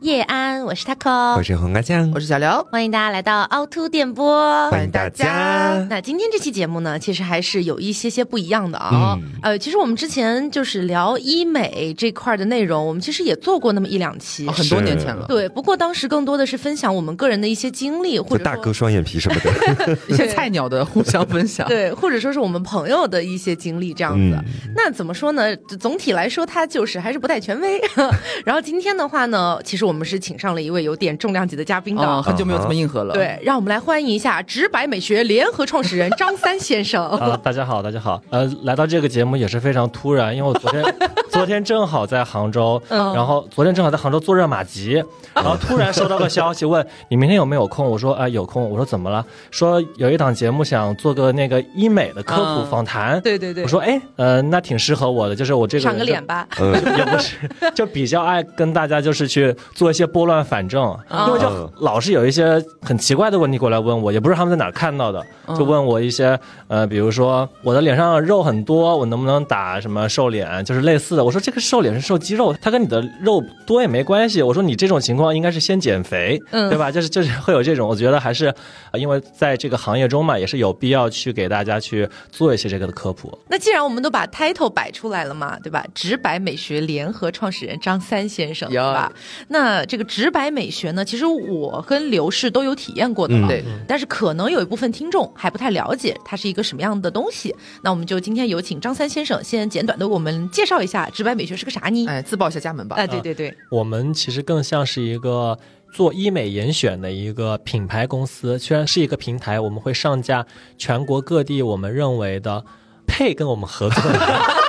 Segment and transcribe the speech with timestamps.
[0.00, 5.84] 叶安，我是 taco，我是红阿酱，我是小刘，欢迎大家来到凹凸电波，欢迎大家。
[5.90, 9.18] 那今天这期节目呢，其实还是有一些些不一样的啊。
[9.20, 15.26] 嗯、呃，其实我们之前就是聊医美这块的内容，我们其实也做过那么一两期，哦、很多年前了。
[15.26, 21.66] 对，不过当时更多的是分享我们个人的一些经历，或者大哥双眼皮什么的， 一些菜鸟的互相分享。
[21.66, 24.36] 对，或者说是我们朋友的一些经历这样子。
[24.36, 25.56] 嗯、那怎么说呢？
[25.80, 27.80] 总体来说，它就是还是不太权威。
[28.46, 30.72] 然后今天的话呢，其实我们是请上了一。
[30.72, 33.12] 位有点重量级的嘉宾的，哦、很久没有这么硬核了。
[33.12, 37.04] 对，让我们来欢迎一下直白美学联合创始人张三先生。
[37.20, 38.18] 啊，大家好，大家好。
[38.30, 40.82] 呃，来到这个节目也是非常突然，因为我昨天
[41.28, 44.94] 昨天正好在杭州，嗯、然后昨天正好在杭州做热玛吉，
[45.34, 47.84] 然后突然收到个消息问你明天有没有空？
[47.84, 48.70] 我说啊、呃、有空。
[48.70, 49.22] 我说怎么了？
[49.50, 53.18] 说有一档节目想做个那个医美的科普访谈。
[53.18, 53.62] 嗯、对对对。
[53.64, 57.36] 我说哎呃那挺适合我的，就是我这个长个脸吧，嗯、也不是，
[57.74, 65.24] 就比较爱跟大家就是去做一些拨乱反正，因为就老是有一些很奇怪的问题过来问我，也不知道他们在哪儿看到的，
[65.56, 66.38] 就问我一些
[66.68, 71.24] 呃，比如说我的脸上肉很多，我能不能打什么瘦脸，就是类似的。
[71.24, 74.42] 我说这个瘦脸是瘦肌肉，它跟你的肉多也没关系。
[74.42, 76.90] 我说你这种情况应该是先减肥，嗯、对吧？
[76.90, 78.52] 就是就是会有这种，我觉得还是
[78.94, 83.36] 因为在这个行业中嘛，也是有必要去给大家去做一些这个的科普。
[83.48, 85.84] 那既然我们都把 title 摆出来了嘛，对吧？
[85.94, 89.12] 直白美学联合创始人张三先生，对吧？
[89.52, 93.84] 那这个直白美学呢，其实我跟刘氏都有体验过的，对、嗯。
[93.86, 97.54] 但是可能有一部分听众还不太了解它是一个什么样的东西。
[97.82, 102.06] 那我们就今天有请张三先生先简短的我们介绍一下直白美学是个啥呢？
[102.08, 102.96] 哎，自报一下家门吧。
[102.96, 105.58] 哎，对对对，呃、我们其实更像是一个
[105.92, 110.46] 做医美严选的一个品牌公司，虽然是一个平台，我们会上架
[110.78, 112.64] 全国各地我们认为的
[113.06, 114.61] 配跟我们合作的。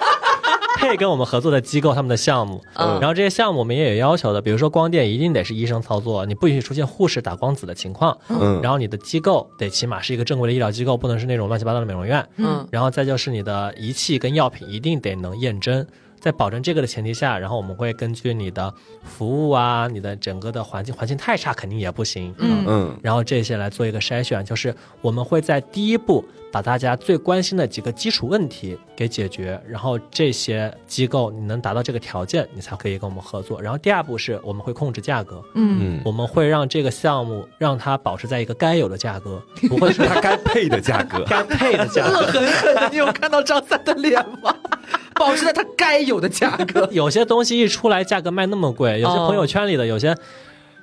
[0.84, 15.88] 配跟我们合作的机构他们的项目，嗯，然后这些项目我们也有要求的，比如说光电一定得是医生操作，你不允许出现护士打光子的情况，嗯，然后你的机构得起码是一个正规的医疗机构，不能是那种乱七八糟的美容院，嗯，然后再就是你的仪器跟药品一定得能验真。
[16.20, 22.64] 在保证这个的前提下，然后我们会根据你的服务啊，你的整个的环境，环境太差肯定也不行，嗯。
[22.66, 33.60] 嗯，然后这些来做一个筛选，就是我们会在第一步把大家最关心的几个基础问题给解决，然后这些机构你能达到这个条件，你才可以跟我们合作。
[33.60, 42.20] 然后第二步是我们会控制价格，嗯，我们会让这个项目让它保持在一个该有的价格，不会是 它该配的价格， 该配的价格。
[42.20, 44.56] 恶狠狠的，你有看到张三的脸吗？
[45.16, 46.88] 保持在它该有的价格。
[46.92, 50.16] 有些东西一出来，价格卖那么贵，有些朋友圈里的有些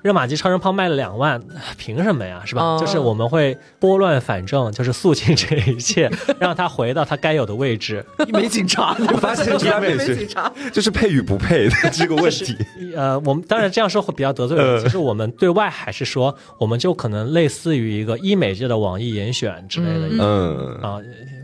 [0.02, 1.40] 热玛吉超声炮卖了两万，
[1.76, 2.42] 凭什么呀？
[2.44, 2.62] 是吧？
[2.62, 8.04] 哦、就是我们会拨乱反正，就是肃清这一切， 让他回到他该有的位置。
[8.32, 10.26] 没警察，我发现直白美学
[10.72, 12.56] 就是配与不配的这个问题。
[12.96, 14.82] 呃，我们当然这样说会比较得罪人。
[14.82, 20.24] 其实我们对外还是说，我们就可能类似于一个医美界的网易严选之类的。
[20.24, 20.98] 嗯啊，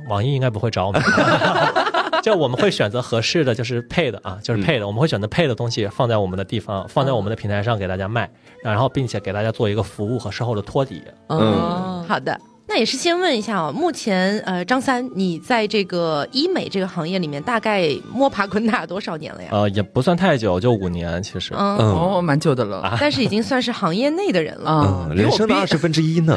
[0.09, 1.03] 网易应该不会找我们。
[2.27, 8.29] 就我们会选择合适的，就是配的啊，就是配的，我们会选择配的东西放在我们的地方，放在我们的平台上给大家卖，
[8.65, 11.05] 然后并且给大家做一个服务和售后的托底。
[11.29, 12.37] 嗯，好的。
[12.69, 19.49] 那也是先问一下啊，目前呃，张三，你在这个医美这个行业里面大概摸爬滚打多少年了呀？
[19.53, 21.55] 呃，也不算太久，就五年，其实。
[21.57, 26.37] 嗯，哦，蛮久的了，啊、但是已经算是行业内的人了，嗯，人生的二十分之一呢。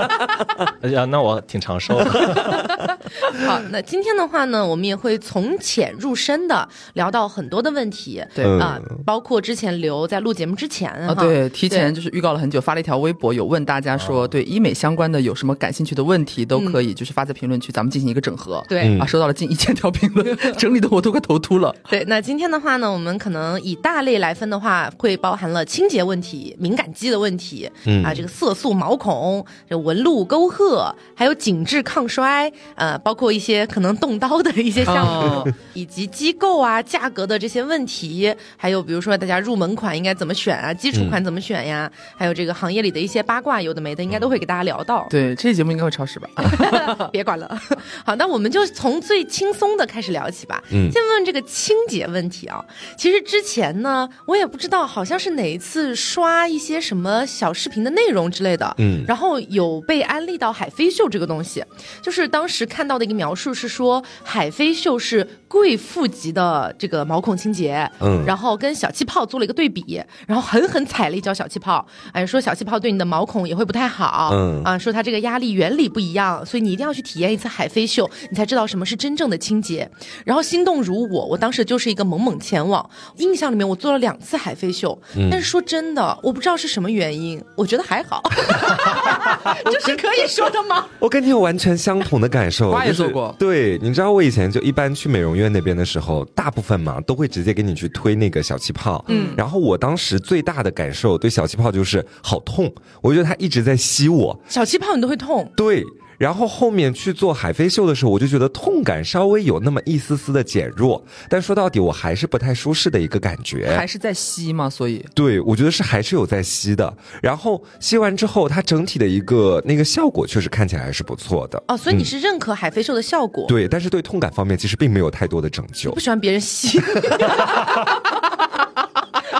[0.82, 2.04] 哎呀，那我挺长寿的。
[3.46, 8.44] 好，那今天的话呢，我们也会从浅入深的聊到很多的问题，对。
[8.60, 18.64] 啊、呃，包括之前刘在录节目之前啊、哦，对，提前就是预告了很久，发了一条微博，有问大家说对医美相关的有什么感兴趣的问题，都可以就是发在评论区，咱们进行一个整合。
[18.68, 21.74] 对啊，收到了近一千条评论， 整理的我都快头秃了。
[21.88, 45.06] 对，那今天的话呢，我们可能以大类来分的话，会包含了清洁问题、敏感肌的问题，嗯啊，这个色素、毛孔、这纹路、沟壑，还有紧致抗衰，呃，包括一些可能动刀的一些项目，哦、 以及机构啊、价格的这些问题，还有比如说大家入门款应该怎么选啊，基础款怎么选呀，嗯、还有这个行业里的一些八卦，有的没的，应该都会给大家聊到。
[45.10, 46.28] 对，这期节目应该会超时吧？
[47.12, 47.60] 别管了。
[48.04, 50.62] 好，那我们就从最轻松的开始聊起吧。
[50.70, 52.64] 嗯，先问这个清洁问题啊。
[52.96, 61.62] 其实之前呢，我也不知道，好像是哪一次刷一些什么小视频的内容之类的，嗯，然后有被安利到海飞秀这个东西，
[62.02, 79.88] 就是当时看到的一个描述是说，海飞秀是贵妇级的这个毛孔清洁，嗯，然后跟小气泡做了一个对比，然后狠狠踩了一脚小气泡，哎，说小气泡对你的毛孔也会不太好，嗯啊，说它这个压力原理不一样，所以你一定要去体验一次海飞秀，你才知道什么是真正的清洁。
[80.24, 82.88] 然后心动如我，我当时就是一个猛猛前往。
[83.18, 84.96] 印象里面我做了两次海飞秀，
[85.30, 88.22] 但是说真的，我不知道是什么原因，我觉得还好，
[89.66, 90.86] 这是可以说的吗？
[90.98, 93.34] 我跟你有完全相同的感受，我也做过。
[93.38, 105.84] 对，你知道我以前就一般去美容院那边的时候，大部分嘛都会直接给你去推那个小气泡，嗯，然后我当时最大的感受对小气泡就是好痛，我觉得它一直在吸我，小气泡你都会痛，对。
[106.18, 113.70] 然后后面去做海飞秀的时候，我就觉得痛感稍微有那么一丝丝的减弱，但说到底我还是不太舒适的一个感觉。
[113.76, 114.70] 还是在吸嘛？
[114.70, 116.96] 所以对，我觉得是还是有在吸的。
[117.20, 121.62] 然后吸完之后，它整体的一个那个效果确实看起来还是不错的。
[121.68, 123.44] 哦，所以你是认可海飞秀的效果？
[123.46, 125.92] 对，但是对痛感方面其实并没有太多的拯救。
[125.92, 126.80] 不喜欢别人吸。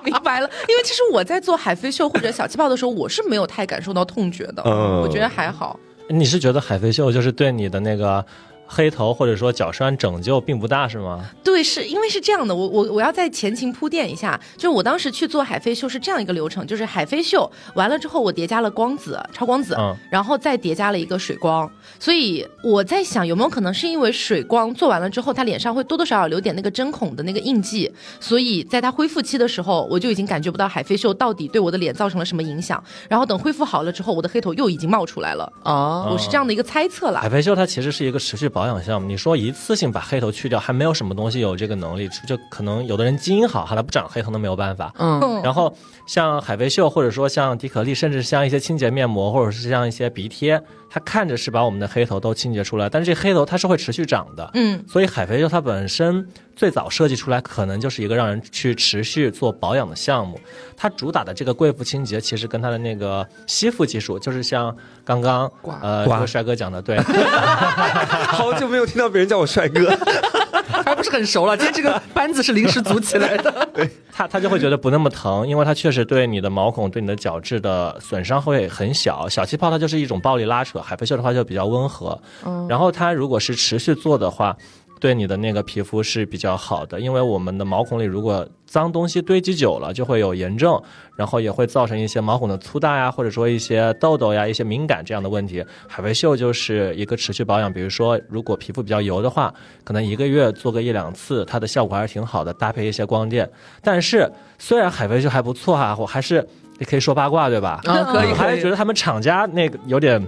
[0.06, 4.62] 明白了，因为其实我在做海飞秀或者小气泡的时候，我是没有太感受到痛觉的。
[4.64, 5.78] 嗯，我觉得还好。
[6.08, 8.24] 你是觉得海飞秀就是对你的那个？
[8.66, 11.24] 黑头或者说角栓拯救并不大是吗？
[11.44, 21.70] 对，是因为是这样的，我我我要在前情铺垫一下，就是我当时去做海飞秀是这样一个流程，就是海飞秀完了之后，我叠加了光子、超光子，嗯，然后再叠加了一个水光，
[22.00, 37.20] 所以我在想有没有可能是因为水光做完了之后，他脸上会多多少少留点那个针孔的那个印记，所以在他恢复期的时候，我就已经感觉不到海飞秀到底对我的脸造成了什么影响，然后等恢复好了之后，我的黑头又已经冒出来了，哦，我是这样的一个猜测了。
[37.20, 38.50] 海飞秀它其实是一个持续。
[38.56, 44.94] 保养项目，你说一次性把黑头去掉，还没有什么东西有这个能力，就可能有的人基因好，哈，他不长黑头都没有办法。
[44.98, 45.76] 嗯，然后
[46.06, 50.58] 像海飞秀，或者说像迪可丽，甚至像一些清洁面膜，或者是像一些鼻贴。
[50.88, 60.40] 它看着是把我们的黑头都清洁出来，但是这黑头它是会持续长的，嗯，所以海飞秀它本身最早设计出来可能就是一个让人去持续做保养的项目。
[60.76, 64.74] 它主打的这个贵妇清洁，其实跟它的那个吸附技术，就是像
[65.04, 65.50] 刚刚
[65.80, 66.98] 呃这个帅哥讲的，对，
[68.28, 69.80] 好久没有听到别人叫我帅哥。
[70.84, 73.68] 还不是很熟了，今天这个班子是临时组起来的。
[73.74, 79.28] 对他他就会觉得不那么疼，因为它确实对你的毛孔、对你的角质的损伤会很小。
[79.28, 82.18] 小气泡它就是一种暴力拉扯，海飞秀的话就比较温和。
[82.44, 84.56] 嗯，然后它如果是持续做的话。
[84.98, 90.80] 对你的那个皮肤是比较好的，因为我们的毛孔里如果脏东西堆积久了，就会有炎症，
[91.16, 95.64] 然后也会造成一些毛孔的粗大呀，或者说一些痘痘呀、一些敏感这样的问题。
[95.86, 99.52] 海飞秀就是一个持续保养，比如说如果皮肤比较油的话，
[99.84, 103.48] 可能一个月做个一两次，它的效果还是挺好的，搭配一些光电。
[103.82, 106.36] 但是虽然海飞秀还不错哈，我还是
[106.78, 107.80] 也可以说八卦对吧？
[107.84, 110.26] 啊，可以，还是觉得他们厂家那个有点。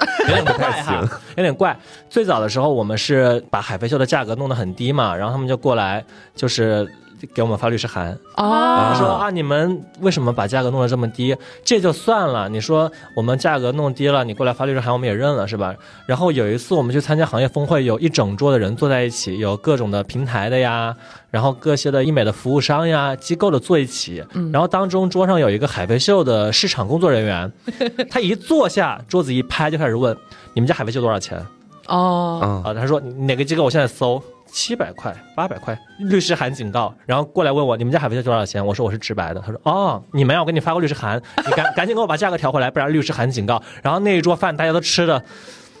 [0.28, 1.06] 有点不太行，
[1.36, 1.76] 有点怪。
[2.08, 6.04] 最早的时候，我们是把海飞秀的价格弄得很低嘛，然后他们就过来，
[6.34, 6.88] 就是。
[7.34, 11.36] 给我们发律师函啊，说啊，你们为什么把价格弄得这么低？
[11.64, 15.74] 这就算了，你说我们价格弄低了，你过来发律师函，我们也认了，是吧？
[16.06, 20.94] 然后有一次我们去参加行业峰会，有一整桌的人坐在一起，有各种的平台的呀，
[21.30, 27.52] 然后各些的医美的服务商呀、机构的坐一起，然后当中桌上有一个海飞秀的市场工作人员，
[28.10, 30.16] 他一坐下，桌子一拍就开始问：
[30.54, 31.44] 你们家海飞秀多少钱？
[31.86, 33.64] 哦，啊，他说哪个机构？
[33.64, 34.22] 我现在搜。
[34.52, 38.64] 七百块、八百块，律师函警告，然后过来问我你们家海飞丝多少钱？
[38.64, 39.40] 我说我是直白的。
[39.40, 43.62] 他说哦，你们要我给你发过律师函，你赶 赶紧给我把价格调回来，不然律师函警告。
[43.82, 45.22] 然后那一桌饭大家都吃的，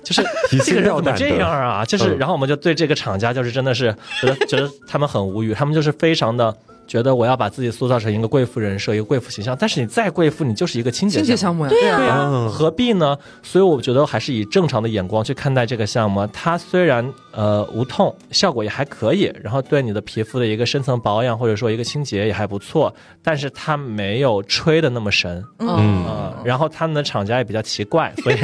[0.02, 0.22] 就是
[0.64, 1.84] 这个人怎么这样啊？
[1.84, 6.56] 就是，然后我们就对这个厂家就是真的是觉得觉得他们很无语，他们就是非常的。
[6.90, 13.16] 觉得我要把自己塑造成一个贵妇人设，一个贵妇形象，但是你再贵妇，你就是一个清洁清洁项目呀，对呀，何必呢？
[13.44, 16.26] 所以我觉得还是以正常的眼光去看待这个项目。
[16.32, 28.36] 它虽然呃无痛，效果也还可以，然后对你的皮肤的一个深层保养或者说一个清洁也还不错，但是它没有吹的那么神，嗯，然后他们的厂家也比较奇怪，所以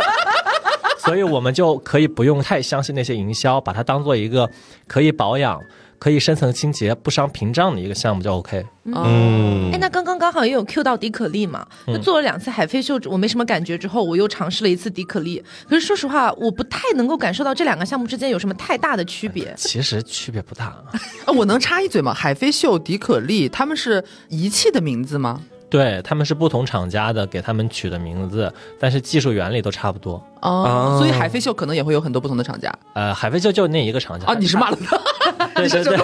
[1.04, 4.48] 所以我们就可以不用太相信那些营销，把它当做一个
[4.88, 5.60] 可以保养。
[5.98, 8.64] 可以深层清洁不伤屏障的一个项目就 OK。
[8.84, 11.66] 嗯，哎，那刚刚刚好也有 Q 到迪可丽嘛？
[11.86, 15.42] 就做了两次海飞秀，我没什么感觉，之后我又尝试了一次迪可丽。
[15.68, 19.52] 可是说实话，我不太能够感受到这两个项目之间有什么太大的区别。
[19.56, 20.66] 其实区别不大。
[20.66, 20.92] 啊，
[21.34, 22.14] 我能插一嘴吗？
[22.14, 25.42] 海飞秀、迪可丽，他们是仪器的名字吗？
[25.68, 30.24] 对，他们是不同厂家的，给他们取的名字，但是技术原理都差不多。
[30.40, 32.72] 哦，所以海飞秀可能也会有很多不同的厂家。
[32.94, 34.26] 呃，海飞秀就那一个厂家。
[34.26, 34.96] 啊，你是骂了他？
[35.56, 35.96] 对对对，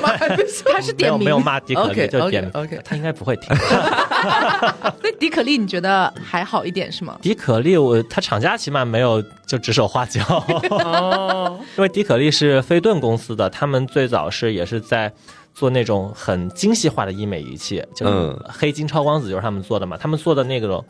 [0.73, 3.49] 他是点名，没有骂迪可丽，就点 OK，他应该不会听。
[5.01, 7.17] 那迪可丽你觉得还好一点是吗？
[7.23, 10.21] 迪可丽，我他厂家起码没有就指手画脚。
[10.71, 15.13] 哦， 因为迪可丽是飞顿公司的，他们最早是也是在。
[15.55, 19.97] 做那种很精细化的医美仪器，就是黑金超光子，就是他们做的嘛。
[19.97, 20.85] 他们做的那种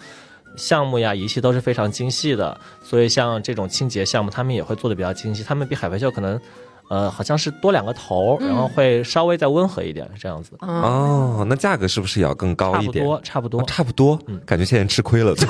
[0.57, 5.43] 项目呀、仪器都是非常精细的，所以像这种清洁项目，他们也会做的比较精细。
[5.43, 6.41] 他们比海飞秀可能，
[6.89, 10.53] 呃，好像是多两个头，然后会稍微再温和一点，这样子。
[10.61, 13.05] 哦，那价格是不是也要更高一点？
[13.05, 14.19] 差不多，差不多，哦差不多。
[14.27, 15.35] 嗯感觉现在吃亏了。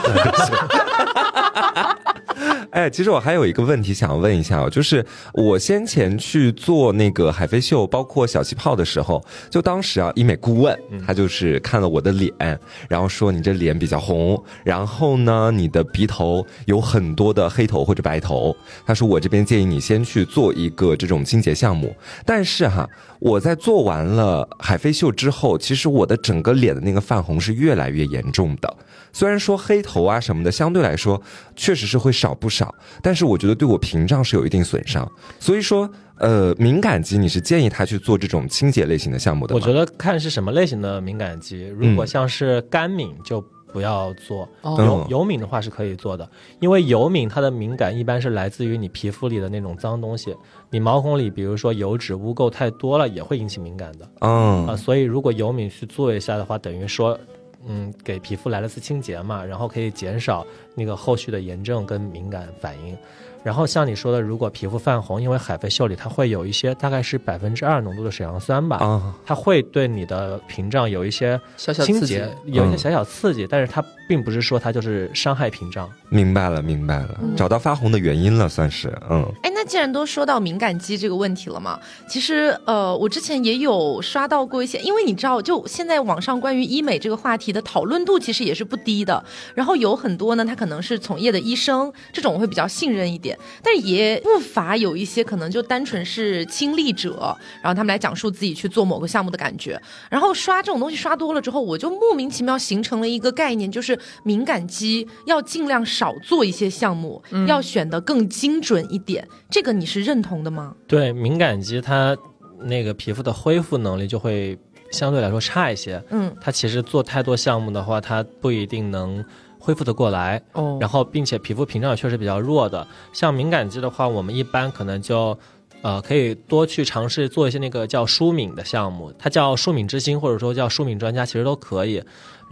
[2.72, 10.74] 哎，其实我还有一个问题想要问一下哦，就是我先前去做那个海飞秀，包括小气泡的时候，就当时啊，医美顾问
[11.06, 22.88] 他就是看了我的脸，然后说你这脸比较红，然后呢，你的鼻头有很多的黑头或者白头，他说我这边建议你先去做一个这种清洁项目，但是哈，
[23.20, 28.76] 我在做完了海飞秀之后，其实我的整个脸的那个泛红是越来越严重的。
[29.12, 31.20] 虽然说黑头啊什么的相对来说
[31.54, 35.10] 确实是会少不少，但是我觉得对我屏障是有一定损伤。
[35.38, 39.60] 所以说，呃，敏感肌你是建议他去做这种清洁类型的项目的吗？
[39.60, 46.28] 我觉得看是什么类型的敏感肌，如果像是干敏就不要做，哦嗯油油敏的话是可以做的，
[46.60, 50.34] 因为油敏它的敏感一般是来自于你皮肤里的那种脏东西，
[50.70, 57.18] 你毛孔里比如说油脂污垢太多了也会引起敏感的啊、嗯所以如果油敏去做一下的话，等于说。
[57.66, 62.96] 嗯，给皮肤来了次清洁嘛，然后可以减少那个后续的炎症跟敏感反应。
[63.42, 75.90] 然后像你说的，如果皮肤泛红，因为海飞秀里它会有一些大概是百分之二浓度的水杨酸吧，啊，它会对你的屏障有一些小小刺激清洁，有一些嗯小小刺激，但是它并不是说它就是伤害屏障。
[76.08, 89.24] 明白了，明白了，找到发红的原因了，算是嗯哎，那既然都说到敏感肌这个问题了嘛，其实呃，我之前也有刷到过一些，因为你知道，就现在网上关于医美这个话题的讨论度其实也是不低的。
[89.54, 93.31] 然后有很多呢，他可能是从业的医生，这种我会比较信任一点，
[93.62, 99.80] 但是也不乏有一些可能就单纯是亲历者，然后他们来讲述自己去做某个项目的感觉。
[100.10, 109.26] 然后刷这种东西刷多了之后，我就莫名其妙形成了一个概念，就是敏感肌要尽量少做一些项目，要选得更精准一点。
[109.50, 110.74] 这个你是认同的吗？
[110.86, 112.16] 对，敏感肌它
[112.60, 114.58] 那个皮肤的恢复能力就会
[114.90, 116.02] 相对来说差一些。
[116.10, 119.24] 嗯，它其实做太多项目的话，它不一定能
[119.62, 120.42] 恢复的过来。
[120.52, 125.38] 哦然后，并且皮肤屏障也确实比较弱的，像敏感肌的话，我们一般可能就。
[125.84, 132.00] 呃，可以多去尝试做一些那个叫舒敏的项目，它叫舒敏之星，或者说叫舒敏专家，其实都可以。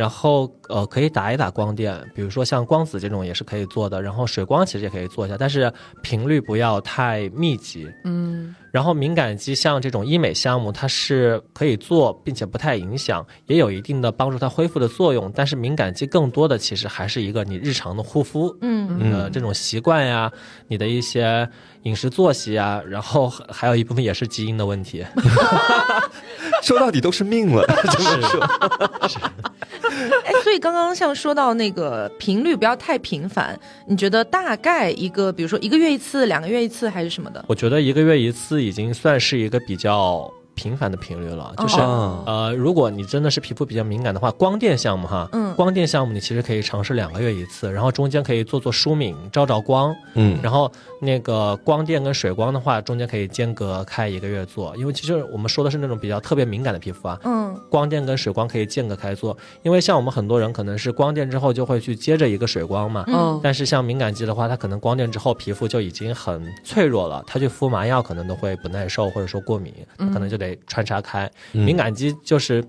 [0.01, 4.01] 然后呃，可以打一打光电，比如说像光子这种也是可以做的。
[4.01, 5.71] 然后水光其实也可以做一下，但是
[6.03, 7.87] 频率不要太密集。
[8.05, 15.31] 嗯，然后敏感肌像这种医美项目，它是可以做，并且不太影响，也有一定的帮助它恢复的作用。
[15.35, 20.33] 但是敏感肌更多的其实还是一个你日常的护肤，嗯呃，这种习惯呀，
[20.67, 21.47] 你的一些
[21.85, 25.05] 饮食作息啊，然后还还有一部分也是基因的问题。
[26.63, 28.41] 说到底都是命了， 就是说。
[30.25, 37.45] 哎，所以刚刚像说到那个频率不要太频繁，你觉得大概一个，比如说一个月一次、两个月一次还是什么的？
[37.49, 42.23] 我觉得一个月一次已经算是一个比较频繁的频率了，就是、哦。
[42.27, 45.55] 呃，如果你真的是皮肤比较敏感的话，光电项目哈，嗯。
[45.55, 50.39] 光电项目你其实可以尝试两个月一次，然后中间可以做做舒敏，照照光，嗯。
[50.43, 57.57] 然后那个光电跟水光的话，中间可以间隔开一个月做，因为其实我们说的是那种比较特别敏感的皮肤啊，嗯。
[57.71, 63.41] 光电跟水光可以间隔开做，因为像我们很多人可能是光电之后就会去接着一个水光嘛，嗯。
[63.43, 71.31] 但是像敏感肌的话，它可能光电之后皮肤就已经很脆弱了，它去敷麻药可能都会不耐受或者说过敏，它可能就得穿插开。
[71.53, 72.65] 嗯敏感肌就是，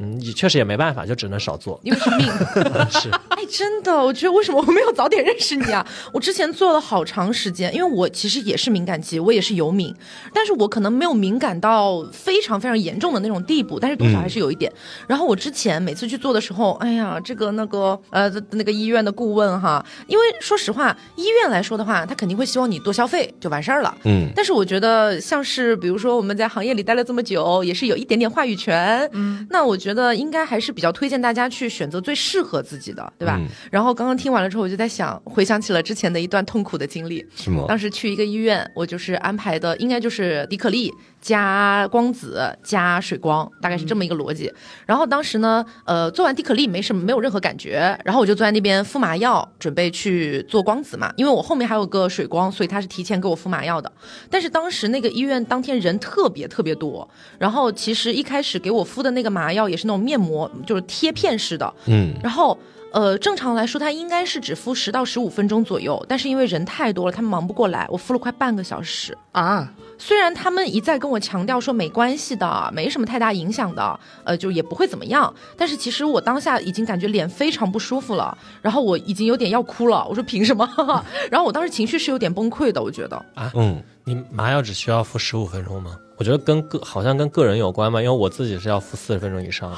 [0.00, 1.78] 嗯，也确实也没办法，就只能少做。
[1.84, 2.26] 因为是命。
[2.90, 5.86] 是， 哎，真的，我觉得为什么我没有早点认识你啊？
[6.12, 9.94] 我之前做了好长时间，因为我其实也是敏感肌，我也是油敏，
[10.32, 14.72] 但是我可能没有敏感到非常非常严重的那种地步，但是多少还是有一点。
[15.06, 23.94] 然后我之前每次去做的时候，哎呀，这个那个呃那个医院的顾问哈，因为说实话，医院来说的话，他肯定会希望你多消费就完事儿了。
[24.04, 29.08] 嗯但是我觉得，像是比如说我们在行业里待了这么久，也是有一点点话语权。
[29.12, 33.36] 嗯，那我觉得应该还是比较推荐大家去选择最适合自己的，对吧？
[33.38, 37.24] 嗯然后刚刚听完了之后，我就在想，回想起了之前的一段痛苦的经历。
[37.34, 37.64] 是吗？
[37.68, 44.52] 当时去一个医院，我就是安排的，应该就是迪可丽加光子加水光，大概是这么一个逻辑。
[44.86, 53.90] 然后当时呢，呃，做完迪可丽没什么，没有任何感觉，然后我就坐在那边敷麻药，准备去做光子嘛，因为我后面还有个水光，所以他是提前给我敷麻药的。
[54.28, 62.58] 但是当时那个医院当天人特别特别多，然后其实一开始给我敷的那个麻药也是那种面膜，就是贴片式的，嗯，然后。
[62.92, 69.16] 呃，正常来说，它应该是只敷十到十五分钟左右，但是因为人太多了，他们忙不过来，我敷了快半个小时。
[69.30, 80.04] 啊，虽然他们一再跟我强调说没关系的，没什么太大影响的，呃，就也不会怎么样，但是其实我当下已经感觉脸非常不舒服了，然后我已经有点要哭了。
[80.08, 80.68] 我说凭什么？
[81.30, 83.16] 然后我当时情绪是有点崩溃的，我觉得。
[83.36, 85.96] 啊，嗯，你麻药只需要敷十五分钟吗？
[86.16, 89.76] 我觉得跟个好像跟个人有关吧，因为我自己是要敷四十分钟以上的，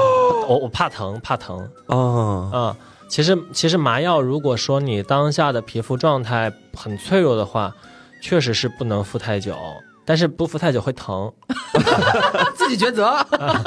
[0.48, 2.76] 我我怕疼，怕疼哦，啊。
[3.06, 7.74] 其实其实麻药，如果说你当下的皮肤状态很脆弱的话，
[8.22, 9.54] 确实是不能敷太久，
[10.06, 11.30] 但是不敷太久会疼。
[12.56, 13.14] 自己抉择。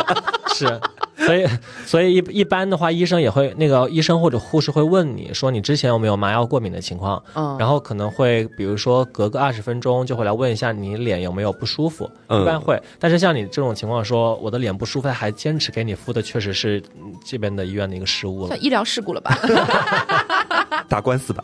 [0.55, 0.81] 是，
[1.17, 1.47] 所以
[1.85, 12.81] 所以一一般的话，医生也会那个医生或者护士会问你说你之前有没有麻药过敏的情况，嗯然后可能会比如说隔个二十分钟就会来问一下你脸有没有不舒服，嗯一般会。
[12.99, 18.63] 但是像你这种情况说我的脸不舒服，他还坚持给你敷的，确实是嗯这边的医院的一个失误了算。
[18.63, 19.37] 医疗事故了吧？
[20.87, 21.43] 打官司吧。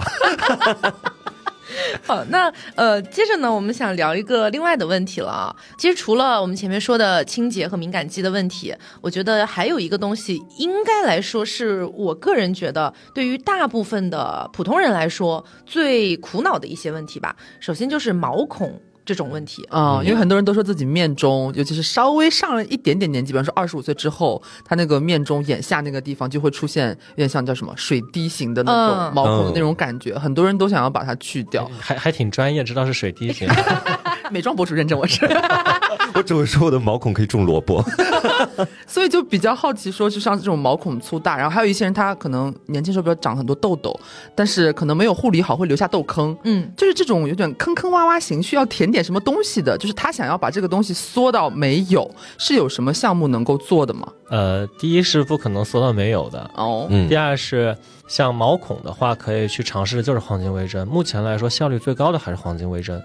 [2.04, 5.56] 好，那呃，接着呢，我们想聊一个另外的问题了啊。
[5.78, 17.36] 其实除了我们前面说的清洁和敏感肌的问题，我觉得还有一个东西，应该来说是我个人觉得对于大部分的普通人来说最苦恼的一些问题吧。
[17.60, 18.82] 首先就是毛孔。
[19.06, 29.14] 这种问题，啊、因为很多人都说自己面中，尤其是稍微上了一点点年纪，比方说二十五岁之后，他那个面中眼下那个地方就会出现有点像叫什么水滴型的那种嗯。
[29.14, 31.70] 毛孔的那种感觉，很多人都想要把它去掉。
[31.80, 33.48] 还还挺专业，知道是水滴型。
[34.34, 35.26] 美妆博主认证我是，
[36.16, 37.84] 我只会说我的毛孔可以种萝卜。
[38.88, 43.98] 所以就比较好奇，说就像这种毛孔粗大，然后还有一些人他可能年轻时候比较长很多痘痘，
[44.34, 54.08] 但是可能没有护理好会留下痘坑，嗯，就是这种有点坑坑洼洼型，需要填点什么东西的，就是他想要把这个东西缩到没有，是有什么项目能够做的吗？
[54.30, 57.76] 呃，第一是不可能缩到没有的，哦，嗯第二是
[58.08, 60.88] 像毛孔的话，可以去尝试的就是黄金微针。
[60.88, 63.02] 目前来说，效率最高的还是黄金微针，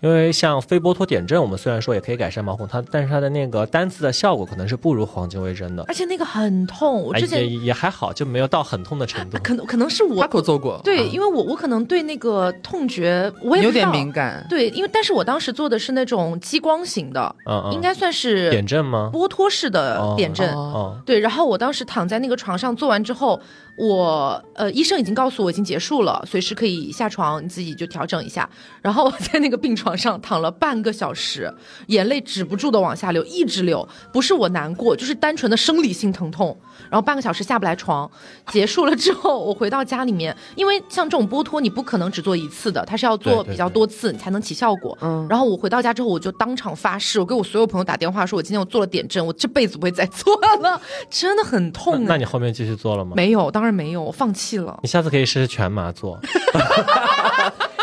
[0.00, 5.84] 因为像非波脱点阵，我们虽然说也可以改善毛孔，它但是它的那个单次的效果可能是不如黄金微针的。
[5.88, 9.38] 而且那个很痛，我哎之前、也也还好，就没有到很痛的程度。
[9.42, 14.46] 可能可能是他我可做过，对，因为我我可能对那个痛觉我也有点敏感。
[14.48, 19.10] 对，因为但是我当时做的是那种激光型的，嗯嗯，应该算是点阵吗？
[19.12, 20.52] 波脱式的点阵。
[20.54, 23.40] 哦哦，对，然后我当时躺在那个床上做完之后，
[23.76, 28.48] 我呃医生已经告诉我已经结束了，随时可以下床，你自己就调整一下。
[28.80, 31.52] 然后我在那个病床上躺了半个小时，
[31.88, 36.56] 眼泪止不住的往下流，一直流，不是我难过，就是单纯的生理性疼痛。
[36.90, 38.08] 然后半个小时下不来床，
[38.48, 44.96] 结束了之后，我回到家里面，因为像这种剥脱你不可能只做一次的，它是要做比较多次你才能起效果。
[45.00, 53.12] 嗯，然后我回到家之后，我就当场发誓，我给我所有朋友打电话说，我今天我做了点阵，我这辈子不会再做了，真的很那痛、哎那你后面继续做了吗？
[53.16, 54.78] 没有，当然没有，我放弃了。
[54.82, 56.18] 你下次可以试试全麻做。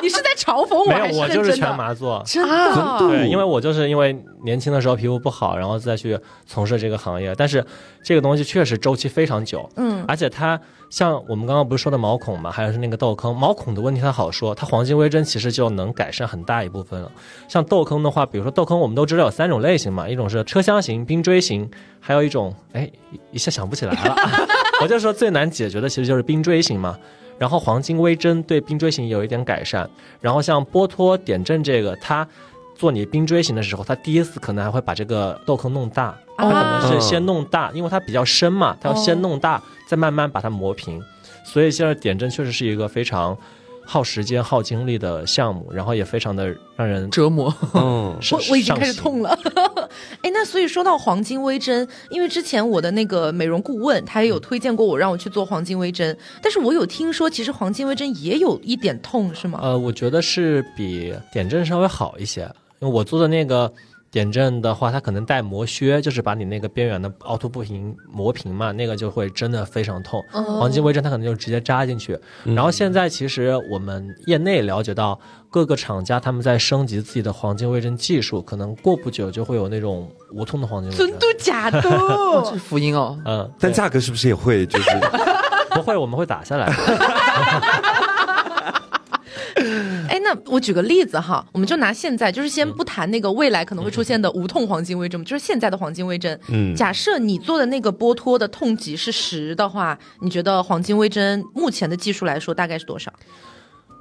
[0.01, 1.55] 你是在嘲讽我没有，我就是？
[1.55, 2.23] 全麻做。
[2.25, 6.17] 真的，啊对，因为我就是因为年轻的时候皮肤不好，然后再去
[6.47, 7.63] 从事这个行业，但是
[8.03, 17.11] 这个东西确实周期非常久，嗯而且它像我们刚刚不是说的毛孔嘛，还有是那个痘坑，毛孔的问题它好说，它黄金微针其实就能改善很大一部分了。
[17.47, 24.15] 像痘坑的话，比如说痘坑，我们都知道有三种类型嘛，一种是车厢型、冰锥型，还有一种哎一一下想不起来了，
[24.81, 26.97] 我就说最难解决的其实就是冰锥型嘛。
[27.37, 29.89] 然后黄金微针对冰锥型有一点改善，
[30.19, 32.27] 然后像波托点阵这个，它
[32.75, 41.01] 做你冰锥型的时候，它第一次可能还会把这个痘坑弄大，它可能是先弄大，因为它比较深嘛，它要先弄大，再慢慢把它磨平。
[41.43, 43.35] 所以现在点阵确实是一个非常
[43.85, 47.53] 耗时间、耗精力的项目，然后也非常的让人折磨。
[47.73, 48.93] 嗯，我我已经开始。
[48.93, 49.37] 痛了。
[50.21, 59.59] 哎，那所以说到黄金微针，因为之前我的那个美容顾问他也有推荐过我让我去做黄金微针，但是我有听说其实黄金微针也有一点痛，是吗？
[59.61, 62.41] 呃，我觉得是比点阵稍微好一些，
[62.79, 63.71] 因为我做的那个。
[64.11, 70.21] 点阵的话，它可能带磨削，就是把你那个边缘的凹凸不平磨平嘛，那个就会真的非常痛。
[70.33, 72.19] 哦黄金微针它可能就直接扎进去。
[72.43, 75.17] 然后现在其实我们业内了解到，
[75.49, 81.07] 各个厂家他们在升级自己的黄金微针技术，可能过不久就会有那种无痛的黄金微针。
[81.07, 82.45] 真的假这的？
[82.51, 83.17] 是福音哦。
[83.25, 84.89] 嗯，但价格是不是也会就是？
[85.73, 86.67] 不会，我们会打下来。
[90.45, 96.39] 我举个例子哈，我们就拿现在，就是先不谈那个未来可能会出现的无痛黄金微针，就是现在的黄金微针。
[96.49, 103.11] 嗯假设你做的那个剥脱的痛级是十的话，你觉得黄金微针目前的技术来说大概是多少？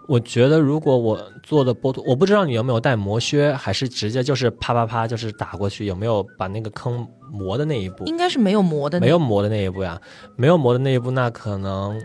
[0.08, 8.04] 我觉得如果我做的剥脱，我不知道你有没有带磨削，还是直接就是啪啪啪就是打过去，有没有把那个坑磨的那一步？
[8.06, 10.00] 应该是没有磨的，没有磨的那一步呀，
[10.34, 11.96] 没有磨的那一步，那可能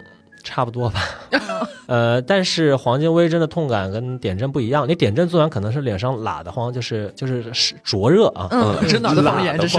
[0.45, 1.01] 差不多吧。
[1.87, 9.77] 呃，但是黄金微针的痛感跟点阵不一样，你点阵做完可能是脸上拉的慌，就是就是是灼热啊，嗯，真的方言这是。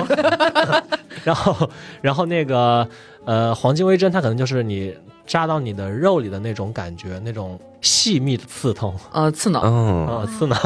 [1.25, 1.71] 然后
[2.03, 2.87] 然后那个
[3.25, 4.95] 呃黄金微针它可能就是你。
[5.27, 10.57] 扎到你的肉里的那种感觉，那种细密的刺痛，呃，刺挠，嗯，刺挠，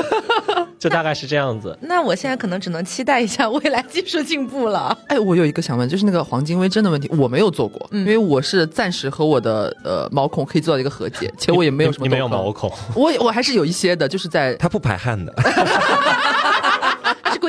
[0.78, 1.76] 就大概是这样子。
[1.82, 4.96] 那我现在可能只能期待一下未来技术进步了。
[5.08, 15.32] 哎，我有一个想问，就是那个黄金微针的问题，我没有做过，因为我是暂时和我的呃毛孔可以做到一个和解，且我也没有什么，你没有毛孔，我我还是有一些的，就是在它不排汗的。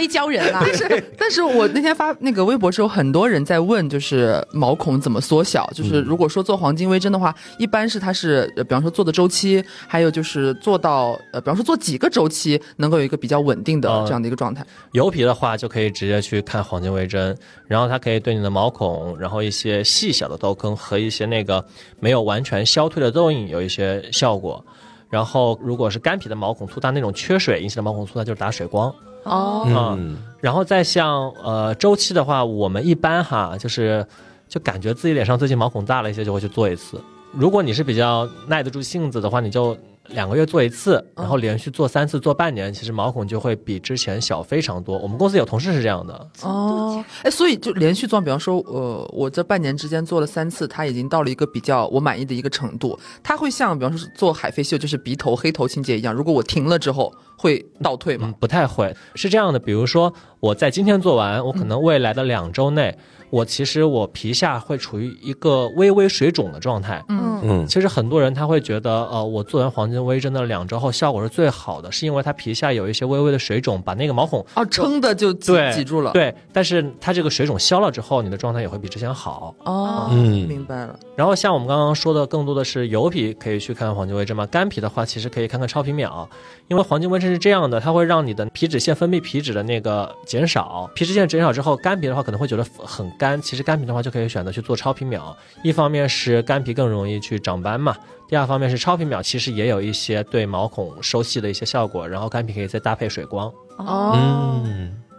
[0.01, 5.69] 硅胶人啦， 但是， 但是我那天发那个微博时候，很多人在问，就是毛孔怎么缩小？
[5.75, 14.65] 就是如果说做黄金微针的话，一般是它是，比方说做的周期，还有就是做到，呃，比方说做几个周期，能够有一个比较稳定的这样的一个状态。
[14.93, 17.37] 油皮的话，就可以直接去看黄金微针，
[17.67, 21.63] 然后它可以对你的毛孔，然后一些细小的痘坑和一些那个
[21.99, 24.65] 没有完全消退的痘印有一些效果。
[25.11, 28.91] 然后如果是干皮的毛孔粗大那种缺水引起的毛孔粗大，就是打水光。
[29.23, 29.65] 哦，
[29.97, 34.05] 嗯，然后再像呃周期的话，我们一般哈就是
[34.47, 36.99] 就感觉自己脸上最近毛孔大了一些，就会去做一次。
[37.31, 39.77] 如果你是比较耐得住性子的话，你就。
[40.13, 44.97] 两个月做一次，然后连续做三次，做半年，其实毛孔就会比之前小非常多。
[44.97, 52.99] 我们公司有同事是这样的哦，哎，所以就连续做，比方说，呃，我这半年之间做了三次，它已经到了一个比较我满意的一个程度。
[53.23, 58.33] 它会像比方说做海飞秀，就是鼻头黑头清洁一样，如果我停了之后会倒退吗？
[58.39, 59.59] 不太会，是这样的。
[59.59, 62.97] 比如说我在今天做完，我可能未来的两周内。
[63.31, 67.31] 我其实我皮下会处于一个微微水肿的状态，嗯。
[67.43, 80.95] 嗯，其实很多人他会觉得，呃，我做完黄金微针的两周后效果是最好的，是因为他皮下有一些微微的水肿，把那个毛孔哦撑的就挤挤住了，对，但是它这个水肿消了之后，你的状态也会比之前好，哦，嗯，明白了。
[81.15, 86.29] 然后像我们刚刚说的，更多的是油皮可以去看黄金微针嘛，干皮的话其实可以看看超皮秒，
[86.67, 94.01] 因为黄金微针是这样的，它会让你的皮脂腺分泌皮脂的那个减少，皮脂腺减少之后，干皮的话可能会觉得很干，其实干皮的话。
[94.01, 97.95] 就可以选择去做超皮秒，一方面是干皮更容易去长斑嘛，
[98.27, 103.53] 第二方面是超皮秒其实也有一些对毛孔收细的一些效果，然后干皮可以再搭配水光。
[103.77, 104.17] 哦。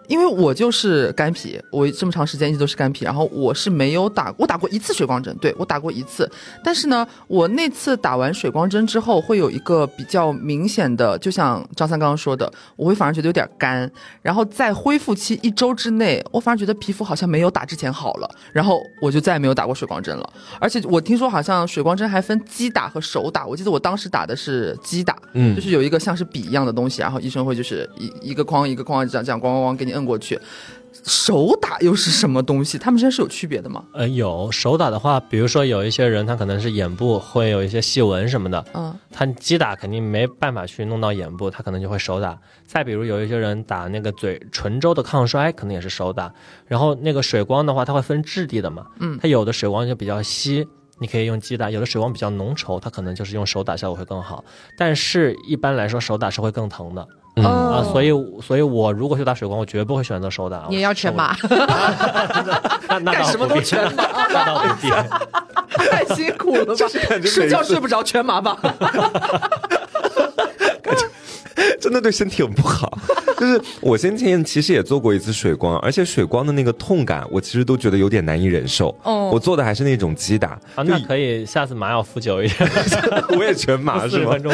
[0.08, 6.30] 因为我就是干皮，我这么长时间一直都是干皮，然后我是没有打，我打过一次水光针，对我打过一次，
[6.62, 20.32] 但是呢，我那次打完水光针之后，会有一个比较明显的，就像张三刚刚说的，我会反而觉得有点干，然后在恢复期一周之内，我反而觉得皮肤好像没有打之前好了，然后我就再也没有打过水光针了。
[20.60, 30.02] 而且我听说好像水光针还分机打和手打，我记得我当时打的是机打，嗯，就是有一个像是笔一样的东西，然后医生会就是一一个框一个框这样这样咣咣咣给你摁。
[30.02, 30.36] 过去，
[31.04, 32.76] 手打又是什么东西？
[32.76, 33.84] 他们之间是有区别的吗？
[33.92, 42.36] 呃，有手打的话，比如说有一些人他可能是眼部会有一些细纹什么的，嗯，他击打肯定没办法去弄到眼部，他可能就会手打。
[42.66, 46.32] 再比如有一些人打那个嘴唇周的抗衰，可能也是手打。
[46.66, 50.66] 然后那个水光的话，它会分质地的嘛，嗯，它有的水光就比较稀，
[50.98, 54.44] 你可以用击打；有的水光比较浓稠，它可能就是用手打效果会更好。
[54.76, 57.06] 但是一般来说，手打是会更疼的。
[57.36, 58.10] 啊，所以，
[58.42, 60.66] 所以我如果去打水光，我绝不会选择手打。
[60.68, 61.34] 你也要全麻？
[62.88, 64.90] 那那干什么都全麻， 那倒不必。
[65.90, 66.74] 太辛苦了吧？
[67.24, 68.56] 睡觉睡不着，全麻吧。
[71.80, 72.98] 真的对身体很不好。
[73.38, 78.96] 就是我先前其实也做过一次水光，而且水光的那个痛感，我其实都觉得有点难以忍受。
[79.02, 80.50] 哦，我做的还是那种击打。
[80.76, 82.70] 啊，那可以下次麻药敷久一点。
[83.36, 84.32] 我也全麻是吗？
[84.38, 84.52] 四十分钟，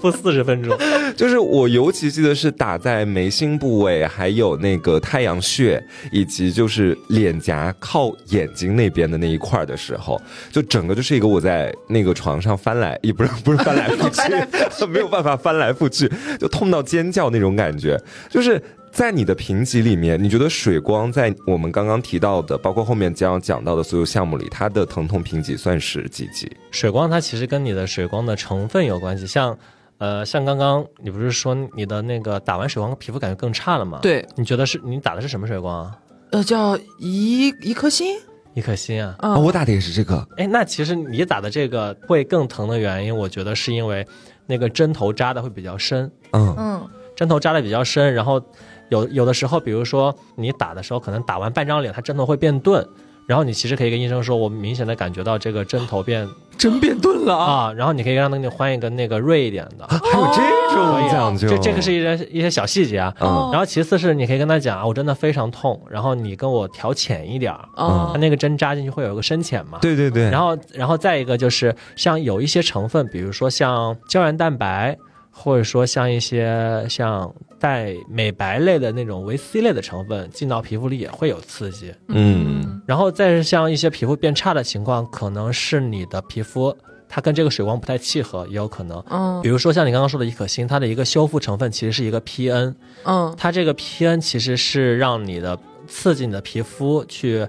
[0.00, 0.78] 敷 敷四十分钟。
[1.16, 10.20] 就是我尤其记得是打在眉心部位，还有那个太阳穴，以及就是脸颊靠眼睛那边的那一块的时候，
[10.52, 18.00] 就整个就是一个我在那个床上翻来，也不是不是翻来覆去，没有办法翻来覆去，就痛到尖叫那种感觉。
[18.28, 26.50] 就是在你的评级里面，你觉得水光在我们刚刚提到的，包括后面将要讲到的所有项目里，它的疼痛评级算是几级？
[26.70, 29.58] 水光它其实跟你的水光的成分有关系，像，
[29.98, 33.98] 呃，像刚刚你不是说你的那个打完水光皮肤感觉更差了吗？
[34.00, 35.98] 对，你觉得是你打的是什么水光啊？
[36.30, 38.16] 呃，叫一一颗星，
[38.54, 39.14] 一颗星啊。
[39.18, 40.26] 啊，我打的也是这个。
[40.36, 44.06] 哎，那其实你打的这个会更疼的原因，我觉得是因为
[44.46, 46.10] 那个针头扎的会比较深。
[46.32, 46.88] 嗯嗯。
[47.14, 48.42] 针头扎的比较深，然后
[48.90, 52.86] 有有的时候，比如说你打的时候，可能打完半张脸，它针头会变钝。
[53.26, 57.44] 然后你其实可以跟医生说，我明显的感觉到这个针头变 针变钝了啊！
[57.44, 59.86] 啊，然后你可以让他给你换一个那个锐一点的。
[59.88, 63.12] 还有这种讲究，这这个是一些一些小细节啊。
[63.20, 69.78] 嗯然后其次是你可以跟他讲啊，我真的非常痛，然后你跟我调浅一点儿，哦它那个针扎进去会有一个深浅嘛。
[69.82, 74.96] 对对对，然后，然后再一个就是像有一些成分，比如说像胶原蛋白，
[75.38, 81.92] 或者说像一些像带美白类的那种维 C 类的成分进到皮肤里也会有刺激。
[82.08, 86.74] 嗯然后再是像一些皮肤变差的情况，可能是你的皮肤
[87.06, 89.02] 它跟这个水光不太契合，也有可能。
[89.10, 97.46] 嗯比如说像你刚刚说的伊可欣，它的一个修复成分其实是一个 PN，嗯它这个 PN 其实是让你的刺激你的皮肤去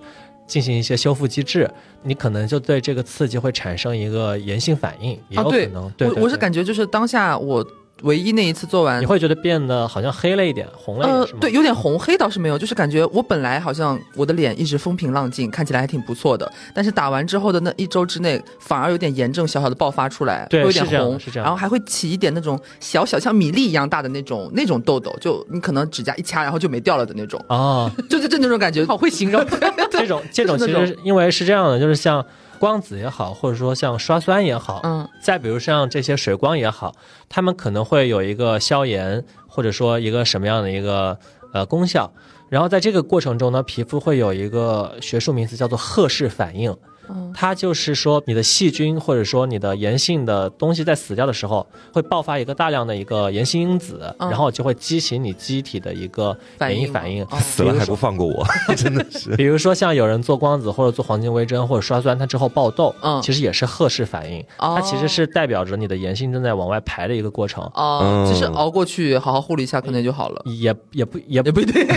[0.47, 1.69] 进行一些修复机制，
[2.01, 5.91] 你可能就对这个刺激会产生一个炎性反应，也啊，对有可能。
[5.97, 7.65] 对我我是感觉就是当下我
[8.03, 9.05] 唯一那一次做完你。
[9.05, 29.43] 会觉得变得好像黑了一点，红了一点，呃对，有点红黑倒是没有，就是感觉我本来好像我的脸一直风平浪静，看起来还挺不错的，但是打完之后的那一周之内，反而有点炎症小小的爆发出来，对有点红，是这样然后还会起一点那种小小像米粒一样大的那种那种痘痘，就你可能指甲一掐，然后就没掉了的那种，哦， 就就就那种感觉，好会形容。
[29.89, 32.23] 这种这种其实因为是这样的，就是像
[32.59, 36.95] 光子也好，或者说像刷酸也好，嗯再比如像这些水光也好，
[37.29, 41.17] 它们可能会有一个消炎，或者说一个什么样的一个
[41.53, 42.11] 呃功效。
[42.49, 46.75] 然后在这个过程中呢，皮肤会有一个学术名词叫做赫氏反应，
[47.09, 47.31] 嗯。
[47.33, 54.29] 它就是说你的细菌或者说你的炎性的东西在死掉的时候，会爆发一个大量的一个炎性因子，嗯。
[54.29, 57.23] 然后就会激起你机体的一个反应免疫反应。
[57.25, 57.37] 哦。
[57.39, 59.35] 死了还不放过我， 真的是。
[59.35, 63.21] 比如说像有人做光子或者做黄金微针或者刷酸，它之后爆痘，嗯。
[63.21, 64.75] 其实也是赫氏反应，哦。
[64.77, 67.63] 它其实是代表着你的炎性正在往外排的一个过程。
[67.73, 68.25] 哦，嗯。
[68.25, 70.41] 其实熬过去，好好护理一下，可能就好了。
[70.45, 71.85] 也也不也也不一定，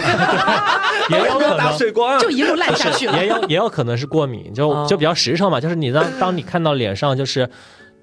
[1.10, 3.16] 也有可能，水光就一路烂下去了。
[3.16, 7.48] 也有也有可能是过敏，就哦就比较实诚嘛，就是你当当你看到脸上就是。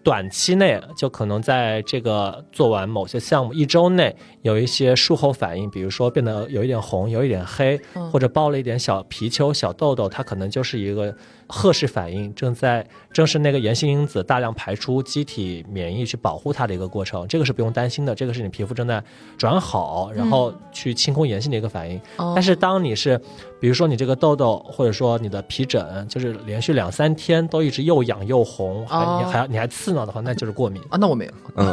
[0.03, 11.13] 短期内就可能在这个做完某些项目一周内有一些术后反应，比如说变得有一点红、有一点黑，嗯或者爆了一点小皮丘、小痘痘，它可能就是一个
[11.47, 17.27] 赫氏反应，正在正是那个炎性因子大量排出，机体免疫去保护它的一个过程。
[17.27, 19.03] 这个是不用担心的，这个是你皮肤正在
[19.38, 21.99] 转好，然后去清空炎性的一个反应。
[22.17, 23.19] 哦但是当你是，
[23.60, 30.81] 比如说你这个痘痘，或者说你的皮疹，就是连续两三天都一直又痒又红，还哦你还你还刺挠的话，那就是过敏。
[30.89, 31.31] 啊，那我没有，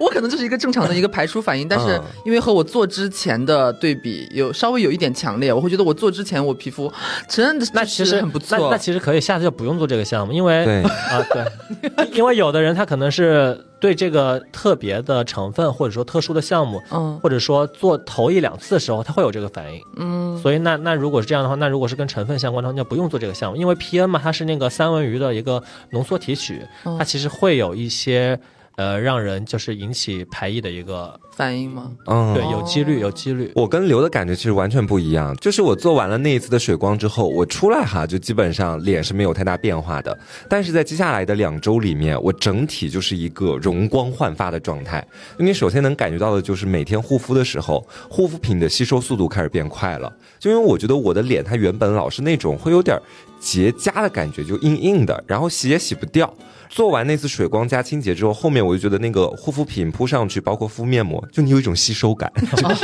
[0.00, 6.92] 我可能就是一个正常的一个排出反应，但是嗯因为和我做之前的对比有稍微有一点强烈，我会觉得我做之前我皮肤
[7.28, 10.82] 真的那其实很不那错，那其实可以，下次就不用做这个项目，因为对。
[10.82, 17.18] 啊对，因为有的人他可能是对这个特别的成分或者说特殊的项目，嗯。
[17.20, 19.80] 或者说做头一两次的时候，他会有这个反应。
[19.96, 20.36] 嗯。
[20.38, 26.98] 所以那那如果是这样的话，那如果是跟成分相关的话，那就不用做这个项目，因为 PN 嘛，它是那个三文鱼的一个浓缩提取，嗯。
[26.98, 28.38] 它其实会有一些
[28.76, 31.92] 呃让人就是引起排异的一个，反应吗？
[32.06, 33.52] 嗯，对，有几率有几率。
[33.54, 40.18] 我跟刘的感觉其实完全不一样，就是我做完了那一次的水光之后，我出来哈，就基本上脸是没有太大变化的。
[40.48, 45.06] 但是在接下来的两周里面，我整体就是一个容光焕发的状态。
[45.38, 50.12] 你首先能感觉到的就是每天护肤的时候，护肤品的吸收速度开始变快了。
[50.40, 53.00] 就因为我觉得我的脸它原本老是那种会有点
[53.38, 56.34] 结痂的感觉，就硬硬的，然后洗也洗不掉。
[56.68, 62.32] 做完那次水光加清洁之后，后面我就觉得那个护肤品铺上去，包括敷面膜，就你有一种吸收感。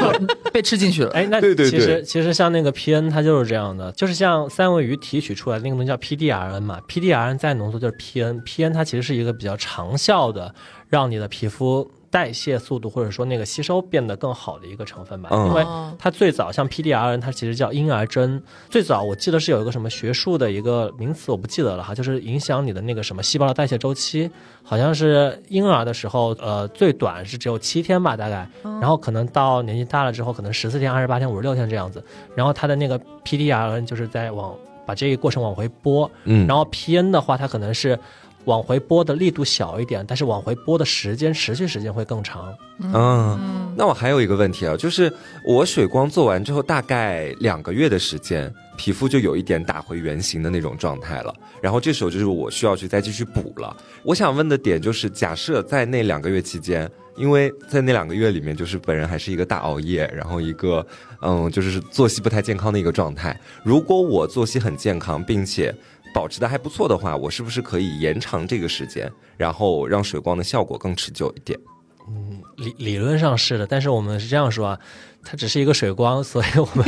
[0.52, 1.10] 被吃进去了。
[1.10, 10.54] 哎，那对对其实其实像那个 PN 它就是这样的，就是像三文鱼提取出来的那个东西叫 PDRN 嘛，PDRN 再浓缩就是 PN，PN 它其实是一个比较长效的，
[10.88, 18.40] 让你的皮肤代谢速度或者说那个吸收变得更好的一个成分吧，嗯因为哦它最早像 PDRN，它其实叫婴儿针。
[18.70, 24.30] 最早我记得是有一个什么学术的一个名词，我不记得了哈，就是影响你的那个什么细胞的代谢周期，
[24.62, 32.00] 好像是婴儿的时候，呃，最短是只有七天吧，大概，然后可能到年纪大了之后，可能十四天、二十八天、五十六天这样子，
[32.36, 34.54] 然后它的那个 PDRN 就是在往
[34.86, 37.98] 把这个过程往回拨，嗯，然后 PN 的话，它可能是。
[38.44, 42.54] 往回拨的力度小一点，但是往回拨的时间持续时间会更长。
[42.78, 45.12] 嗯，那我还有一个问题啊，就是
[45.44, 51.32] 我水光做完之后，大概两个月的时间，皮肤就有一点打回原形的那种状态了。
[51.62, 53.74] 然后这时候就是我需要去再继续补了。
[54.02, 60.84] 我想问的点就是，假设在那两个月期间，因为在那两个月里面，就是本人还是一个大熬夜，然后一个
[61.22, 63.38] 嗯，就是作息不太健康的一个状态。
[63.62, 65.74] 如果我作息很健康，并且
[66.14, 71.58] 保持的还不错的话，我是不是可以延长这个时间，然后让水光的效果更持久一点？
[72.06, 74.78] 嗯理理论上是的，但是我们是这样说啊，
[75.24, 76.84] 它只是一个水光，所以我们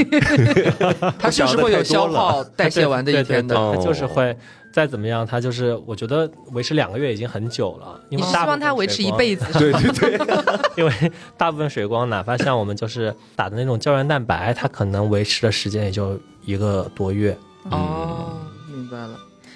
[1.18, 3.54] 它就是会有消耗代谢完的一天的。
[3.54, 4.36] 它就是会
[4.72, 7.98] 再怎么样，它就是我觉得维持两个月已经很久了。
[8.10, 9.46] 因你希望它维持一辈子？
[9.58, 10.20] 对对对，
[10.76, 10.92] 因为
[11.38, 17.34] 大部分水光，哪怕像我们就是打的那种胶原蛋白，它可能维持的时间也就一个多月。
[17.70, 18.35] 哦，明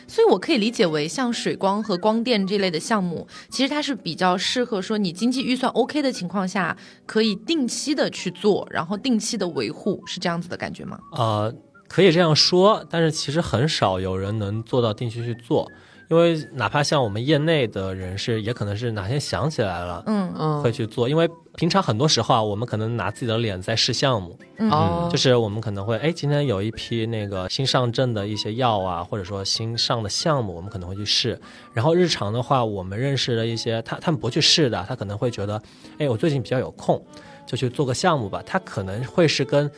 [0.07, 6.77] 所以我可以理解为像水光和光电这类的项目，其实它是比较适合说你经济预算 OK 的情况下，
[7.07, 10.99] 可以定期的去做，然后定期的维护，是这样子的感觉吗？
[11.13, 11.55] 呃，
[11.89, 15.71] 可以这样说，但是其实很少有人能做到定期去做，
[16.11, 20.03] 因为哪怕像我们业内的人士，也可能是哪天想起来了。
[20.07, 31.41] 嗯嗯会去做，因为平常很多时候啊，我们可能拿自己的脸在试项目，嗯哦，就是我们可能会，哎，今天有一批那个新上阵的一些药啊，或者说新上的项目，我们可能会去试。
[31.73, 35.63] 然后日常的话，我们认识的一些他他们不去试的，他可能会觉得，
[35.99, 37.01] 哎，我最近比较有空，
[37.47, 38.43] 就去做个项目吧。
[38.45, 39.71] 他可能会是跟，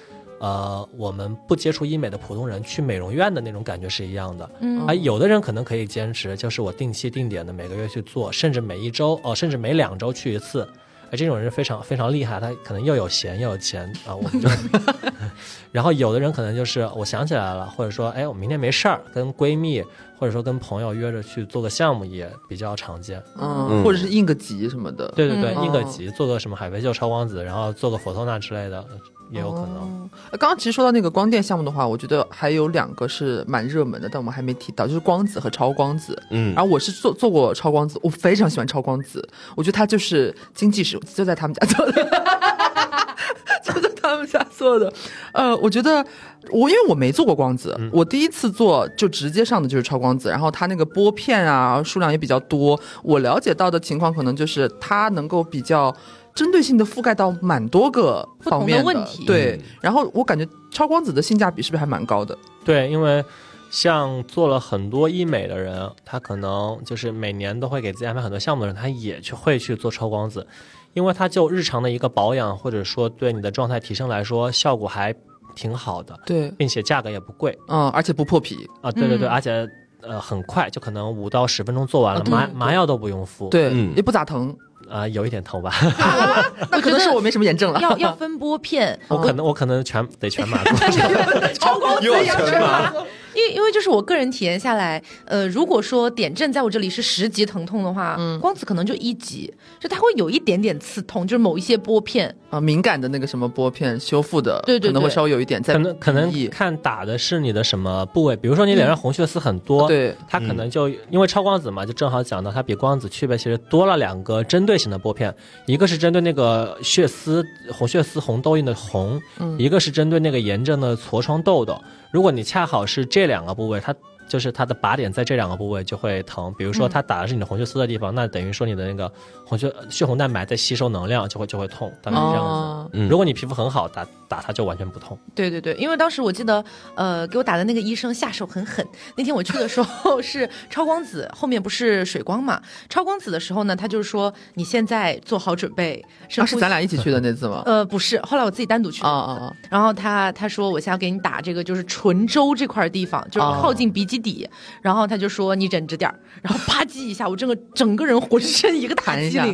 [0.43, 4.51] 呃，我们不接触医美的普通人去美容院的那种感觉是一样的。
[4.59, 10.69] 嗯啊，有的人可能可以坚持，就是我定期定点的每个月去做，甚至每一周哦，甚至每两周去一次。
[11.13, 14.49] 哎，这种人非常非常厉害，他可能又有闲又有钱啊，我们就。
[15.71, 19.81] 然后有的人可能就是我想起来了，或者说哎，我明天没事儿，跟闺蜜
[20.19, 23.23] 或者说跟朋友约着去做个项目也比较常见。
[23.39, 25.07] 嗯，嗯或者是应个急什么的。
[25.15, 28.85] 对对对，嗯应个急，做个什么海飞秀超光子，然后做个佛托纳之类的，
[29.33, 30.09] 也有可能。
[30.33, 36.17] 刚刚其实说到那个光电项目的话，我觉得还有两个是蛮热门的，但我们还没提到，就是光子和超光子。
[36.31, 41.93] 嗯然后我是做做过超光子，我非常喜欢超光子，我觉得它就是经济实，就在他们家做的，
[43.65, 44.93] 就在他们家做的。
[45.33, 46.05] 呃，我觉得
[46.51, 55.95] 我因为我没做过光子，我第一次做就直接上的就是超光子，然后它那个拨片啊数量也比较多，我了解到的情况可能就是它能够比较。
[56.35, 59.63] 针对性的覆盖到蛮多个方面的问题对嗯。
[59.83, 62.37] 然后我感觉超光子的性价比是不是还蛮高的？
[62.65, 63.25] 对，因为
[63.71, 70.47] 像做了很多医美的人，他可能就是每年都会给自己安排很多项目的人，他也去会去做超光子，
[70.95, 75.15] 因为他就日常的一个保养，或者说对你的状态提升来说，效果还
[75.55, 78.69] 挺好的，对，并且价格也不贵嗯，而且不破皮。
[78.81, 78.93] 啊。
[78.93, 79.69] 对对对，嗯而且
[80.03, 83.49] 呃很快，就可能五到十分钟做完了，啊麻麻药都不用敷。
[83.49, 84.55] 对，嗯也不咋疼。
[84.91, 85.73] 啊、有一点疼吧，
[86.71, 87.81] 那可能是我没什么炎症了。
[87.81, 91.49] 要要分拨片， 我可能我可能全得全麻 做。
[91.55, 92.93] 超光又全麻，
[93.35, 115.35] 因为因为就是我个人体验下来，呃，如果说点阵在我这里是十级疼痛的话，嗯光子可能就一级，就它会有一点点刺痛，就是某一些拨片，啊，敏感的那个什么拨片修复的，对对可能会稍微有一点在可能可能看打的是你的什么部位，比如说你脸上红血丝很多，对它可能就因为超光子嘛，就正好讲到它比光子区别其实多了两个针对性的拨片，
[115.67, 121.81] 一个是针对那个血丝红血丝红痘印的红，嗯一个是针对那个炎症的痤疮痘痘。
[122.13, 123.95] 如果你恰好是这两个部位，它
[124.29, 126.55] 就是它的靶点在这两个部位就会疼。
[126.59, 129.11] 比如说它打的是你的红血丝的地方，那等于说你的那个
[129.47, 133.09] 红血血红蛋白在吸收能量，就会就会痛，大概是这样子。
[133.09, 135.19] 如果你皮肤很好，打打它就完全不痛。
[135.35, 136.65] 对对对，因为当时我记得，
[136.95, 138.87] 呃，给我打的那个医生下手很狠。
[139.17, 142.61] 那天我去的时候 是超光子，后面不是水光嘛？
[142.89, 147.63] 超光子的时候呢，他就是说你现在做好准备，深啊，是咱俩一起去的那次吗？
[147.67, 149.09] 呃，不是，后来我自己单独去的。
[149.09, 149.53] 啊啊啊！
[149.71, 154.49] 然后他他说我现在要给你打这个就是唇周这块地方，就是哦靠近鼻基底。
[154.81, 159.45] 然后他就说你忍着点儿，然后啪叽一下，我整个整个人浑身一个大弹一下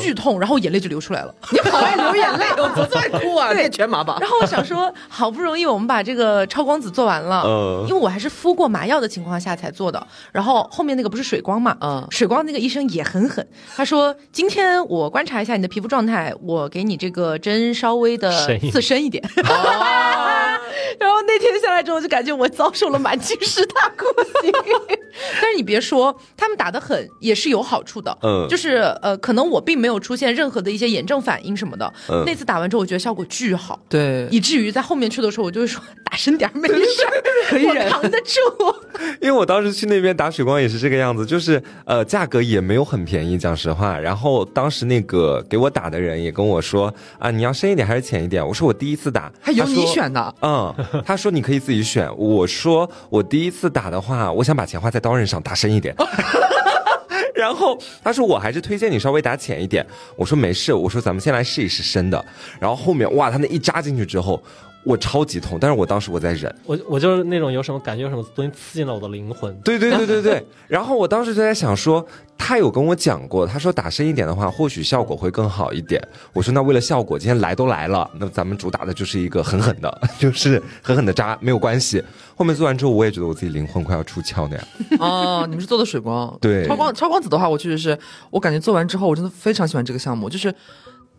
[0.00, 1.34] 剧痛，然后眼泪就流出来了。
[1.50, 4.18] 你好爱流眼泪，我昨天哭啊， 对那全麻吧。
[4.22, 10.06] 然后我想说，好不容易我们把这个超光子做完了，嗯因为我还是敷过麻药的情况下才做的。
[10.30, 19.24] 然后后面那个不是水光嘛，嗯水光那个医生也很狠，他说今天我观察一下你的皮肤状态，我给你这个针稍微的深一点刺深一点。
[20.72, 24.06] 哦然后那天下来之后，就感觉我遭受了满清十大酷
[24.42, 24.52] 刑。
[25.40, 28.16] 但是你别说，他们打得狠也是有好处的。
[28.22, 31.92] 嗯就是呃，可能我并没有出现任何的一些炎症反应什么的。
[32.08, 33.78] 嗯那次打完之后，我觉得效果巨好。
[33.88, 38.40] 对，以至于在后面去的时候，我就会说打深点儿没事儿，可以我扛得住。
[39.20, 43.98] 因为我当时去那边打水光也是这个样子，就是呃价格也没有很便宜，讲实话。
[43.98, 48.46] 然后当时那个给我打的人也跟我说啊，你要深一点还是浅一点？
[48.46, 50.34] 我说我第一次打，还有你选的。
[50.42, 50.61] 嗯，
[51.04, 52.08] 他说你可以自己选。
[52.16, 55.94] 我说我第一次打的话，我想把钱花在刀刃上，打深一点。
[57.34, 59.84] 然后他说我还是推荐你稍微打浅一点。
[60.16, 62.24] 我说没事，我说咱们先来试一试深的。
[62.60, 64.42] 然后后面哇，他那一扎进去之后。
[64.84, 66.52] 我超级痛，但是我当时我在忍。
[66.66, 69.54] 我我就是那种有什么感觉，有什么东西刺进了我的灵魂。
[69.60, 70.46] 对对对对对。
[70.66, 72.04] 然后我当时就在想说，
[72.36, 76.02] 他有跟我讲过，他说打深一点的话，或许效果会更好一点。
[76.32, 82.02] 我说那为了效果，今天来都来了，那咱们主打的就是一个狠狠的， 就是狠狠的扎，没有关系。
[82.34, 84.66] 后面做完之后，我也觉得我自己灵魂快要出窍那样。
[84.98, 86.36] 哦，你们是做的水光？
[86.40, 87.96] 对，超光超光子的话，我确实是
[88.30, 90.52] 我感觉做完之后，我真的非常喜欢这个项目，就是。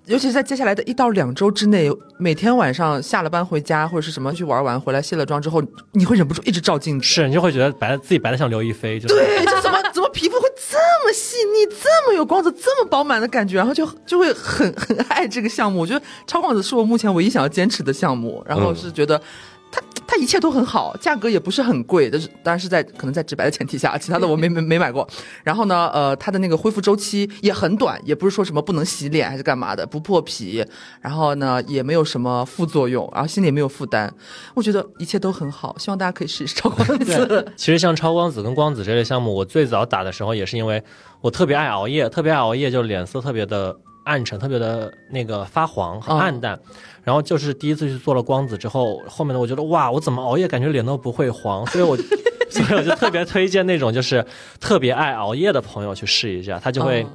[0.05, 15.79] 尤其是在接下来的一到两周之内，每天晚上下了班回家或者是什么去玩完回来卸了妆之后，你会忍不住一直照镜子，是你就会觉得白自己白的像刘亦菲，就对，就怎么怎么皮肤会这么细腻，这么有光泽，这么饱满的感觉，然后就就会很很爱这个项目。
[15.79, 19.17] 我觉得超光子是我目前唯一想要坚持的项目，然后是觉得。
[19.17, 19.23] 它
[20.07, 25.07] 它一切都很好，价格也不是很贵，但是当然是在可能在直白的前提下，其他的我没没 没买过。
[25.43, 30.65] 然后呢，呃，它的那个恢复周期也很短，也不是说什么不能洗脸还是干嘛的，不破皮。
[31.01, 34.13] 然后呢，也没有什么副作用，然后心里也没有负担。
[34.53, 37.53] 我觉得一切都很好，希望大家可以试试超光子。
[37.55, 40.83] 其实像超光子跟光子这类项目，我最早打的时候也是因为
[41.21, 46.59] 我特别爱熬夜，特别爱熬夜，就脸色特别的暗沉，特别的那个发黄很暗淡。
[47.03, 51.97] 然后就是第一次去做了光子之后，后面的我觉得哇，我怎么熬夜感觉脸都不会黄，所以我，
[52.49, 54.25] 所以我就特别推荐那种就是
[54.59, 57.05] 特别爱熬夜的朋友去试一下，他就会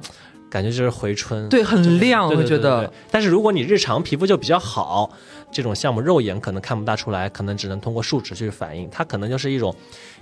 [0.47, 2.91] 感觉就是回春，对，很亮，我觉得。
[3.09, 5.09] 但是如果你日常皮肤就比较好，
[5.51, 9.75] 这种项目肉眼可能看不大出来，可能只能通过数值去反映，它可能就是一种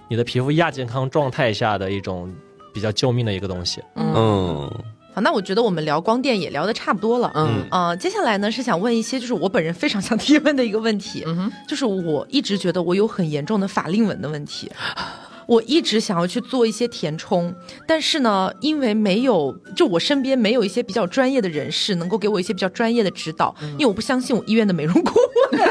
[0.08, 2.34] 你的皮肤亚健康状态下的一种
[2.74, 4.72] 比较救命的一个东西，嗯。
[5.22, 14.72] 那我觉得我们聊光电也聊的差不多了，嗯，呃，接下来呢是想问一些就是我本人非常想提问的一个问题，嗯就是我一直觉得我有很严重的法令纹的问题，
[15.46, 17.54] 我一直想要去做一些填充，
[17.88, 25.12] 但是呢，因为没有就我身边没有一些比较专业的人士能够给我一些比较专业的指导，因为我不相信我医院的美容顾
[25.52, 25.62] 问。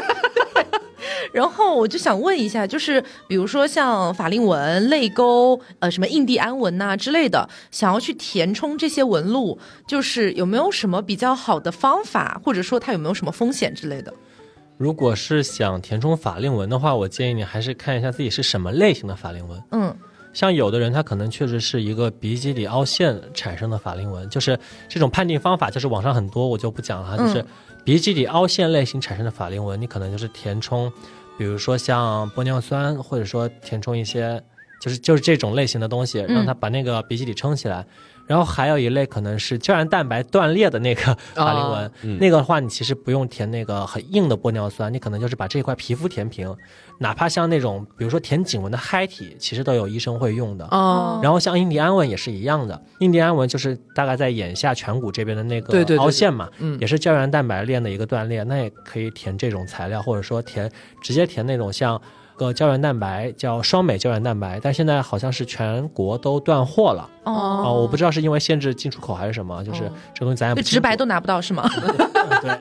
[1.33, 14.13] 然后我就想问一下，就是比如说像法令纹、泪沟、呃什么印第安纹呐之类的，想要去填充这些纹路，就是有没有什么比较好的方法，或者说它有没有什么风险之类的？
[14.79, 19.63] 如果是想填充法令纹的话，我建议你还是看一下自己是什么类型的法令纹。
[19.73, 19.97] 嗯，
[20.37, 27.43] 像有的人他可能确实是一个鼻基底凹陷产生的法令纹，就是这种判定方法，就是网上很多，我就不讲了，就是。
[27.85, 30.93] 鼻基底凹陷类型产生的法令纹，你可能就是填充，
[31.39, 34.43] 比如说像玻尿酸，或者说填充一些，
[34.83, 37.87] 就是就是这种类型的东西，让它把那个鼻基底撑起来。
[38.27, 46.55] 然后还有一类可能是胶原蛋白断裂的那个法令纹，那个的话你其实不用填那个很硬的玻尿酸，你可能就是把这块皮肤填平，
[46.99, 50.67] 哪怕像那种比如说填颈纹的嗨体，其实都有医生会用的。
[50.71, 51.21] 哦。
[51.23, 56.49] 然后像印第安纹也是一样的，印第安纹就是大概在眼下颧骨这边的那个凹陷嘛，
[56.81, 60.71] 也是胶原蛋白链的一个断裂，那也可以填这种材料，或者说填
[61.01, 62.01] 直接填那种像。
[62.37, 71.69] 个胶原蛋白叫双美胶原蛋白，但现在好像是全国都断货了哦，我不知道是因为限制进出口还是什么，就是这东西咱也不直白都拿不到是吗？
[72.43, 72.59] 对，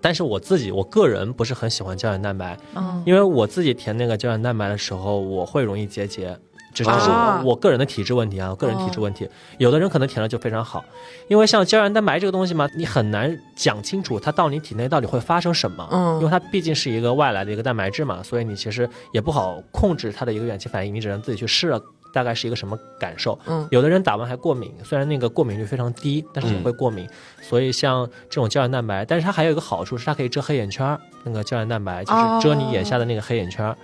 [0.00, 2.58] 但是我自己我个人不是很喜欢胶原蛋白，
[3.04, 6.36] 因为我自己填那个胶原蛋白的时候，我会容易结节。
[6.72, 10.84] 只是我我个人的体质问题啊，个人体质问题，有的人可能填了就非常好，
[11.28, 21.80] 因为像胶原蛋白这个东西嘛，你很难讲清楚它到你体内到底会发生什么，嗯，因为它毕竟是一个外来的一个蛋白质嘛，所以你其实也不好控制它的一个远期反应，你只能自己去试了，
[22.12, 27.08] 大概是一个什么感受，嗯，有的人打完还过敏，虽然那个过敏率非常低，但是也会过敏，
[27.40, 33.74] 所以像这种胶原蛋白，但是它还有一个好处是它可以遮黑眼圈，那个胶原蛋白就是遮你眼下的那个黑眼圈，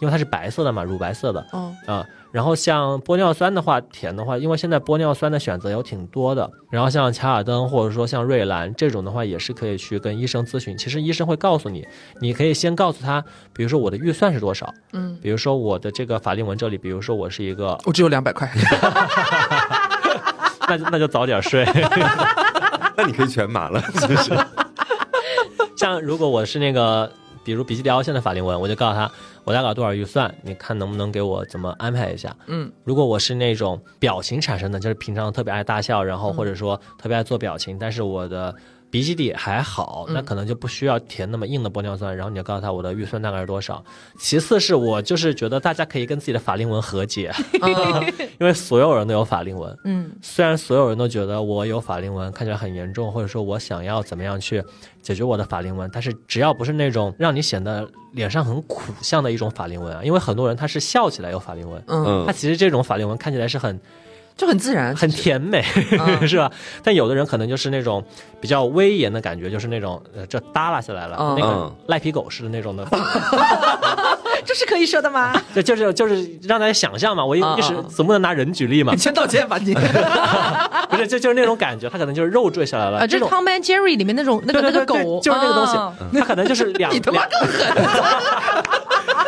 [0.00, 2.06] 因为它是白色的嘛，乳白色的，哦，啊。
[2.30, 6.50] 然后像玻尿酸的话，填的话，因为现在玻尿酸的选择有挺多的。
[6.70, 10.76] 然后像卡尔登或者说像瑞兰这种的话，也是可以去跟医生咨询。
[10.76, 11.86] 其实医生会告诉你，
[12.20, 13.24] 你可以先告诉他，
[13.54, 18.50] 比如说我的预算是多少，嗯，比如说我的这个法令纹这里，比如说我是一个，我只有两百块，
[20.68, 21.64] 那 那就早点睡，
[22.96, 24.36] 那你可以全麻了，其实。
[25.76, 27.10] 像如果我是那个。
[27.44, 29.10] 比如鼻基底凹陷的法令纹，我就告诉他
[29.48, 32.36] 我大概多少预算，你看能不能给我怎么安排一下？
[32.48, 38.54] 嗯，如果我是那种表情产生的，就是平常特别爱大笑，然后或者说特别爱做表情，但是我的。
[38.90, 42.16] 鼻基底还好，那可能就不需要填那么硬的玻尿酸。
[42.16, 43.84] 然后你就告诉他我的预算大概是多少。
[44.18, 47.32] 其次是我就是觉得大家可以跟自己的法令纹和解，
[48.40, 49.76] 因为所有人都有法令纹。
[49.84, 54.62] 嗯，虽然所有人都觉得我有法令纹看起来很严重，或者说我想要怎么样去
[55.02, 63.78] 解决我的法令纹，但是只要不是那种让你显得脸上很苦相的一种法令纹啊，因为很多人他是笑起来有法令纹，嗯，他其实这种法令纹看起来是很。
[64.38, 65.60] 就很自然，很甜美，
[66.26, 66.50] 是吧？
[66.82, 68.02] 但有的人可能就是那种
[68.40, 72.86] 比较威严的感觉，就是那种呃，这耷拉下来了，嗯那个嗯赖皮狗似的那种的
[74.46, 75.32] 这是可以说的吗？
[75.54, 77.24] 就就是就是让大家想象嘛。
[77.24, 79.74] 我一嗯一时嗯总不能拿人举例嘛你，先道歉吧你。
[79.74, 83.28] 不是，就就是那种感觉，它可能就是肉坠下来了，啊，这种。
[83.28, 88.62] Tom and Jerry 里面那种那个那个狗，就是那个东西啊，它可能就是两，你他妈更狠，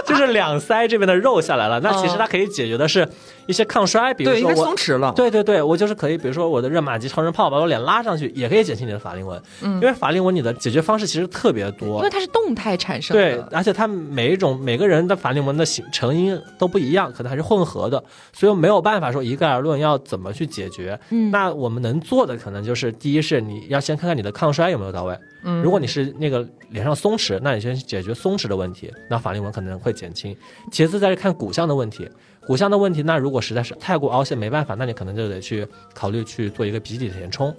[0.07, 1.81] 就是两腮这边的肉下来了。
[1.81, 3.07] 那其实它可以解决的是
[3.51, 5.13] 一些抗衰，比如对，应该说我松弛了。
[5.15, 9.43] 对对对，我就是可以，比如说我的热玛吉超声炮把我脸拉上去，也可以减轻你的法令纹。
[9.63, 12.11] 嗯，因为法令纹你的解决方式其实特别多因为。
[12.11, 20.99] 它是动态产生的对的，，而且它每一种每个人的法令纹的形成因都不一样，可能还是混合的，所以没有办法说一概而论要怎么去解决。
[21.11, 25.17] 嗯那我们能做的可能就是，第一是你要先看看你的抗衰有没有到位。
[25.43, 30.37] 嗯如果你是那个脸上松弛，那你先解决松弛的问题，那法令纹可能会减轻。
[30.71, 32.09] 其次再是看骨相的问题，
[32.51, 37.55] 骨相的问题，那如果实在是太过凹陷没办法，那你可能就得去考虑去做一个鼻底的填充。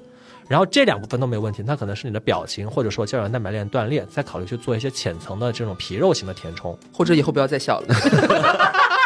[0.50, 6.78] 然后这两部分都没问题，那可能是你的表情或者说胶原蛋白链断裂，再考虑去做一些浅层的这种皮肉型的填充。
[6.92, 7.96] 或者以后不要再笑了。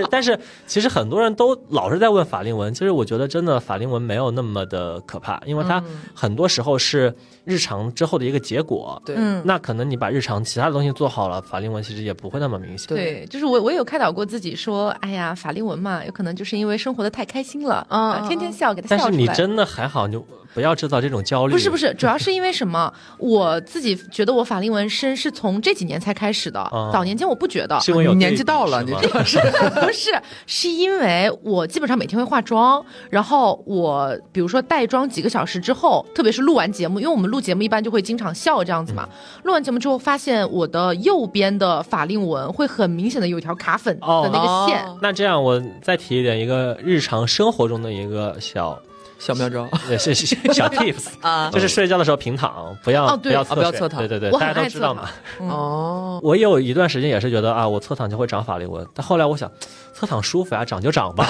[0.00, 5.82] 但是但是，其实很多人都老是在问法令纹，其实我觉得真的法令纹没有那么的可怕，因为它
[6.14, 7.14] 很多时候是
[7.44, 9.00] 日常之后的一个结果。
[9.04, 9.42] 对，嗯。
[9.44, 12.86] 那可能你把日常其他的东西做好了，法令纹其实也不会那么明显。
[12.88, 19.16] 对，就是我，我有开导过自己说，哎呀，法令纹嘛，有可能就是因为生活的太开心了，嗯啊，天天笑，给他但笑出来。
[19.16, 20.24] 是你真的还好，你就
[20.54, 21.52] 不要制造这种焦虑。
[21.52, 22.92] 不是不是，主要是因为什么？
[23.18, 27.80] 我自己觉得我法令纹深是从这几年才开始的，嗯早年间我不觉得。
[27.80, 29.38] 是因为有你年纪到了你这是
[29.86, 30.10] 不是？
[30.46, 39.08] 是因为我基本上每天会化妆，然后我比如说带妆几个小时之后，特别是录完节目，因为我们录节目一般就会经常笑这样子嘛。
[39.10, 44.84] 嗯录完节目之后，发现我的右边的法令纹会很明显的有一条卡粉的那个线。
[44.86, 48.78] 哦那这样我再提一点，一个日常生活中的一个小
[49.24, 49.68] 小妙招。
[49.88, 51.48] 对是是 小 tips，啊。
[51.52, 54.00] 就是睡觉的时候平躺，不要、哦不要侧啊不要睡侧躺。
[54.00, 55.08] 对对对，大家都知道嘛。
[55.40, 59.50] 哦， 我有一段时间也是觉得啊，我侧躺就会长法令纹，但后来我想，
[59.94, 61.26] 侧躺舒服呀，长就长吧。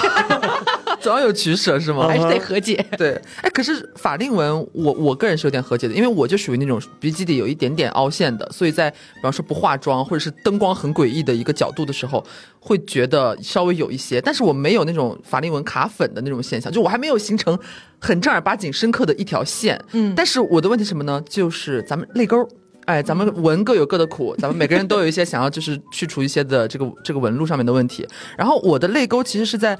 [1.03, 2.07] 总要有取舍是吗？
[2.07, 12.25] 还是得和解， 对，哎，可是法令纹，我我个人是有点和解的，因为我就属于那种鼻基底有一点点凹陷的，所以在比方说不化妆或者是灯光很诡异的一个角度的时候，
[12.61, 17.59] 会觉得稍微有一些，但是我没有那种法令纹卡粉的那种现象，就我还没有形成
[17.99, 19.83] 很正儿八经深刻的一条线。
[19.93, 21.23] 嗯但是我的问题是什么呢？
[21.29, 22.49] 就是咱们泪沟。
[22.85, 28.05] 哎，咱们纹各有各的苦，咱们每个人都有一些想要就是去除一些的这个这个纹路上面的问题。
[28.37, 29.79] 然后我的泪沟其实是在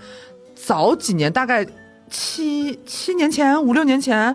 [0.65, 1.67] 早几年，大概
[2.09, 4.35] 七七年前、五六年前，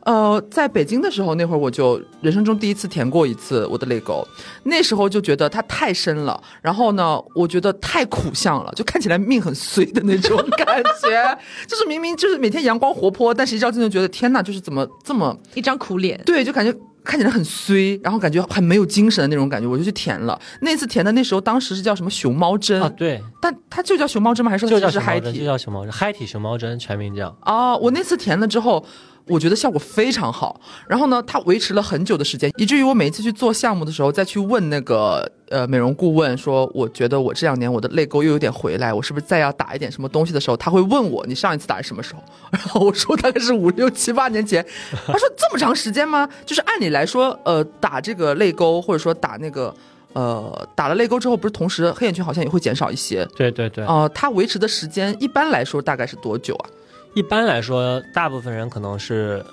[0.00, 4.26] 呃，在北京的时候，那会儿我就人生中第一次填过一次我的泪沟，
[4.62, 16.20] 那时候就觉得它太深了，然后呢，我觉得太苦相了，就看起来命很碎的那种感觉， 就是明明就是每天阳光活泼，但是一照镜子觉得天呐，就是怎么这么一张苦脸。
[16.24, 16.72] 对，就感觉
[17.04, 20.40] 看起来很衰，然后感觉很没有精神的那种感觉，我就去填了。
[20.62, 24.50] 那次填的那时候，当时是叫什么熊猫针啊，对，但它就叫熊猫针吗？
[24.50, 25.44] 还是说就叫是嗨熊猫针，就？
[25.44, 27.36] 叫熊猫针，嗨体熊猫针，全名叫。
[27.42, 28.84] 哦，我那次填了之后。
[29.26, 42.22] 我觉得效果非常好，然后呢，它维持了很久的时间，以至于我每一次去做项目的时候，再去问那个呃美容顾问说，我觉得我这两年我的泪沟又有点回来，我是不是再要打一点什么东西的时候，他会问我你上一次打是什么时候？
[42.52, 44.64] 然后我说大概是五六七八年前，
[45.06, 46.28] 他说这么长时间吗？
[46.44, 49.74] 就是按理来说，呃，打这个泪沟或者说打那个。
[50.12, 53.26] 呃，打了泪沟之后，不是同时黑眼圈好像也会减少一些。
[53.34, 56.70] 对对对，呃，它维持的时间一般来说大概是多久啊？
[57.14, 59.44] 一般来说，大部分人可能是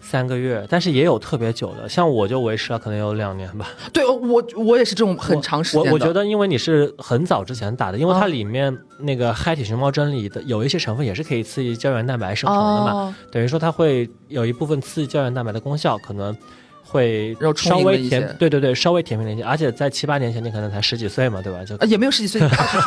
[0.00, 3.68] 三个月，但是也有特别久的，像我就维持了可能有两年吧。
[3.92, 5.90] 对我我也是这种很长时间的。
[5.90, 16.34] 我我觉得，因为你是很早之前打的，因为它哦里面那个嗨体熊猫针里的有一些成分也是可以刺激胶原蛋白生成的嘛，哦，等于说它会有一部分刺激胶原蛋白的功效，可能
[16.82, 19.44] 会稍微甜，对对对，稍微甜平了一些。
[19.44, 21.62] 而且在七八年前，你可能才十几岁嘛，对吧？
[21.62, 22.40] 就呃，也没有十几岁，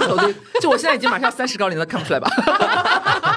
[0.59, 2.27] 就我现在已经马上三十高龄了，看不出来吧？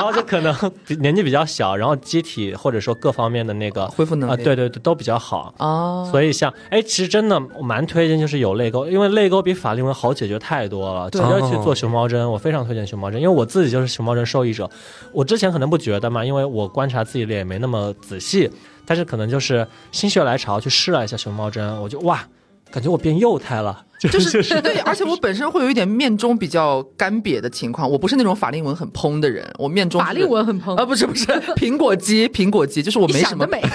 [0.00, 0.54] 然后就可能
[1.00, 5.54] 年纪比较小，然后机体或者说各方面的那个啊、恢复能力对对对，都比较好。
[5.58, 11.10] 哦，所以像哎，其实真的我蛮推荐，就是有泪沟，因为泪沟比法令纹好解决太多了。
[11.10, 14.68] 直对接去做熊猫针，我非常推荐熊猫针，因为我自己就是熊猫针受益者。
[15.12, 18.50] 我之前可能不觉得嘛，因为我观察自己脸也没那么仔细，
[18.86, 22.26] 但是可能就是心血来潮去试了一下熊猫针，我就哇，
[22.70, 30.76] 感觉我变幼态了，就 就是就是对，而且我本身会有一点面中比较干瘪的情况，我不是那种法令纹很蓬的人，我面中法令纹很蓬。
[30.76, 33.60] 啊，不是不是苹果肌，苹果肌，就是我没什么美，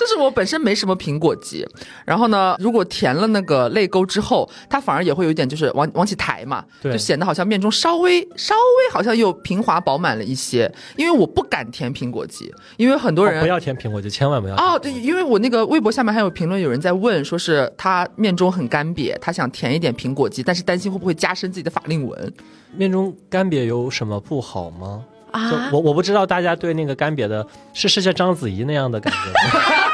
[0.00, 1.62] 就是我本身没什么苹果肌，
[2.06, 10.72] 然后呢，如果填了那个泪沟之后，它反而也会有一点就是往往起抬嘛，就显得好像面中稍微稍微好像又平滑饱满了一些。
[10.96, 22.32] 因为我不敢填苹果肌，因为很多人、哦不要填苹果肌，千万不要哦，对，因为我那个微博下面还有评论，有人在问，说是他面中很干瘪，他想填一点苹果肌，但是担心会不会加深自己的法令纹。
[22.72, 25.04] 面中干瘪有什么不好吗？
[25.32, 29.62] 啊，我我不知道大家对那个干瘪的是是像章子怡那样的感觉吗，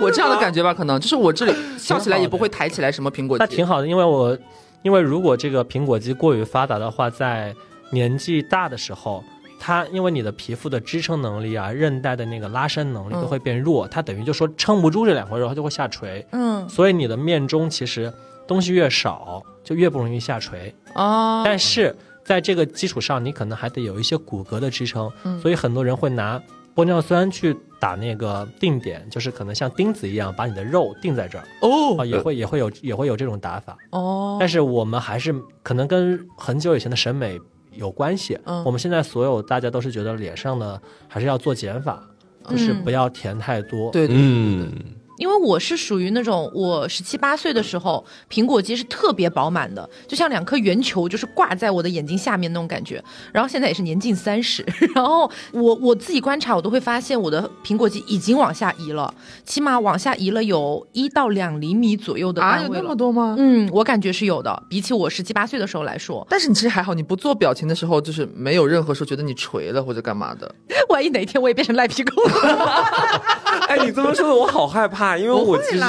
[0.00, 3.44] 我这样的感觉吧，可能就是 我这里笑起来也不会抬起来什么苹果肌。
[3.44, 4.36] 那挺好的，因为我
[4.82, 7.54] 因为如果这个苹果肌过于发达的话，在
[7.90, 9.22] 年纪大的时候。
[9.58, 16.24] 它因为你的皮肤的支撑能力啊，韧带的那个拉伸能力嗯都会变弱，它等于就说撑不住这两块肉，它就会下垂。
[16.32, 18.12] 嗯，所以你的面中其实
[18.46, 20.72] 东西越少，就越不容易下垂。
[20.92, 26.40] 哦，但是在这个基础上，你可能还得有一些骨骼的支撑，嗯所以很多人会拿
[26.76, 31.44] 玻尿酸去打那个定点，就是可能像钉子一样把你的肉定在这儿。
[31.62, 31.96] 哦。
[31.98, 33.76] 啊，也会也会有也会有这种打法。
[33.90, 37.40] 哦，但是我们还是可能跟很久以前的审美
[37.72, 38.38] 有关系。
[38.44, 38.62] 嗯。
[38.64, 42.02] 我们现在所有大家都是觉得脸上呢还是要做减法，
[42.48, 43.90] 就是嗯不要填太多。
[43.90, 44.14] 对对。
[44.18, 44.70] 嗯，
[45.16, 53.02] 因为我是属于那种我十七八岁的时候，苹果肌是特别饱满的，就像两颗圆球，就是挂在我的眼睛下面那种感觉。
[53.32, 54.64] 然后现在也是年近三十，
[54.94, 59.12] 然后我我自己观察，我都会发现我的苹果肌已经往下移了，
[59.44, 62.68] 起码往下移了有一到两厘米左右的啊，有。
[62.72, 63.34] 那么多吗？
[63.38, 70.52] 嗯，我感觉是有的，比起我十七八岁的时候来说，但是你其实还好，你不做表情的时候，就是没有任何说觉得你垂了或者干嘛的。
[70.88, 72.84] 万一哪天我也变成赖皮狗了，
[73.68, 75.84] 哎，你这么说的我好害怕，因为我其实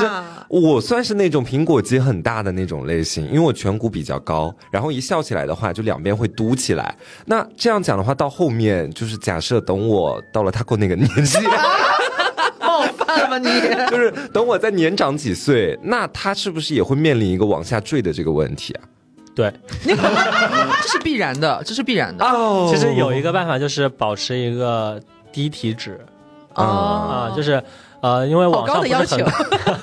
[0.50, 6.94] 我算是那种苹果肌很大的那种类型，因为我颧骨比较高，然后一笑起来的话，就两边会嘟起来。
[7.26, 11.38] 那这样讲的话，到后面就是假设等我到了他过那个年纪，
[12.60, 13.48] 冒犯了吧你？
[13.90, 18.82] 就是等我再年长几岁，那他是不是也会面临一个往下坠的这个问题啊？
[19.34, 19.54] 对，
[19.86, 22.26] 这是必然的，这是必然的。
[22.26, 25.00] 哦其实有一个办法就是保持一个
[25.32, 26.00] 低体脂。
[26.54, 27.64] 啊，啊，就是
[28.02, 29.32] 呃，因为网上的要不是很求。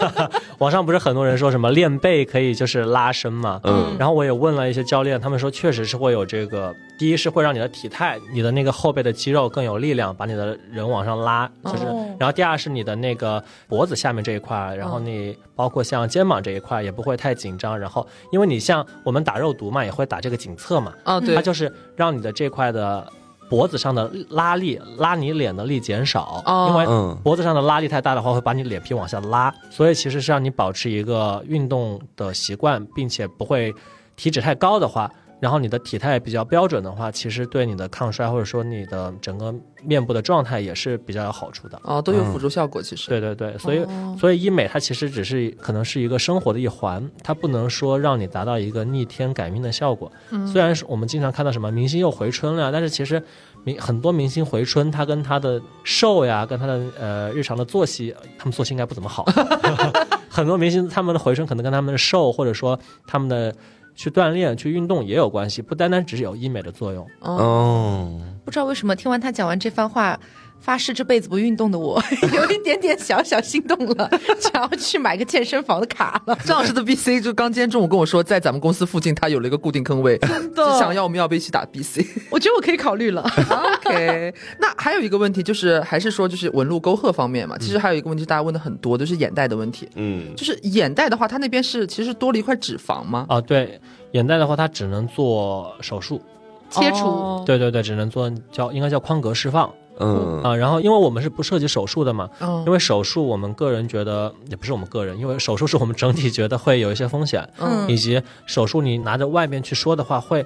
[0.59, 3.97] 网上不是很多人说什么练背可以就是拉伸嘛，嗯。
[3.99, 21.35] 然后我也问了一些教练，他们说确实是会有这个，第一是会让你的体态，你的那个后背的肌肉更有力量，把你的人往上拉，就是，哦然后第二是你的那个脖子下面这一块，然后你包括像肩膀这一块也不会太紧张，然后因为你像我们打肉毒嘛，也会打这个颈侧嘛，啊，对。
[21.35, 23.05] 它，就是让你的这块的
[23.49, 26.67] 脖子上的拉力，拉你脸的力减少，哦。
[26.71, 27.17] 因为嗯。
[27.23, 33.75] 脖子上的拉力太大的话，会把你脸皮往下拉，所以其实是让你保持一个运动的习惯，并且不会
[34.17, 35.11] 体脂太高的话，
[35.41, 41.79] 然后你的体态比较标准的话，其实对你的抗衰或者说你的整个面部的状态也是比较有好处的。
[41.85, 43.09] 哦，都有辅助效果，其实。
[43.09, 50.11] 对对对，所以、哦所以医美它其实只是可能是一个生活的一环，它不能说让你达到一个逆天改命的效果。
[50.31, 53.23] 嗯虽然是我们经常看到什么明星又回春了，但是其实
[53.65, 59.25] 明很多明星回春，他跟他的瘦呀，跟他的呃日常的作息，他们作息应该不怎么好。
[60.31, 63.55] 很多明星他们的回春可能跟他们的瘦，或者说他们的
[63.95, 67.07] 去锻炼、去运动也有关系，不单单只是有医美的作用。
[67.21, 70.19] 哦，哦，不知道为什么听完他讲完这番话，
[70.61, 72.03] 发誓这辈子不运动的我，
[72.35, 76.35] 有一点点小小心动了， 想要去买个健身房的卡了。
[76.45, 82.07] 张老师的 BC 就刚今天中午跟我说，在咱们公司附近他有了一个固定坑位，真的只想要我们要不要一起打 BC？
[82.31, 83.23] 我觉得我可以考虑了。
[83.85, 89.89] OK，那还有一个问题就是，还是说就是纹路沟壑方面嘛，其实还有一个问题，大家问的很多，就是眼袋的问题。
[89.97, 93.27] 嗯，就是眼袋的话，它那边是其实多了一块脂肪吗？
[93.29, 93.79] 啊，对，
[94.13, 96.23] 眼袋的话，它只能做手术。
[96.71, 100.55] 切除哦对对对，只能做叫应该叫框格释放嗯啊。
[100.57, 110.45] 然后因为我们是不涉及手术的嘛，嗯因为手术我们个人觉得也不是我们个人，因为手术是我们整体觉得会有一些风险，嗯以及手术你拿着外面去说的话会。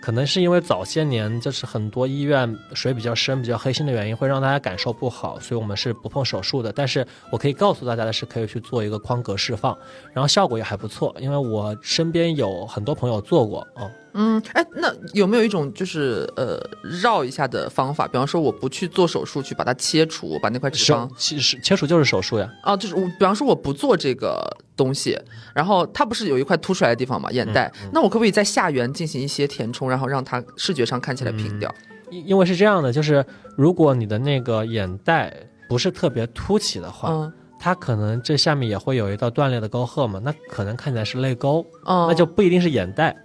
[0.00, 6.72] 可能是因为早些年就是很多医院水比较深、比较黑心的原因，会让大家感受不好，所以我们是不碰手术的。
[6.72, 9.76] 但是我可以告诉大家的是，可以去做一个框格释放，
[10.14, 14.07] 然后效果也还不错，因为我身边有很多朋友做过，哦，嗯，
[14.52, 16.58] 哎，那有没有一种就是呃
[17.02, 18.06] 绕一下的方法？
[18.06, 24.44] 比方说我不去做手术去把它切除，我把那块脂肪手其实切除就是手术呀，啊，就是我比方说我不做这个
[24.76, 25.18] 东西，
[25.54, 31.72] 然后它不是有一块凸出来的地方嘛，眼袋，那我可不可以在下缘进行一些填充，然后让它视觉上看起来平掉？
[32.10, 33.24] 因因为是这样的，就是
[33.56, 35.32] 如果你的那个眼袋
[35.68, 37.32] 不是特别凸起的话，嗯。
[37.60, 43.16] 它可能这下面也会有一道断裂的沟壑嘛，那可能看起来是泪沟，哦，那就不一定是眼袋，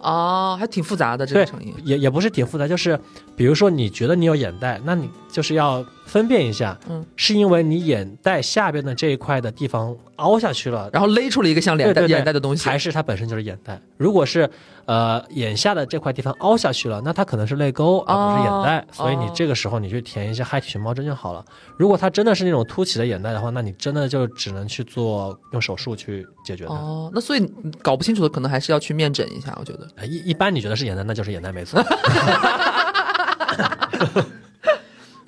[0.00, 1.74] 哦，还挺复杂的这个对成因。
[1.84, 2.98] 也也不是挺复杂，就是
[3.36, 13.80] 比如说你觉得你有眼袋，那你就是要分辨一下，嗯，是因为你眼袋下边的这一块的地方凹下去了，然后勒出了一个像脸袋眼袋的东西，还是它本身就是眼袋。
[13.96, 14.48] 如果是
[14.86, 21.44] 呃眼下的这块地方凹下去了，那它可能是泪沟而不是眼袋，所以你哦这个时候你去填一下嗨体熊猫针就好了。
[21.76, 26.74] 如果它真的是那种凸起的眼袋的话，那你真的就只能去做用手术去解决它。
[26.74, 27.52] 哦，那所以
[27.82, 29.86] 搞不清楚的可能还是要去面诊一下，我觉得。
[29.96, 31.80] 呃一一般你觉得是眼袋，那就是眼袋没错。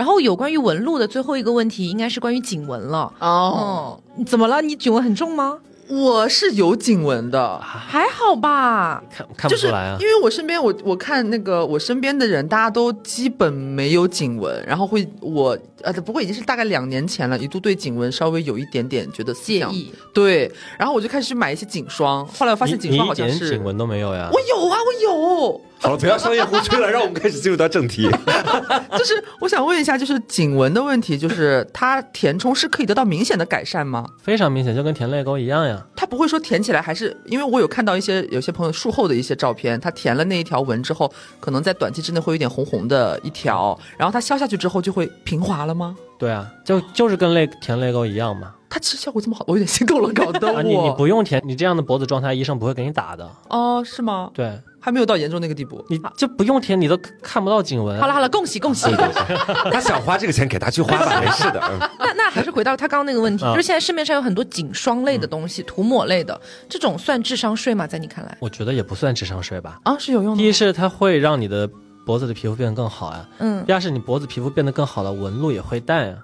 [0.02, 3.12] 然后有关于纹路的最后一个问题，应该是关于颈纹了。
[3.20, 4.60] 哦，嗯，怎么了？
[4.60, 5.60] 你颈纹很重吗？
[5.88, 7.60] 我是有颈纹的。
[7.60, 9.00] 还好吧。
[9.16, 10.04] 看看不就是出来啊因。
[10.04, 24.28] 为我身边我我看那个我身边的人，大家都基本没有颈纹，然后会我呃不过已经是大概两年前了，一度对颈纹稍微有一点点觉得，介意，对，然后我就开始去买一些颈霜，后来我发现颈霜好你一点像是颈纹都没有呀。
[24.32, 28.08] 我有啊，我有， 好了，不要商业互吹了，让我们开始进入到正题。
[28.96, 34.06] 就是我想问一下，就是颈纹的问题，就是它填充是可以得到明显的改善吗？
[34.22, 35.84] 非常明显，就跟填泪沟一样呀。
[35.96, 45.96] 它不会说填起来还是，因为我有看到一些有些朋友术后的一些照片，他填了那一条纹之后，可能在短期之内会有点红红的一条，然后它消下去之后就会平滑了吗？
[46.16, 48.54] 对啊，就就是跟泪填泪沟一样嘛。
[48.70, 50.58] 它其实效果这么好，我有点心动了，搞得我。
[50.58, 53.28] 啊，你你不用填，你这样的脖子状态，医生不会给你打的。
[53.50, 54.30] 哦，是吗？
[54.32, 55.82] 对，还没有到严重那个地步。
[55.88, 57.98] 你就不用填，你都看不到颈纹。
[58.00, 58.90] 好了好了，恭喜恭喜。
[59.72, 61.60] 他想花这个钱给他去花吧，没事的。
[61.70, 67.86] 嗯 那那还是回到他刚刚那个问题，啊就是现在市面上有很多颈霜类的东西，涂抹类的，这种算智商税吗？
[67.86, 68.36] 在你看来？
[68.40, 69.78] 我觉得也不算智商税吧。
[69.84, 70.42] 啊，是有用的。
[70.42, 71.70] 第一是它会让你的
[72.04, 76.16] 脖子的皮肤变得更好呀，嗯，第二是你脖子皮肤变得更好了，纹路也会淡呀，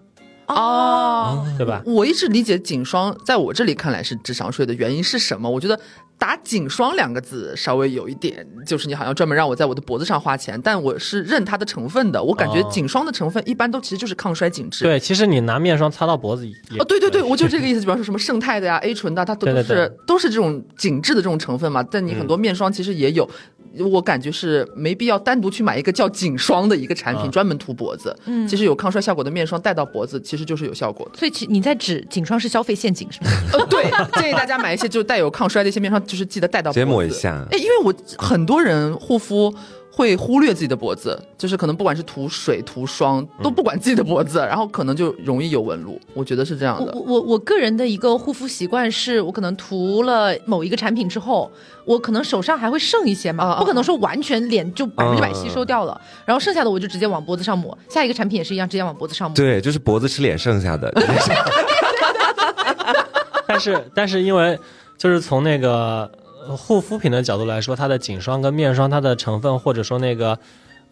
[0.48, 1.82] 哦，对吧？
[1.84, 5.48] 我一直理解颈霜，在我这里看来是智商税的原因是什么？
[5.48, 5.78] 我觉得
[6.18, 12.22] 打颈霜两个字稍微有一点，就是你好像专门让我在我的脖子上花钱，但我是认它的成分的。
[12.22, 14.84] 我感觉哦颈霜的成分一般都其实就是抗衰紧致。
[14.84, 17.80] 对，其实你拿面霜擦到脖子也哦，对对对， 我就这个意思。
[17.80, 21.82] 比方说什么胜肽的呀、A 醇的，它都都是对对对都是这种紧致的这种成分嘛。
[21.82, 23.28] 但你很多面霜其实也有，
[23.92, 28.14] 我感觉是没必要单独去买一个叫颈霜的一个产品，嗯专门涂脖子。
[28.26, 31.18] 嗯其实有抗衰效果的面霜带到脖子，其实就是有效果的。
[31.18, 33.30] 所以其你在指颈霜是消费陷阱是吗？
[33.52, 33.90] 呃，对，
[34.22, 37.10] 建议大家买一些就带有抗衰的一些面霜，就是记得带到脖子结抹一。
[37.10, 37.44] 下。
[37.50, 39.52] 哎，因为我很多人护肤
[39.98, 46.00] 会忽略自己的脖子，就是可能不管是涂水、涂霜，都不管自己的脖子，然后可能就容易有纹路。
[46.14, 46.96] 我觉得是这样的。
[46.96, 51.50] 我我个人的一个护肤习惯是，我可能涂了某一个产品之后，
[51.84, 59.34] 我可能手上还会剩一些嘛，不可能说完全脸就百分之百吸收掉了，然后剩下的我就直接往脖子上抹，下一个产品也是一样，直接往脖子上抹。
[59.34, 60.92] 对，就是脖子是脸剩下的。
[63.48, 64.56] 但是但是因为
[64.96, 66.10] 就是从那个呃
[66.56, 70.38] 护肤品的角度来说，它的颈霜跟面霜它的成分或者说那个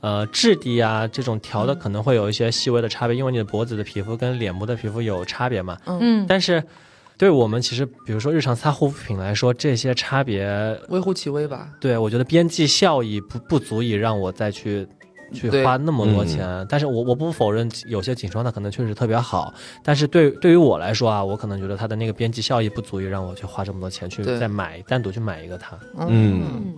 [0.01, 5.77] 呃质地啊这种调的可能会有一些细微的差别，因为你的脖子的皮肤跟脸部的皮肤有差别嘛。
[5.87, 6.63] 嗯，但是
[7.19, 10.47] 对我们其实比如说日常擦护肤品来说，这些差别，
[10.89, 11.71] 微乎其微吧。
[11.81, 14.87] 对我觉得边际效益不不足以让我再去。
[15.33, 19.53] 去花那么多钱，但是我我不否认有些颈霜它可能确实特别好，
[19.83, 25.77] 但是对对于我来说啊，我可能觉得它的那个边际效益不足以让我去花这么多钱去再买单独去买一个它。
[25.99, 26.43] 嗯。
[26.43, 26.75] 嗯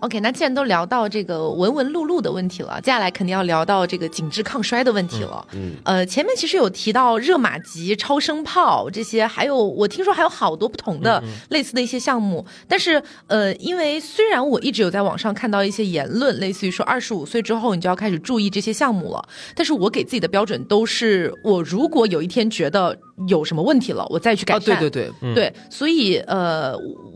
[0.00, 5.46] ，OK，那既然都聊到这个纹纹路路的问题了，接下来肯定要聊到这个紧致抗衰的问题了。
[5.52, 12.44] 嗯，呃，前面其实有提到热玛吉、超声炮这些，还有我听说还有好多不同的类似的一些项目。
[12.66, 24.78] 但是呃，因为虽然我一直有在网上看到一些言论，类似于说二十五岁之后你就要开始注意这些项目了，但是我给自己的标准都是，我如果有一天觉得有什么问题了，我再去改啊，善。
[24.78, 26.72] 对对对，嗯对，所以呃，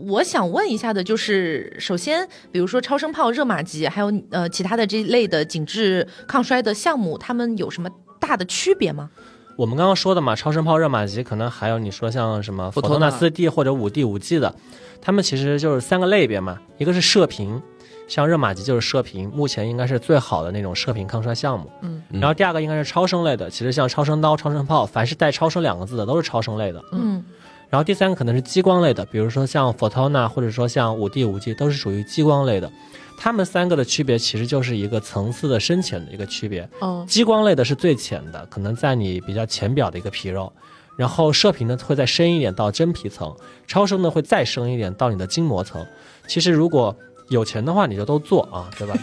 [0.08, 7.88] 我想问一下的就是，首先，比如说超声炮、热玛吉，还有呃其他的这一类的紧致抗衰的项目，它们有什么
[8.18, 9.10] 大的区别吗？
[9.56, 14.52] 我们刚刚说的嘛，超声炮、热玛吉，可能还有你说像什么佛托纳佛托纳斯 D 或者五 D 五 G 的，
[15.00, 17.60] 他们其实就是三个类别嘛，一个是射频，
[18.08, 21.70] 像热玛吉就是射频，目前应该是最好的那种射频抗衰项目。
[21.82, 26.82] 嗯，然后第二个应该是超声类的，其实像超声刀、超声炮，凡是带超声两个字的都是超声类的。
[26.92, 27.24] 嗯
[27.70, 32.70] 然后第三个可能是激光类的，比如说像 Photona 或者说像五 D 五 G 都是属于激光类的。
[33.16, 36.68] 它们三个的区别其实就是一个层次的深浅的一个区别。
[36.80, 40.52] 哦，激光类的是最浅的，可能在你比较浅表的一个皮肉，
[40.98, 43.34] 然后射频呢会再深一点到真皮层，
[43.66, 45.82] 超声呢会再深一点到你的筋膜层。
[46.26, 46.94] 其实如果
[47.32, 48.94] 有钱的话，你就都做啊， 对吧？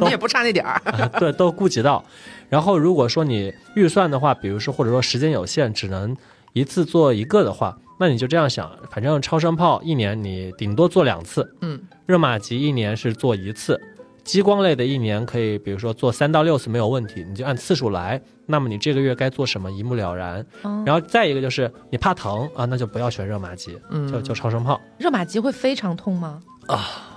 [0.00, 0.80] 你也不差那点儿。
[1.20, 2.04] 对，都顾及到。
[2.48, 6.16] 然后如果说你预算的话，比如说或者说时间有限，只能
[6.52, 13.80] 一次做一个的话，那你就这样想，反正超声炮一年你顶多做两次，嗯，热玛吉一年是做一次，
[14.22, 18.20] 激光类的一年可以，比如说做三到六次没有问题，你就按次数来。
[18.48, 20.46] 那么你这个月该做什么一目了然。
[20.84, 24.80] 然后再一个就是你怕疼啊，那就不要选热玛吉，嗯就就超声炮。
[24.98, 26.40] 热玛吉会非常痛吗？
[26.68, 27.14] 啊。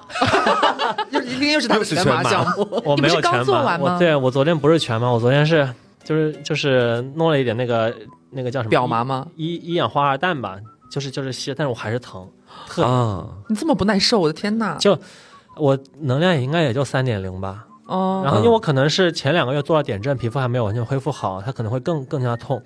[1.11, 3.77] 又今天又是他的全麻项目， 我没有全麻。
[3.77, 5.67] 我对我昨天不是全麻，我昨天是
[6.03, 7.93] 就是就是弄了一点那个
[8.31, 9.27] 那个叫什么表麻吗？
[9.35, 10.57] 一一氧化二氮吧，
[10.91, 12.27] 就是就是吸，但是我还是疼。
[12.77, 14.75] 啊，你这么不耐受，我的天哪！
[14.77, 14.97] 就
[15.55, 17.65] 我能量也应该也就三点零吧。
[17.85, 18.21] 哦。
[18.25, 22.61] 然后因为我可能是前两个月做了点阵，皮肤还没有完全恢复好，它可能会更更加痛。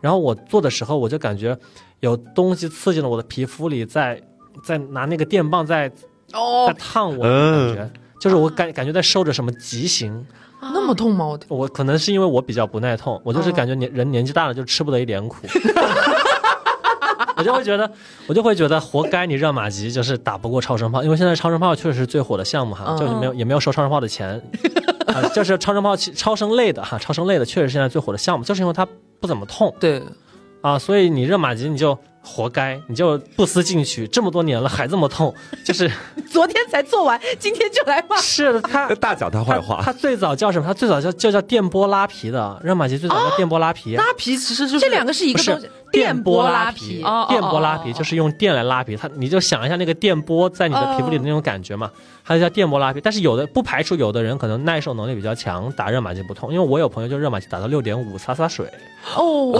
[0.00, 1.56] 然后我做的时候，我就感觉
[2.00, 4.20] 有东西刺激了我的皮肤里，在
[4.64, 5.90] 在拿那个电棒在。
[6.32, 10.26] 哦，在烫我的感觉，就是我感感觉在受着什么极刑，
[10.60, 11.24] 那么痛吗？
[11.26, 15.36] 我我可能是因为我比较不耐痛，我就是感觉年人年纪大了就吃不得一点苦，
[17.36, 17.90] 我就会觉得
[18.26, 24.40] 我就会觉得活该你热玛吉就是打不过超声炮，因为现在超声炮确实是最火的项目哈，就是没有也没有收超声炮的钱，
[25.32, 28.86] 就是超声炮超声类的哈，超声类的确实现在最火的项目，就是因为它
[29.20, 30.02] 不怎么痛，对，
[30.60, 31.98] 啊，所以你热玛吉你就。
[32.20, 35.34] 活该，你就不思进取，这么多年了还这么痛，
[35.64, 35.90] 就是
[36.30, 38.18] 昨天才做完，今天就来骂。
[38.18, 39.80] 是的，他大讲他坏话。
[39.82, 40.66] 他最早叫什么？
[40.66, 43.96] 他最早叫就叫电波拉皮的，热玛吉最早叫电波拉皮。
[43.96, 45.70] 拉皮其实就是这两个是一个东西。
[45.92, 48.96] 电波拉皮，电波拉皮就是用电来拉皮。
[48.96, 51.90] 它你就想一下那个电波在你的皮肤里的那种感觉嘛，
[52.24, 53.00] 它就叫电波拉皮。
[53.00, 56.52] 但是有的不排除有的人可能耐受能力比较强，打热玛吉不痛。
[56.52, 58.66] 因为我有朋友就热玛吉打到六点五，洒洒水。
[59.16, 59.58] 哦，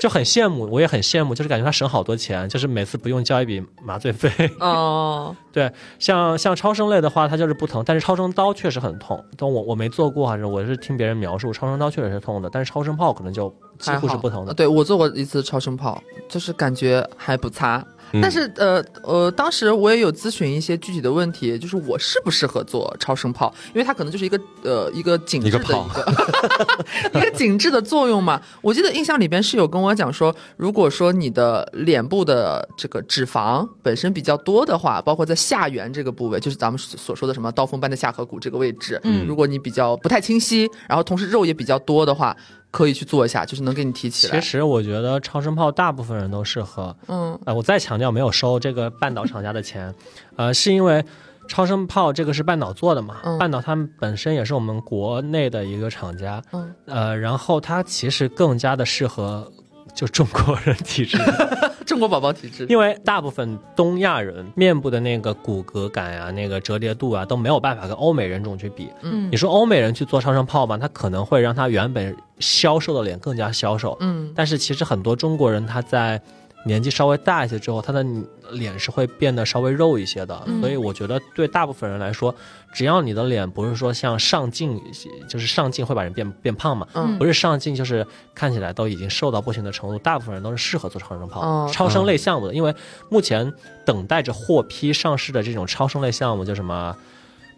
[0.00, 4.50] 就很羡慕，我也很羡慕，就是感觉他省好多钱，就是每次不用交一笔麻醉费。
[4.58, 9.22] 哦， 对，像像超声类的话，它就是不疼，但是超声刀确实很痛。
[9.36, 14.54] 但我我没做过，还是我是听别人描述，超声刀确实是痛的，但是超声炮可能就几乎是不同的。
[14.54, 17.84] 对我做过一次超声炮，就是感觉还不差。
[18.20, 28.42] 但是呃呃，当时我也有咨询一些具体的问题，就是我适不适合做超声炮，因为它可能就是一个呃一个紧致的一个 一个紧致的作用嘛。
[28.62, 42.36] 我记得印象里边是有跟我讲说，如果说你的脸部的这个脂肪本身比较多的话，包括在下缘这个部位，就是咱们所说的什么刀锋般的下颌骨这个位置，嗯，如果你比较不太清晰，然后同时肉也比较多的话。
[42.70, 44.38] 可以去做一下，就是能给你提起来。
[44.38, 46.94] 其实我觉得超声炮大部分人都适合。
[47.08, 49.94] 嗯，呃，我再强调，没有收这个半岛厂家的钱，
[50.36, 51.04] 呃，是因为
[51.48, 56.42] 超声炮这个是半岛做的嘛，半岛他们本身也是我们国内的一个厂家。
[56.52, 59.50] 嗯，呃，然后它其实更加的适合。
[59.94, 61.18] 就中国人体质，
[61.86, 68.88] 中国宝宝体质，因为大部分东亚人面部的那个骨骼感啊，那个折叠度啊，都没有办法跟欧美人种去比。
[69.02, 73.96] 嗯，你说欧美人去做超声炮吧，他可能会让他原本消瘦的脸更加消瘦。
[74.00, 76.20] 嗯，但是其实很多中国人他在。
[76.66, 78.04] 年纪稍微大一些之后，他的
[78.50, 82.34] 脸是会变得稍微肉一些的，所以我觉得对大部分人来说，
[82.72, 84.80] 只要你的脸不是说像上镜，
[85.28, 86.86] 就是上镜会把人变变胖嘛，
[87.18, 92.74] 不是上镜就是看起来都已经瘦到不行的程度，大部分人都是适合做超声炮、超声类项目的，因为
[93.08, 93.52] 目前
[93.86, 96.94] 等待着获批上市的这种超声类项目，叫什么。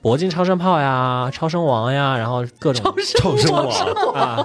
[0.02, 4.44] 铂金超声炮呀，超声王呀，然后各种超声王啊，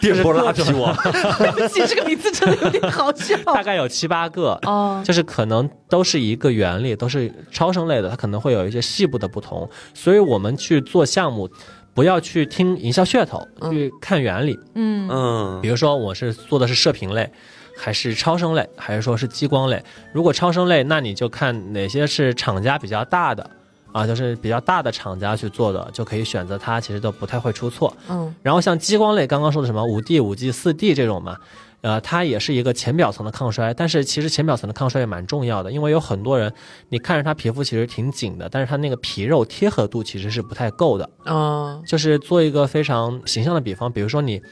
[0.00, 3.36] 电波拉皮王，对不起，这个名字真的有点好笑。
[3.44, 9.68] 大概有七八个哦，就是可能都是一个原理，都是超声类的，它可能会有一些细部的不同。
[9.92, 11.50] 所以我们去做项目，
[11.92, 14.58] 不要去听营销噱头，去看原理。
[14.74, 17.30] 嗯嗯，比如说我是做的是射频类，
[17.76, 19.84] 还是超声类，还是说是激光类？
[20.14, 23.50] 如果超声类，那你就看哪些是厂家比较大的。
[23.94, 27.96] 啊，就是比较大的厂家去做的，就可以选择它，其实都不太会出错。
[28.08, 31.36] 嗯，然后像激光类，刚刚说的什么五 D、五 G、四 D 这种嘛，
[31.80, 36.52] 呃，它也是一个浅表层的抗衰，但是其实浅表层的抗衰也蛮重要的，因为有很多人，
[36.88, 41.08] 你看着他皮肤其实挺紧的，但是他那个皮肉贴合度其实是不太够的。
[41.26, 44.42] 嗯，就是做一个非常形象的比方，比如说你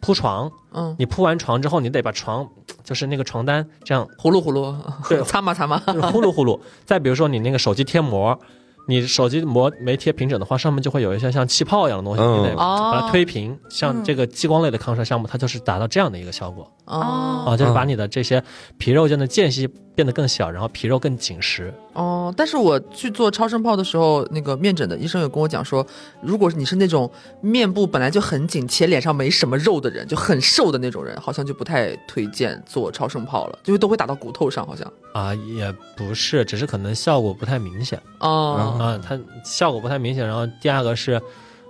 [0.00, 2.48] 铺床，嗯，你铺完床之后，你得把床
[2.82, 4.74] 就是那个床单这样呼噜呼噜，
[5.10, 6.58] 对，擦嘛擦嘛，呼噜呼噜。
[6.86, 8.40] 再比如说你那个手机贴膜。
[8.88, 13.54] 你手机膜没贴平整的话，上面就会有一些像气泡一样的东西，你得把它推平。
[13.68, 16.66] 像这个激光类的抗衰项目，它就是达到这样的一个效果。
[16.88, 18.42] 哦，啊，就是把你的这些
[18.78, 21.72] 皮肉间的间隙变得更小，然后皮肉更紧实。
[21.92, 25.86] 哦，但是我去做超声炮的时候，那个面诊的医生有跟我讲说，
[26.22, 27.10] 如果你是那种
[27.42, 34.90] 面部本来就很紧且脸上没什么肉的人，就很瘦的那种人，好像就不太推荐做超声炮了，因为都会打到骨头上，好像。
[35.12, 38.00] 啊，也不是，只是可能效果不太明显。
[38.20, 40.26] 哦，啊，它效果不太明显。
[40.26, 41.20] 然后第二个是，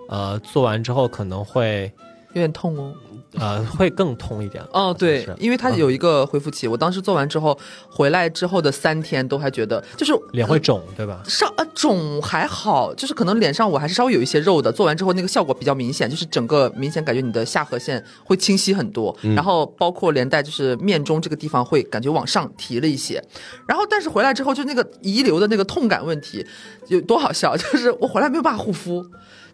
[0.08, 1.92] 呃，做完之后可能会。
[2.38, 2.94] 点痛哦。
[3.38, 4.64] 呃，会更痛一点。
[4.72, 6.66] 哦，对，因为它嗯有一个恢复期。
[6.66, 7.56] 我当时做完之后
[7.90, 11.22] 回来之后的三天都还觉得就是脸会肿，对吧？
[11.26, 14.72] 上呃肿还好，就是可能脸上我还是稍微有一些肉的。
[14.72, 23.22] 做完之后那个效果比较明显，就是整个明显感觉你的下颌线会清晰很多，然后包括连带就是面中这个地方会感觉往上提了一些。
[23.66, 26.44] 然后但是回来之后就那个遗留的那个痛感问题
[26.86, 29.04] 有多好笑，就是我回来没有办法护肤，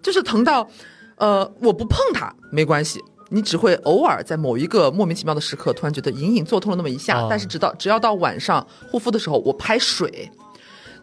[0.00, 0.66] 就是疼到
[1.16, 3.00] 呃我不碰它没关系。
[3.30, 10.30] 你只会偶尔在某一个莫名其妙的时刻，突然觉得隐隐作痛了那么一下，哦但是直到只要到晚上护肤的时候，我拍水，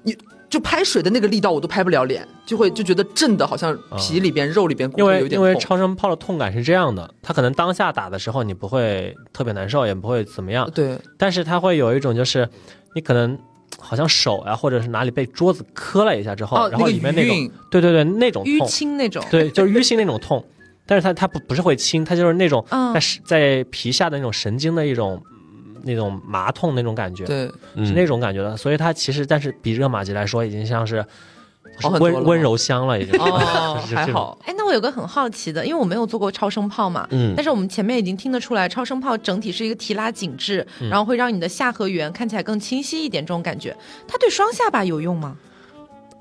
[0.03, 0.15] 你
[0.47, 5.61] 就拍水的那个力道我都拍不了脸，就会就觉得震的好像皮里边、肉里边骨因头为因为有点痛。
[5.61, 12.47] 超声炮的痛感是这样的，它可能当下打的时候你不会特别难受，也不会怎么样，对，但是它会有一种就是
[12.95, 13.37] 你可能
[13.81, 19.25] 好像手呀、或者是哪里被桌子磕了一下之后，哦，然后里面那种那个，对对对那种淤痛，青那种。
[19.29, 20.45] 对，就是淤青那种痛，
[20.85, 27.47] 但是它它不不是会青，它就是那种嗯在神在皮下的那种神经的一种嗯那种麻痛那种感觉，对，
[27.85, 28.55] 是那种感觉的。
[28.55, 31.03] 所以它其实但是比热玛吉来说，已经像是
[31.99, 34.37] 温温柔乡了，已经哦 还好。
[34.45, 43.75] 哎，那我有个很好奇的，因为我没有做过超声炮嘛，嗯但是我们前面已经听得出来，超声炮整体是一个提拉紧致，嗯然后会让你的下颌缘看起来更清晰一点，这种感觉，
[44.07, 45.35] 它对双下巴有用吗？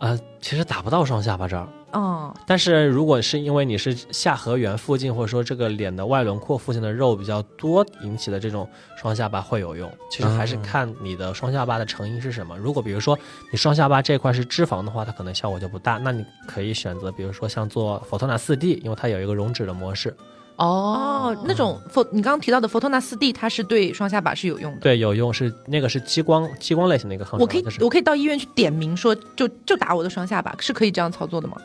[0.01, 1.68] 呃，其实打不到双下巴这儿。
[1.92, 9.90] 哦，但是如果是因为你是下颌缘附近，或者说这个脸的外轮廓附近的肉比较多引起的这种双下巴会有用。
[10.11, 12.57] 其实还是看你的双下巴的成因是什么。
[12.57, 13.18] 如果比如说
[13.51, 15.98] 你双下巴这块是脂肪的话，它可能效果就不大。
[15.98, 20.16] 那你可以选择，比如说像做 Photona 四 D，因为它有一个溶脂的模式，
[20.61, 24.80] 哦，那种 pho 你刚刚提到的 Photona 四 D，它是对双下巴是有用的。
[24.80, 31.56] 对，有用是那个是激光激光类型的一个抗我可以，就是我可以到医院去点名说，就就打我的双下巴，是可以这样操作的吗？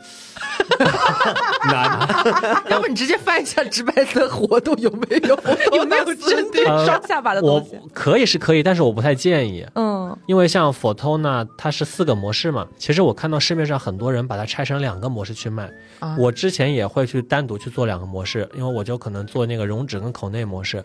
[1.70, 2.08] 难。
[2.70, 5.38] 要不你直接翻一下直白的活动有没有？
[5.76, 7.78] 有没有针对呃双下巴的我东西？
[7.92, 9.66] 可以是可以，但是我不太建议。
[9.74, 15.70] 嗯，因为像 Photona 它是四个模式嘛，其实我看到市面上很多人把它拆成两个模式去卖。
[15.98, 20.82] 啊我之前也会去单独去做两个模式，因为我就可能做那个溶脂跟口内模式，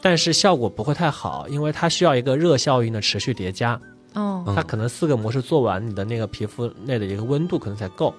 [0.00, 3.74] 但是效果不会太好，因为它需要一个热效应的持续叠加，
[4.14, 8.14] 哦，嗯它可能四个模式做完，你的那个皮肤内的一个温度可能才够。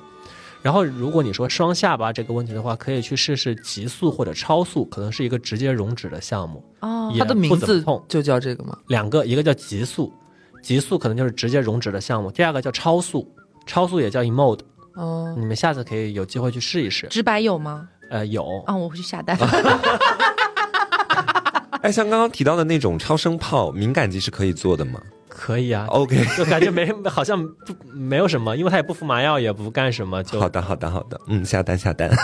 [0.62, 6.64] 然后，如果你说双下巴这个问题的话，可以去试试极速或者超速，可能是一个直接溶脂的项目。
[6.80, 8.78] 哦，它的名字就叫这个吗？
[8.88, 10.14] 两个，一个叫极速，
[10.62, 13.30] 极速可能就是直接溶脂的项目；第二个叫超速，
[13.66, 14.62] 超速也叫 Emode。
[14.96, 17.08] 哦，你们下次可以有机会去试一试。
[17.08, 17.90] 直白有吗？
[18.14, 19.36] 呃，有，啊，我会去下单。
[21.82, 25.88] 哎，像刚刚提到的那种超声炮，敏感肌是可以做的吗可以啊。
[25.90, 32.12] ？OK， 就感觉没好像不没有什么，因为它也不服麻药，也不干什么，就好的，好的，好的，嗯，下单下单。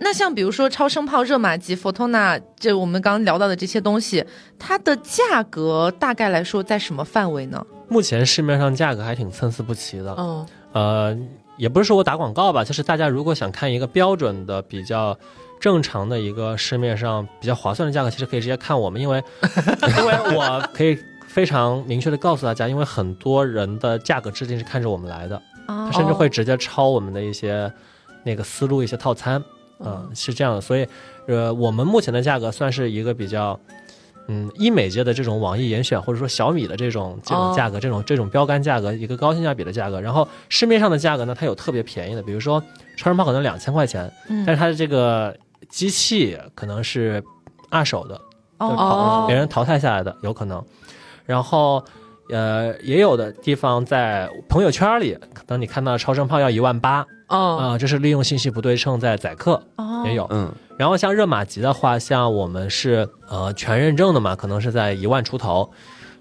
[0.00, 4.24] 那像比如说超声炮、热玛吉、Photona，这我们刚刚聊到的这些东西，
[4.58, 7.64] 它的价格大概来说在什么范围呢？
[7.88, 10.12] 目前市面上价格还挺参差不齐的。
[10.18, 11.16] 嗯，呃，
[11.56, 15.16] 也不是说我打广告吧，就是大家如果想看一个标准的、比较
[15.60, 19.22] 正常的一个市面上比较划算的价格，其实可以直接看我们，因为
[19.98, 25.40] 因为我可以非常明确的告诉大家，因为很多人的价格制定是看着我们来的，
[25.92, 27.72] 甚至会直接抄我们的一些
[28.24, 29.42] 那个思路、一些套餐，
[29.78, 30.60] 嗯、是这样的。
[30.60, 30.86] 所以，
[31.28, 33.58] 呃，我们目前的价格算是一个比较。
[34.26, 40.00] 嗯，医美界的这种网易严选，或者说小米的这种这种价格，这种这种标杆价格，一个高性价比的价格。
[40.00, 42.62] 然后市面上的价格呢，它有特别便宜的，比如说
[42.96, 45.36] 超声炮可能两千块钱，嗯但是它的这个
[45.68, 47.22] 机器可能是
[47.68, 48.20] 二手的，
[48.58, 50.64] 淘别人淘汰下来的，有可能。
[51.26, 51.84] 然后，
[52.30, 57.04] 呃，也有的地方在朋友圈里，可能你看到超声炮要一万八
[57.34, 60.26] 哦，啊，这是利用信息不对称在宰客，哦也有。
[60.30, 65.68] 嗯，然后像热玛吉的话，像我们是呃全认证的嘛，可能是在一万出头。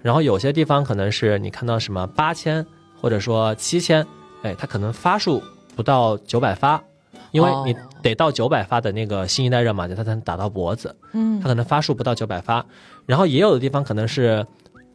[0.02, 2.66] 然后有些地方可能是你看到什么八千
[3.00, 4.06] 或者说七千，
[4.42, 5.42] 哎，它可能发数
[5.76, 6.82] 不到九百发，
[7.32, 12.66] 因为你哦得到九百发的那个新一代热玛吉，它才能打到脖子，嗯它可能发数不到九百发。
[13.06, 14.46] 然后也有的地方可能是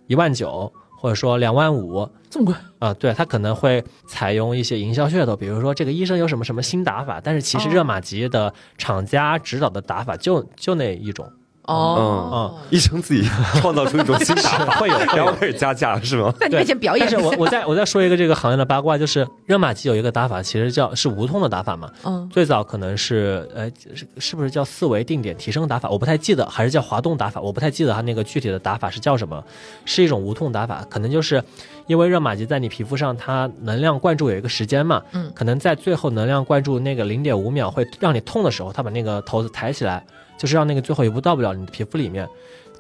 [0.09, 2.55] 一万九，或者说两万五，这么贵？
[2.81, 7.73] 啊，对，他可能会采用一些营销噱头，比如说这个医生有什么什么新打法，但是其实哦。
[7.73, 11.31] 热玛吉的厂家指导的打法就就那一种，
[11.69, 13.29] 哦，嗯，医生自己
[13.61, 16.33] 创造出一种新打法， 会有会有然后开始加价是吗？
[16.41, 17.07] 在你面前表演。
[17.07, 21.91] 但是我我再我再说一个这个行业的八卦，就是热玛吉有一个打法，其实叫是无痛的打法嘛。
[22.05, 22.27] 嗯。
[22.33, 29.45] 最早可能是呃是是不是叫四维定点提升打法，我不太记得，还是叫滑动打法，我不太记得它那个具体的打法是叫什么，
[29.85, 31.43] 是一种无痛打法，可能就是
[31.87, 35.31] 因为热玛吉在你皮肤上它能量灌注有一个时间嘛，嗯。
[35.35, 40.05] 可能在最后能量灌注那个零点五秒会让你痛的时候，它把那个头子抬起来，
[40.39, 42.27] 就是让那个最后一步到不了你的皮肤里面。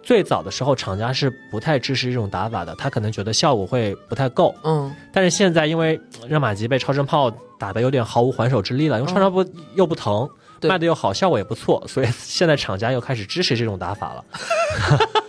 [0.00, 4.54] 最早的时候，厂家是不太支持这种打法的，他可能觉得效果会不太够。
[4.62, 9.44] 嗯但是现在因为呃热玛吉被超声炮打得有点毫无还手之力了，因为超声炮
[9.74, 10.32] 又不疼，对
[10.62, 14.24] 卖的又好，效果也不错，所以现在厂家又开始支持这种打法了。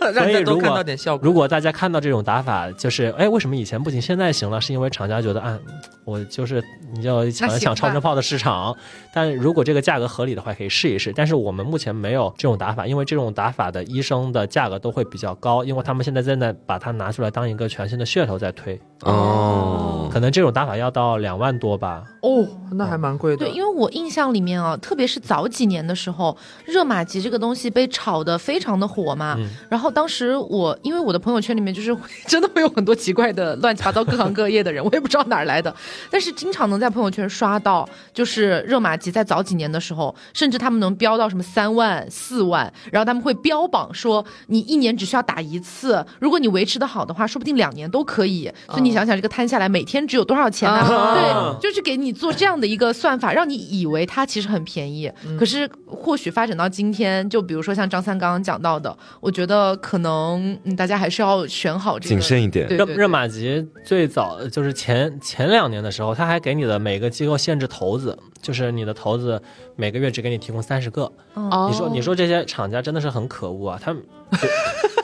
[0.00, 1.26] 让大家都看如果到点效果。
[1.26, 4.60] 如果大家看到这种打法，就是哎，为什么以前不行，现在行了？
[4.60, 5.58] 是因为厂家觉得，啊，
[6.04, 6.64] 我就是
[6.94, 8.74] 你就抢一抢超声炮的市场，
[9.12, 11.12] 但如果这个价格合理的话，可以试一试。
[11.14, 22.02] 但是我们目前没有这种打法，因为这种打法的医生的价格都会比较高，因为他们现在正在把它拿出来当一个全新的噱头在推，哦，可能这种打法要到两万多吧。
[22.22, 23.44] 哦，那还蛮贵的。
[23.44, 29.36] 对，因为我印象里面啊，特别是早几年的时候，热玛吉这个东西被炒得非常的火嘛。
[29.38, 31.96] 嗯然后当时我，因为我的朋友圈里面就是
[32.26, 35.74] 真的会有很多奇怪的、乱七八糟、各行各业的人，我也不知道哪儿来的，
[36.10, 48.50] 但是经常能在朋友圈刷到，就是热玛吉在早几年的时候，甚至他们能飙到什么三万、四万，然后他们会标榜说你一年只需要打一次，如果你维持的好的话，说不定两年都可以。
[48.68, 55.09] 所以你想想，这个摊下来每天只有多少钱呢、啊对，就是给你做这样的一个算法，让你以为它其实很便宜。
[55.38, 62.66] 可是或许发展到今天，就比如说像张三刚刚讲到的，我觉得可能嗯大家还是要选好这个谨慎一点。
[62.68, 69.40] 热热玛吉最早就是前前两年的时候，他还给你的每个机构限制头子，就是你的头子
[69.76, 71.10] 每个月只给你提供三十个。
[71.34, 74.02] 哦你说你说这些厂家真的是很可恶啊，他们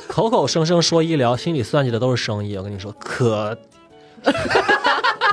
[0.09, 2.57] 口口声声说医疗，心里算计的都是生意。
[2.57, 3.57] 我跟你说，可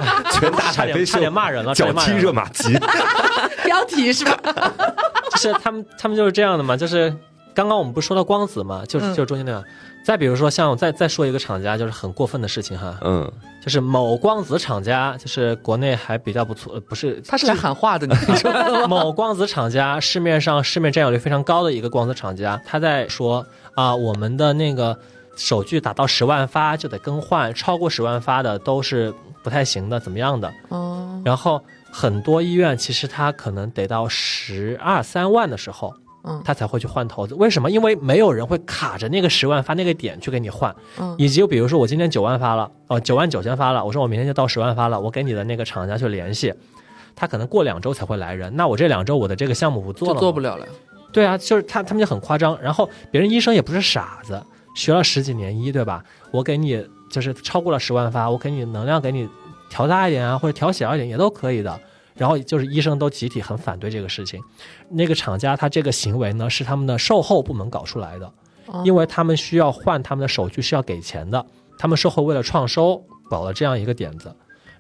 [0.32, 2.12] 全大差点差海飞秀点骂人了，脚踢。
[2.14, 2.74] 热玛吉，
[3.64, 4.38] 标题是吧？
[5.32, 7.14] 就是他们他们就是这样的嘛，就是
[7.54, 9.64] 刚刚我们不是说到光子嘛，就是嗯就是中间那个。
[10.06, 13.32] 再比如说像我再再说一个厂家，就是很过分的事情哈，嗯，
[13.64, 18.88] 就是某光子厂家，就是国内还比较不错，呃不是他是来喊话的，你听出来了吗？
[18.88, 25.00] 某光子厂家，市面上市面占有率非常高的一个光子厂家，他在说啊，我们的那个
[25.38, 29.14] 手具打到十万发就得更换，超过十万发的都是
[29.44, 30.52] 不太行的，怎么样的？
[30.70, 35.94] 哦，然后很多医院其实他可能得到十二三万的时候。
[36.26, 37.70] 嗯他才会去换头子，为什么？
[37.70, 46.54] 因为没有人会卡着那个十万发那个点去给你换，嗯以及比如说我今天九万发了，哦九万九千发了，我说我明天就到十万发了，我给你的那个厂家去联系，
[47.14, 50.66] 他可能过两周才会来人，那我这两周我的这个项目不做就了，做不了了。
[51.12, 54.41] 对啊，就是他他们就很夸张，然后别人医生也不是傻子，
[54.78, 56.02] 学了十几年医，对吧？
[56.32, 59.30] 我给你就是超过了十万发，我给你能量给你
[59.70, 61.80] 调大一点啊，或者调小一点也都可以的。
[62.16, 64.39] 然后就是医生都集体很反对这个事情，
[64.89, 68.32] 那个厂家他这个行为呢是他们的售后部门搞出来的，
[68.84, 71.43] 因为他们需要换他们的手续是要给钱的，
[71.78, 74.32] 他们售后为了创收搞了这样一个点子，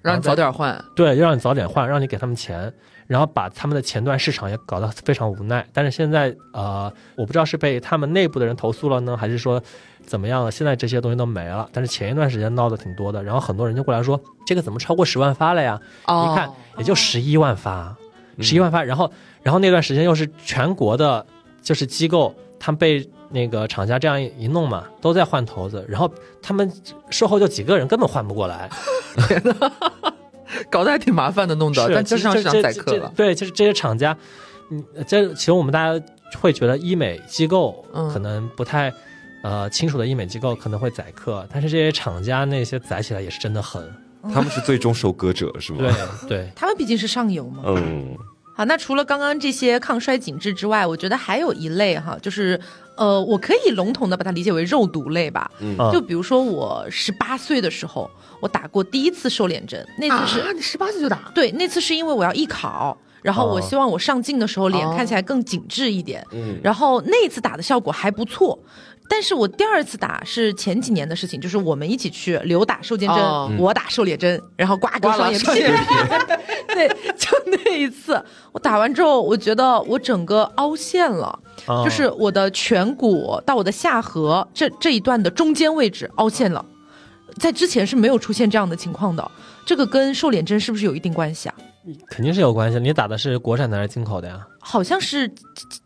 [0.03, 2.71] 让你早点换，对，让你早点换，让你给他们钱，
[3.07, 5.65] 然后把他们的前段市场也搞得非常无奈。
[5.73, 9.59] 但是现在呃，我不知道是被他们内部的人投诉了呢，还是说
[10.05, 10.51] 怎么样了？
[10.51, 15.79] 现在这些东西都没了，但是前一段时间闹得挺多的，然后很多人就过来说，这个怎么超过十万发了呀？
[16.05, 17.95] 哦一看也就十一万发，
[18.39, 21.25] 十一万发，然后然后那段时间又是全国的，
[21.61, 26.71] 就是机构，他们被那个厂家这样一弄嘛，都在换头子，然后他们
[27.09, 28.69] 售后就几个人根本换不过来。
[30.69, 33.11] 搞得还挺麻烦的，弄的，是，但其实就上市场这这宰客了。
[33.15, 34.15] 对，就是这些厂家，
[34.69, 36.05] 嗯，这其实我们大家
[36.39, 38.93] 会觉得医美机构嗯可能不太、
[39.43, 43.87] 呃亲属的医美机构可能会宰客，但是这些厂家那些宰起来也是真的狠。
[44.33, 45.79] 他们是最终收割者是吗？
[46.21, 47.61] 对对， 他们毕竟是上游嘛。
[47.65, 48.15] 嗯，
[48.55, 52.57] 好，那除了刚刚这些抗衰紧致之外，我觉得还有一类哈，就是
[52.95, 55.51] 呃，我可以笼统的把它理解为肉毒类吧。
[55.59, 62.97] 嗯嗯就比如说我十八岁的时候，我打过第一次瘦脸针，那次是、啊，你十八岁就打，对，那次是因为我要艺考。
[63.21, 68.59] 然后我哦希望我上镜的时候脸哦看起来更紧致一点，嗯然后那一次打的效果还不错，
[69.15, 73.47] 但是我第二次打是前几年的事情，就是我们一起去刘打瘦肩针，哦。
[73.59, 75.45] 我打瘦脸针，然后瓜哥刮双眼皮。
[75.45, 78.19] 了双，眼皮，对，就那一次，
[78.51, 81.83] 我打完之后，我觉得我整个凹陷了，哦。
[81.85, 86.65] 就是我的颧骨到我的下颌这这一段的中间位置凹陷了，
[87.37, 89.31] 在之前是没有出现这样的情况的，
[89.63, 91.55] 这个跟瘦脸针是不是有一定关系啊？
[92.07, 92.79] 肯定是有关系。
[92.79, 94.45] 你打的是国产的还是进口的呀？
[94.59, 95.37] 好像是进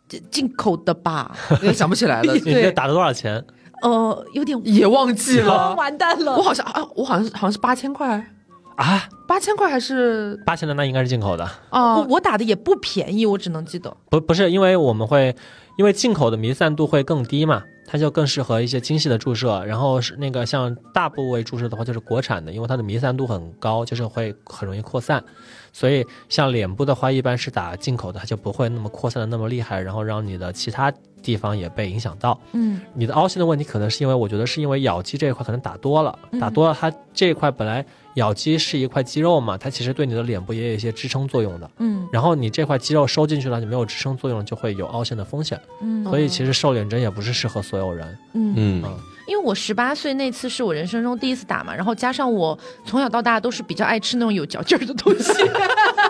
[0.08, 1.34] 进进口的吧？
[1.62, 3.44] 也想不起来了， 你这打了多少钱？
[3.82, 5.74] 呃，有点也忘记哦了。
[5.74, 6.42] 完蛋了我。
[6.42, 8.08] 好像啊，我好像是好像是八千块，
[8.76, 12.04] 啊，八千块还是八千的那应该是进口的，啊我？
[12.10, 13.96] 我打的也不便宜，我只能记得。
[14.10, 15.34] 不不是因为我们会，
[15.76, 19.64] 因为进口的弥散度会更低嘛，它就更适合一些精细的注射。
[19.64, 25.24] 然后是那个像大部位注射的话，就是国产的，因为它的弥散度很高，就是会很容易扩散。
[25.72, 30.92] 所以像脸部的话，一般是打进口的，它就不会那么扩散的那么厉害，然后让你的其他
[31.22, 32.38] 地方也被影响到。
[32.52, 37.84] 嗯你的凹陷的问题可能是因为，我觉得是因为咬肌这一块可能打多了，嗯打多了，它这一块本来
[38.18, 41.68] 咬肌是一块肌肉嘛，它其实对你的脸部也有一些支撑作用的。
[41.78, 45.60] 嗯然后你这块肌肉收进去了，你没有支撑作用，就会有凹陷的风险。
[45.82, 48.06] 嗯所以其实瘦脸针也不是适合所有人。
[48.34, 48.96] 嗯嗯嗯
[49.26, 55.32] 因为我十八岁那次是我人生中第一次打嘛，然后加上我从小到大都是比较爱吃那种有嚼劲儿的东西，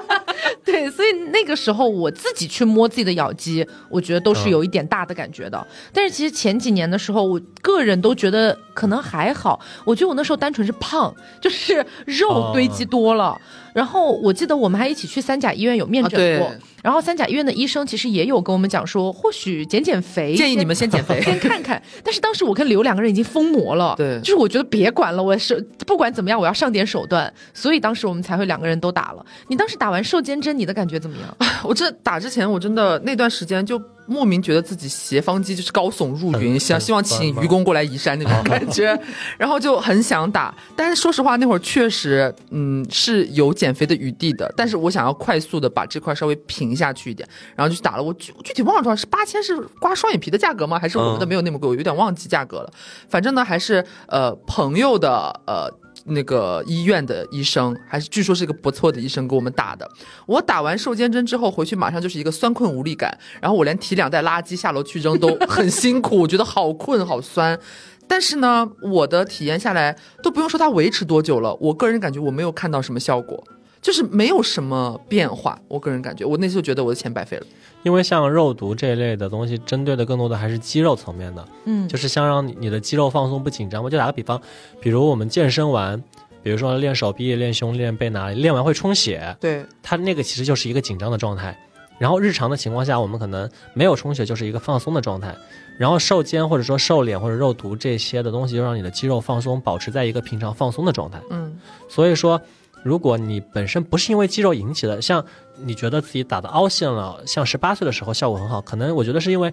[0.65, 5.67] 对，所以那个时候我自己去摸自己的咬肌，我觉得都是有一点大的感觉的。
[5.93, 13.39] 但是其实前几年的时候，我个人都觉得可能还好，我觉得我那时候单纯是胖，就是肉堆积多了。
[13.79, 21.23] 然后我记得我们还一起去三甲医院有面啊诊过，对然后三甲医院的医生其实也有跟我们讲说，或许减减肥，建议你们先减肥。
[21.23, 21.81] 先看看。
[22.03, 29.25] 但是当时我跟刘两个人已经疯魔了，对就是我觉得别管了，我是不管怎么样，我要上点手段，所以当时我们才会两个人都打了。
[29.47, 31.37] 你当时打完瘦肩针，你的感觉怎么样？
[31.63, 38.99] 我这打之前，我真的那段时间就莫名觉得自己斜方肌就是高耸入云，想希望请愚公过来移山那种感觉，
[39.39, 40.55] 然后就很想打。
[40.75, 44.53] 但是说实话，那会儿确实，嗯，是有减肥的余地的。
[44.57, 48.03] 但是我想要快速的把这块稍微平下去一点，然后就去打了。
[48.03, 50.79] 我具具体忘了多少，是八千是刮双眼皮的价格吗？
[50.79, 51.69] 还是我们的嗯没有那么贵？
[51.69, 52.73] 我有点忘记价格了。
[53.09, 55.71] 反正呢，还是呃朋友的呃。
[56.09, 59.89] 那个医院的医生，还是据说是一个不错的医生给我们打的。
[60.27, 67.59] 我打完瘦肩针之后回去，马上就是一个酸困无力感，然后我连提两袋垃圾下楼去扔都很辛苦，我觉得好困好酸。
[68.07, 73.45] 但是呢，我的体验下来都不用说它维持多久了，我个人感觉我没有看到什么效果，
[73.81, 75.59] 就是没有什么变化。
[75.69, 77.47] 我个人感觉，我那次就觉得我的钱白费了。
[77.85, 83.83] 因为像肉毒这一类的东西，针对的更多的还是肌肉层面的，嗯就是想让你你的肌肉放松不紧张。
[83.83, 84.41] 我就打个比方，
[84.81, 86.03] 比如我们健身完，
[86.43, 91.57] 比如说练手臂、练胸、练背哪里，练完会充血，对，它那个其实就是一个紧张的状态。
[91.99, 95.35] 然后日常的情况下，我们可能没有充血，就是一个放松的状态。
[95.79, 101.21] 然后瘦肩或者说瘦脸或者肉毒这些的东西，就让你的肌肉放松，保持在一个平常放松的状态。
[101.31, 102.41] 嗯，所以说，
[102.83, 105.25] 如果你本身不是因为肌肉引起的，像
[105.65, 109.53] 你觉得自己打的凹陷了，像十八岁的时候效果很好，可能我觉得是因为，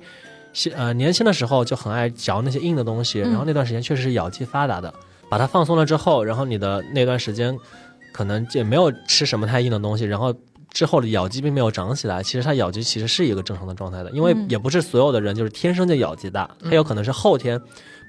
[0.75, 4.93] 呃年轻的时候就很爱嚼那些硬的东西，嗯然后那段时间确实是咬肌发达的，
[5.29, 7.57] 把它放松了之后，然后你的那段时间
[8.13, 10.33] 可能也没有吃什么太硬的东西，然后。
[10.71, 17.57] 之后的咬肌并没有长起来，其实它咬肌其实是一个正常的状态的，因为嗯也不是所有的人就是天生就咬肌大，它有可能是后天，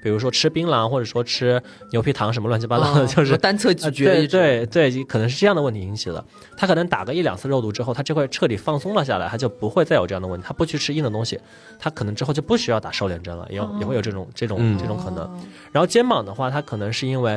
[0.06, 1.60] 比如说吃槟榔或者说吃
[1.90, 6.24] 牛皮糖什么乱七八糟的，哦 就是单侧咀呃对嚼对对，可能是这样的问题引起的。
[6.56, 10.46] 他可能打个一两次肉毒之后，他这块彻底放松了下来，他就不会再有这样的问题。
[10.46, 11.40] 他不去吃硬的东西，
[11.76, 15.24] 他可能之后就不需要打瘦脸针了，也有、也会有这种这种、嗯这种可能。
[15.24, 15.40] 哦
[15.72, 17.36] 然后肩膀的话，他可能是因为。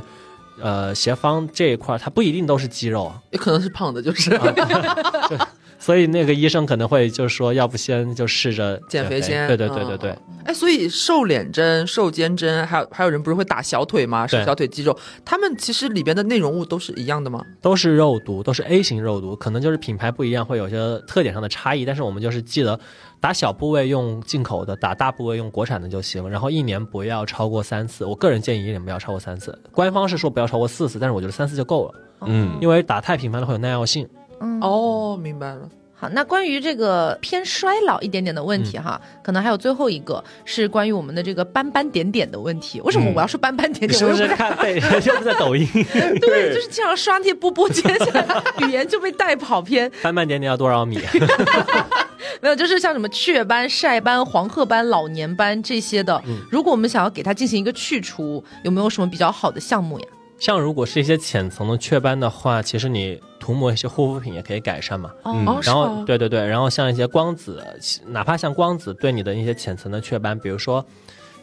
[0.62, 4.30] 呃，斜方这一块它不一定都是肌肉，也可能是胖的，就是、
[5.80, 9.48] 所以那个医生可能会就是说，要不先就试着肥减肥先。
[9.48, 10.38] 对对对对对，嗯。
[10.46, 14.28] 哎，所以瘦脸针、瘦肩针，还有还有人不是会打小腿吗？
[14.28, 17.42] 瘦小腿肌肉，他们其实里边的内容物都是一样的吗？
[17.62, 20.76] 都是肉毒，都是 A 型肉毒，可能就是品牌不一样，会有些
[21.08, 21.86] 特点上的差异。
[21.86, 22.78] 但是我们就是记得，
[23.22, 26.30] 打小部位用进口的，打大部位用国产的就行。
[26.30, 29.58] 然后一年不要超过三次，我个人建议一年不要超过三次。
[29.72, 31.94] 官方是说不要超过四次，但是我觉得三次就够了，
[32.26, 34.06] 嗯因为打太频繁了会有耐药性。
[34.42, 35.70] 嗯哦，明白了。
[36.02, 42.80] 好，那关于这个偏衰老一点点的问题哈，可能还有最后一个是关于我们的这个斑斑点点的问题。
[42.80, 43.92] 为什么我要说斑斑点点？
[43.92, 44.76] 你是不是看对，
[45.06, 45.68] 又不在抖音，
[46.22, 49.92] 对，就是经常刷那些波波，接下来语言就被带跑偏。
[50.02, 51.02] 斑斑点点要多少米？
[52.42, 60.06] 没有，就是像什么雀斑、晒斑、黄褐斑、老年斑这些的，如果我们想要给它进行一个去除，有没有什么比较好的项目呀？
[60.40, 65.12] 像如果是一些浅层的雀斑的话，其实你涂抹一些护肤品也可以改善嘛。
[65.26, 66.04] 嗯哦，然后？
[66.06, 67.62] 对对对，然后像一些光子，
[68.08, 70.84] 哪怕像光子对你的一些浅层的雀斑，比如说，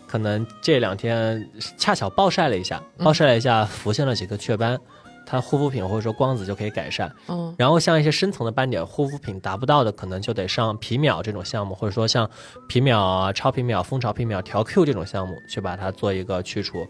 [0.06, 1.46] 可能这两天
[1.76, 4.78] 恰巧暴晒了一下，暴晒了一下，浮现了几个雀斑，
[5.26, 7.12] 它护肤品或者说光子就可以改善。
[7.28, 12.28] 嗯，然后像一些深层的斑点，护肤品达不到的，可能就得上皮秒这种项目，或者说像
[12.66, 16.86] 皮秒啊、超皮秒、蜂巢皮秒、调 Q 这种项目去把它做一个去除。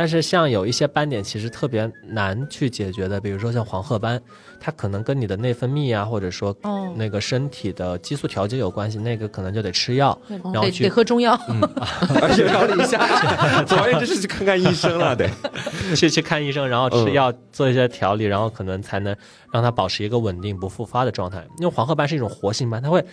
[0.00, 4.18] 但是像有一些斑点其实特别难去解决的，比如说像黄褐斑，
[4.58, 11.38] 它可能跟你的内分泌啊，或者说哦那个身体的激素调节有关系，那个可能就得吃药，然后得去得喝中药。
[12.22, 15.28] 而且调理一下，主要这是去看看医生了，得。
[15.94, 19.14] 去去看医生，然后吃药做一些调理，然后可能才能
[19.52, 21.46] 让它保持一个稳定不复发的状态。
[21.58, 23.04] 因为黄褐斑是一种活性斑，它会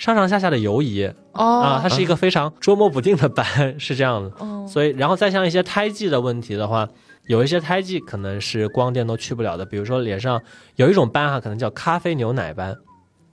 [0.00, 3.44] 上上下下的游移哦啊，它是一个非常捉摸不定的斑，
[3.78, 4.32] 是这样的。
[4.38, 6.88] 哦所以，然后再像一些胎记的问题的话，
[7.26, 10.40] 有一些胎记可能是光电都去不了的，比如说脸上
[10.76, 12.74] 有一种斑哈，可能叫咖啡牛奶斑，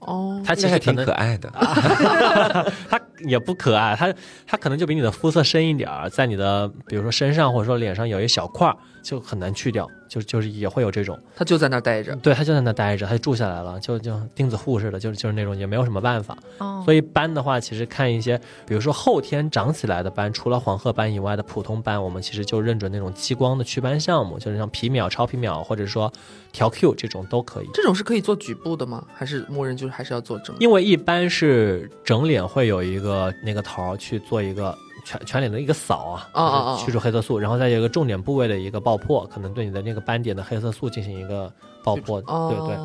[0.00, 1.50] 哦，它其这还挺实可爱的。
[2.90, 4.12] 它也不可爱，它
[4.46, 11.18] 它可能就比你的肤色深一点儿，在你的比如说身上或者说脸上有一小块儿，就很难去掉，就就是也会有这种。
[11.36, 12.16] 他就在那儿待着。
[12.16, 16.36] 对，他就在那待着，他就住下来了，就就钉子户似的，就是就是那种也没有什么办法。
[16.58, 26.10] 哦所以斑的话，其实看一些，比如说后天长起来的斑，除了黄褐斑以外的普通斑，我们其实就认准那种激光的祛斑项目，就是像皮秒、超皮秒，或者说
[26.50, 27.68] 调 Q 这种都可以。
[27.74, 29.04] 这种是可以做局部的吗？
[29.12, 30.56] 还是默认就是还是要做整？
[30.60, 34.74] 因为一般是整脸会有一个那个头儿去做一个
[35.08, 41.50] 全全脸的一个扫啊，去除黑色素，然后再有一个重点部位的一个爆破，可能对你的那个斑点的黑色素进行一个
[41.82, 42.22] 爆破。
[42.26, 42.78] 哦，对对。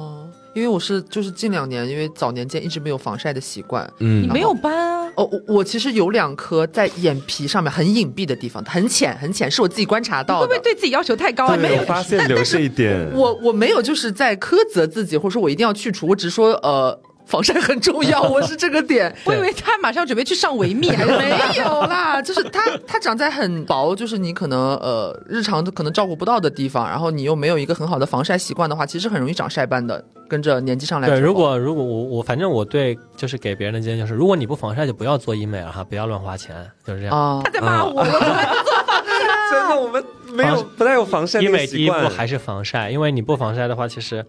[0.55, 3.91] 因为我是就是近两年，因为早年间一直没有防晒的习惯。
[3.99, 5.11] 嗯你没有斑啊？
[5.15, 10.41] 哦，我我其实有两颗在眼皮上面很隐蔽的地方，很浅很浅，是我自己观察到的。
[10.41, 11.57] 会不会对自己要求太高啊？
[11.57, 13.09] 没，有发现留这一点。
[13.17, 16.97] 我我没有就是在苛责自己，或者说我一定要去除，我只是说呃
[17.33, 19.11] 防晒很重要， 我是这个点。
[19.25, 30.03] 我以为他马上准备去上维密，还是 没有啦，就是它它长在很薄，就是你可能呃日常可能照顾不到的地方，然后你又没有一个很好的防晒习惯的话，其实很容易长晒斑的。
[30.29, 36.55] 跟着年纪上来之对，如果如果我我反正我对就是给别人的建议就是，如果你不防晒就不要做医美了哈，不要乱花钱，
[36.85, 37.15] 就是这样。
[37.15, 38.03] 啊他在骂我，
[39.51, 40.03] 真的，我们
[40.33, 41.99] 没有不太有防晒那个医美第习惯。
[41.99, 44.25] 一步还是防晒，因为你不防晒的话，其实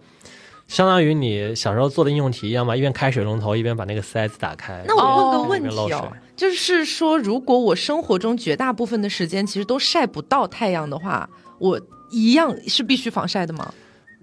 [0.67, 4.83] 相当于你小时候做的应用题一样嘛，一边开水龙头一边把那个塞子打开。
[4.87, 11.29] 那我问个哦问题哦，就是说，如果我生活中绝大部分的时间其实都晒不到太阳的话，
[11.59, 11.79] 我
[12.11, 13.73] 一样是必须防晒的吗？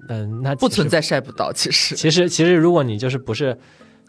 [0.09, 0.89] 嗯，那不存。
[0.89, 3.57] 在晒不到，其实其实其实如果你就是不是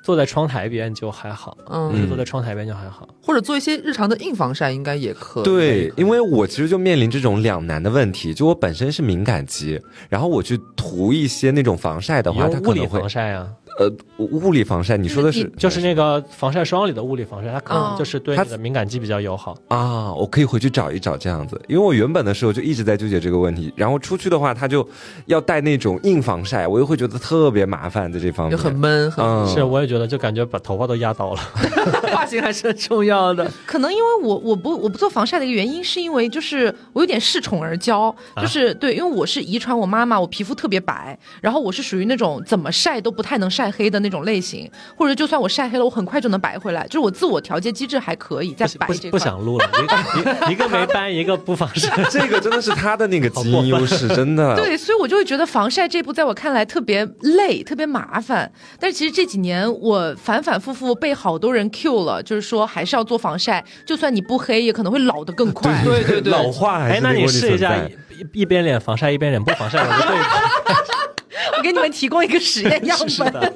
[0.03, 3.07] 坐在窗台边就还好，嗯坐在窗台边就还好。
[3.23, 5.43] 或者做一些日常的硬防晒应该也可以。
[5.43, 13.47] 对，因为我其实就面临这种两难的问题，就我本身是敏感肌，然后我去涂一些那种防晒的话，它可能会防晒啊，
[13.79, 14.97] 呃物理防晒。
[14.97, 19.55] 你说的是就是那个防晒霜里的物理防晒，它可哦能就是对它你的敏感肌比较友好。
[19.67, 24.87] 啊，我可以回去找一找这样子，因为我原本的时候就一直在纠结这个问题，然后出去的话，他就
[25.25, 31.39] 要带那种硬防晒，我又会觉得特别麻烦在这方面就，很闷，很嗯，是，我也觉得就感觉把头发都压倒了。
[32.39, 33.49] 还是很重要的。
[33.65, 49.11] 可能因为我我不我不做防晒的一个原因，是因为就是我有点恃宠而骄，就是、对，因为我是遗传我妈妈，我皮肤特别白，然后我是属于那种怎么晒都不太能晒黑的那种类型，或者就算我晒黑了，我很快就能白回来，就是我自我调节机制还可以，在不不白这块。
[49.11, 51.91] 不想录了，一个一一个没斑，一个不防晒。
[52.09, 54.55] 这个真的是他的那个基因优势， 真的。
[54.55, 58.51] 对，所以我就会觉得防晒这步在我看来特别累，特别麻烦。
[58.79, 65.83] 但是其实这几年我反反复复被好多人 Q 了，就是说还是要做防晒，就算你不黑，也可能会老得更快。
[65.83, 70.17] 对对对老化还哎，那你试一下一一边脸防晒一边脸不防晒，我就对
[71.57, 73.33] 我给你们提供一个实验样是本。
[73.33, 73.53] 的。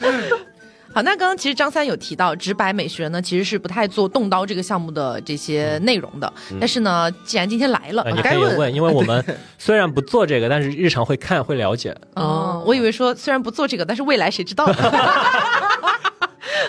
[0.94, 6.32] 好，那刚刚其实张三有提到，直白美学呢其实是不太做动刀这个项目的这些内容的。
[6.58, 8.54] 但是呢，既然今天来了，呃你可该问。
[8.54, 9.24] 以问，因为我们
[9.58, 11.94] 虽然不做这个，但是日常会看会了解。
[12.14, 14.66] 哦，我以为说虽然不做这个，但是未来谁知道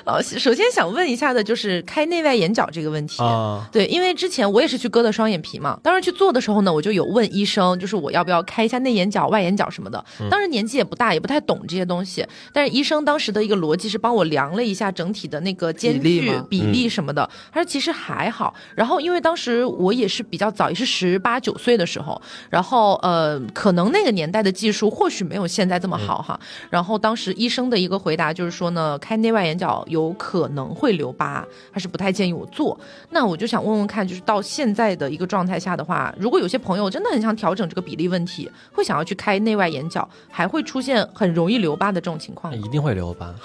[0.06, 0.14] 呢？
[0.14, 3.22] 呃，首先想问一下的就是开内外眼角这个问题。
[3.24, 10.04] 啊对，因为之前我也是去割的双眼皮嘛，当时去做的时候呢，我就有问医生，就是我要不要开一下内眼角、外眼角什么的。
[10.30, 18.54] 当时年纪也不大，也不太懂这些东西，但是医生当时的一个逻辑是帮我量了一下整体的那个间距比例、比例什么的，他说其实还好。
[18.76, 22.20] 然后因为当时我也是比较早，也是十八九岁的时候，
[22.50, 26.40] 然后呃，可能那个年代的技术或许没有现在这么好哈。
[26.70, 32.80] 然后当时医生的一个回答就是说呢，开内外眼角有可能会留疤，还是不太建议我做。
[33.10, 43.36] 那我就想问问看，就是到现在的一个状态下的话，如果有些朋友真的很想调整这个比例问题，会想要去开内外眼角，还会出现很容易留疤的这种情况吗一定会留疤，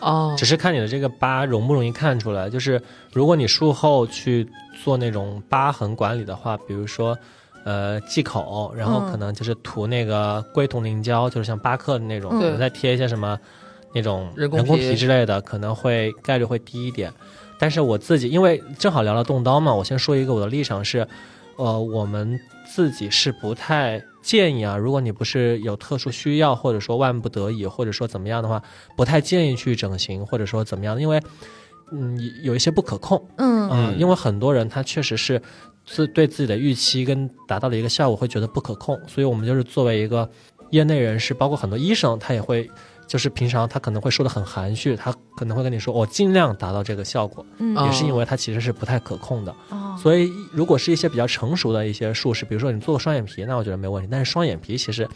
[0.00, 2.50] 哦只是看你的这个疤容不容易看出来。
[2.50, 2.80] 就是
[3.12, 4.48] 如果你术后去
[4.82, 7.16] 做那种疤痕管理的话，比如说，
[7.64, 13.38] 呃忌口，然后可能就是涂那个硅酮凝胶，就是像巴克的那种，嗯可能再贴一些什么
[13.94, 17.12] 那种人工皮皮之类的，可能会概率会低一点。
[17.56, 21.06] 但是我自己因为正好聊了动刀嘛，我先说一个我的立场是，
[21.56, 28.60] 呃，我们自己是不太建议啊，如果你不是有特殊需要，或者说万不得已，或者说怎么样的话，
[28.96, 31.20] 不太建议去整形，或者说怎么样，因为
[31.92, 33.24] 嗯有一些不可控。
[33.36, 35.40] 嗯嗯，因为很多人他确实是
[35.86, 40.28] 自对自己的预期跟达到的一个效果会觉得不可控，所以我们就是作为一个
[40.70, 42.68] 业内人士，包括很多医生，他也会。
[43.06, 49.54] 就是平常他可能会说的很含蓄，他可能会跟你说我尽量达到这个效果，嗯哦也是因为它其实是不太可控的。
[49.70, 54.08] 哦所以如果是一些比较成熟的一些术式，比如说你做个双眼皮，那我觉得没问题。
[54.10, 55.08] 但是双眼皮其实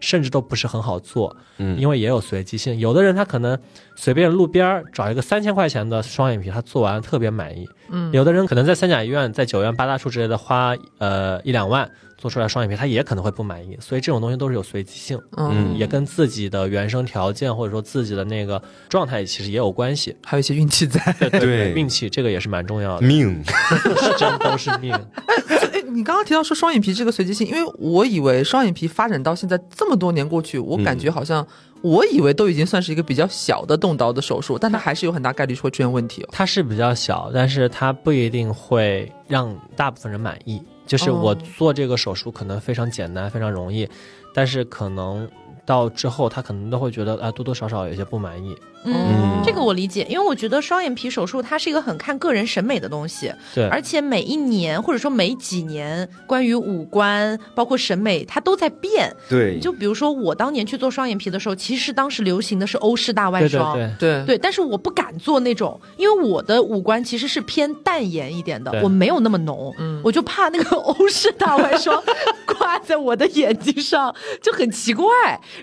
[0.00, 2.76] 甚至都不是很好做，嗯因为也有随机性。
[2.78, 3.56] 有的人他可能
[3.94, 7.64] 随便路边儿找一个三千块钱的双眼皮，他做完特别满意。
[7.90, 13.76] 嗯有的人可能在三甲医院、在九院八大处之类的花呃一两万做出来双眼皮，他也可能会不满意。
[13.80, 20.16] 所以这种东西都是有随机性，嗯，也跟自己的原生条件或者说自己的那个状态其实也有关系。
[20.24, 21.00] 还有一些运气在。
[21.18, 24.92] 对对对运气这个也是蛮重要的，命， 是真都是命。
[24.92, 31.46] 哎， 你刚刚提到说双眼皮这个随机性，因为我以为双眼皮发展到现在这么多年过去，我感觉好像、
[31.82, 36.28] 我以为都已经算是一个比较小的动刀的手术，但它还是有很大概率会出现问题哦。
[36.32, 40.62] 它是比较小，但是它不一定会让大部分人满意。
[40.86, 41.38] 就是我哦。
[41.56, 43.88] 做这个手术可能非常简单，非常容易，
[44.32, 45.28] 但是可能
[45.64, 48.54] 到之后他可能都会觉得啊，多多少少有些不满意。
[48.86, 59.10] 嗯，这个我理解，因为我觉得双眼皮手术它是一个很看个人审美的东西，对，而且每一年或者说每几年，关于五官包括审美，它都在变。
[59.26, 63.74] 对，就比如说我当年去做双眼皮的时候，其实当时流行的是欧式大外对对双。
[63.74, 72.04] 对，对对，但是我不敢做那种，因为我的五官其实是偏淡颜一点的，我没有那么浓，嗯我就怕那个 欧式大外双
[72.44, 75.06] 挂在我的眼睛上就很奇怪。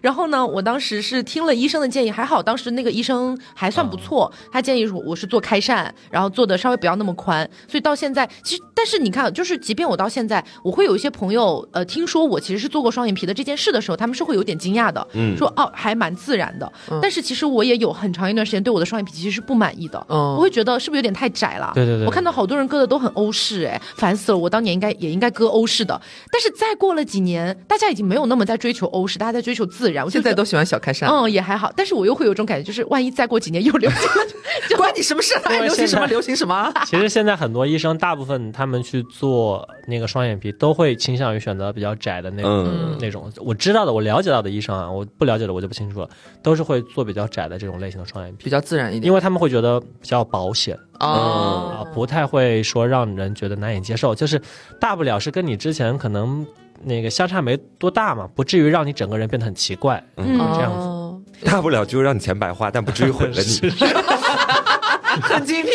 [0.02, 15.36] 然后呢，我当时是听了医生的建议，还好当时那个医生还算不错，他建议我我是做开扇，然后做的稍微不要那么宽，所以到现在其实，但是你看，就是即便我到现在，我会有一些朋友呃听说我其实是做过双眼皮的这件事的时候，他们是会有点惊讶的，嗯。
[15.38, 17.00] 说哦还蛮自然的，嗯。
[17.02, 20.36] 但是其实我也有很长一段时间对我的双眼皮其实是不满意的，嗯。
[20.36, 21.72] 我会觉得是不是有点太窄了？
[21.74, 24.38] 对对对我看到好多人割的都很欧式，哎，烦死了！
[24.38, 26.00] 我当年应该也应该割欧式的，
[26.32, 30.04] 但是再过了几年，大家已经没有那么在追求欧式，大家在追求自然。
[30.06, 34.28] 我现在都喜欢小开衫，嗯也还好，但是我又会有种感觉，就是万一再过几年又流行了，
[34.70, 35.34] 就关你什么事？
[35.46, 36.72] 爱流行什么流行什么。
[36.86, 43.32] 其实现在很多医生，大部分他们去做那个双眼皮，都会倾向于选择比较窄的那种、嗯那种。
[43.38, 46.10] 我知道的，我了解到的医生啊，我不了解的我就不清楚了，
[46.44, 50.78] 都是会做比较窄的这种类型的双眼皮，比较自然一点，因为他们会觉得比较保险。
[51.00, 54.40] 啊，哦，不太会说让人觉得难以接受，就是
[54.80, 56.46] 大不了是跟你之前可能
[56.84, 60.04] 那个相差没多大嘛，不至于让你整个人变得很奇怪。
[60.18, 63.70] 嗯这样子哦大不了就让你钱白花，但不至于毁了你。
[65.24, 65.70] 很精辟，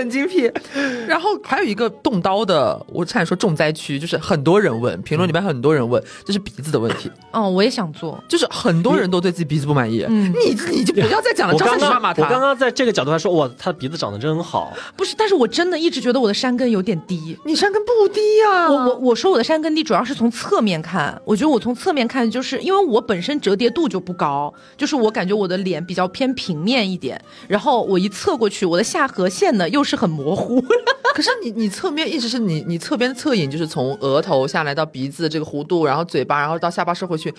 [0.00, 0.50] 很精辟。
[1.06, 10.04] 然后还有一个动刀的，我差点说重灾区，就是很多人问，评论里面很多人问，这是鼻子的问题，哦，我也想做，就是很多人都对自己鼻子不满意。
[10.08, 12.22] 嗯你你就不要再讲了，张三你骂骂他。
[12.22, 17.36] 我刚刚在这个角度来说，哇，他鼻子长得真好，不是，但是我真的一直觉得我的山根有点低。
[17.44, 21.20] 你山根不低呀、我我我说我的山根低，主要是从侧面看。
[21.24, 30.62] 我觉得我从侧面看，就是因为我本身折叠度就不高，就是我感觉我的脸比较偏平面一点，然后我一侧过去，我的下颌线呢又是很模糊。
[31.14, 37.32] 可是你你侧面一直是你你侧边侧影，就是从额头下来到鼻子这个弧度，然后嘴巴，然后到下巴收回去。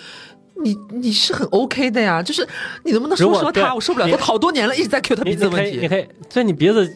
[0.63, 2.47] 你你是很 OK 的呀，就是
[2.83, 3.73] 你能不能说说他？
[3.73, 5.87] 我受不了，他好多年了，一直在 Q 他鼻子的问你可以，你题。
[5.87, 6.95] 可以，所以你鼻子，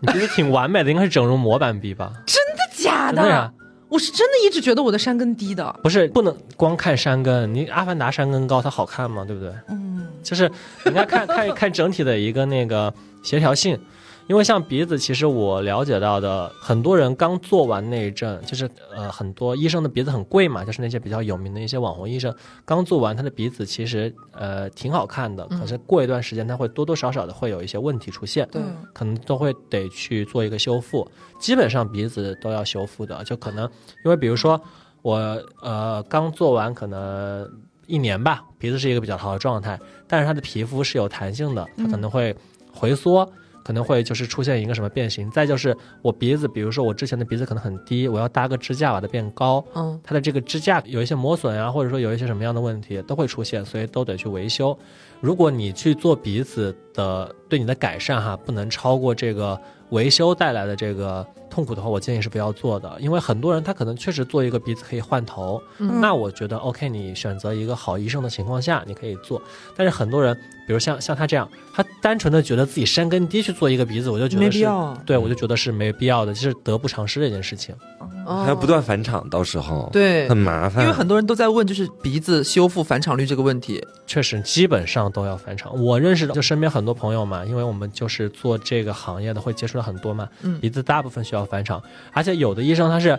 [0.00, 2.10] 你鼻子挺完美的，应该是整容模板鼻吧？
[2.24, 3.52] 真的假的？
[3.90, 5.78] 我是真的一直觉得我的山根低的。
[5.82, 9.22] 不是，不能光看山根，你阿凡达山根高，它好看吗？
[9.26, 9.52] 对不对？
[9.68, 10.48] 嗯，就是
[10.84, 13.78] 你应该看看看整体的一个那个协调性。
[14.28, 22.34] 因为像鼻子，其实我了解到的，很多人刚做完那一阵，就是呃，很多医生的鼻子很贵嘛，就是那些比较有名的一些网红医生，
[22.64, 28.62] 刚做完他的鼻子其实呃挺好看的，可是过一段时间他会多多少少的会有一些问题出现，对。
[28.62, 31.06] 嗯可能都会得去做一个修复，
[31.40, 33.68] 基本上鼻子都要修复的，就可能
[34.04, 34.60] 因为比如说
[35.00, 35.16] 我
[35.62, 37.50] 呃刚做完可能
[37.86, 42.36] 一年吧，鼻子是一个比较好的状态，但是它的皮肤是有弹性的，它可能会
[42.72, 43.28] 回缩。
[43.64, 54.76] 可能会就是出现一个什么变形，再就是我鼻子，比如说我之前的鼻子可能很低，我要搭个支架把它变高，嗯，它的这个支架有一些磨损啊，或者说有一些什么样的问题都会出现，所以都得去维修。
[55.20, 59.60] 如果你去做鼻子的，对你的改善哈，不能超过这个
[59.90, 69.40] 维修带来的这个痛苦的话，我建议是不要做的，因为很多人他可能确实做一个鼻子可以换头，那我觉得 OK，你选择一个好医生的情况下你可以做，
[69.76, 70.34] 但是很多人，
[70.66, 74.74] 比如像像他这样，他单纯的觉得自己山根低去做一个鼻子，我就觉得是没必要。
[74.74, 77.74] 啊对我就觉得是没必要的，就是得不偿失的一件事情。
[78.26, 80.84] 还要不断返场，到时候对很麻烦。
[80.84, 83.84] 因为很多人都在问，就是鼻子修复返场率这个问题。
[84.06, 85.74] 确实，基本上都要返场。
[85.82, 90.28] 我认识的就身边很多朋友嘛，因为我们就是做这个行业的，会接触到很多嘛。
[90.42, 91.82] 嗯鼻子大部分需要返场，
[92.12, 93.18] 而且有的医生他是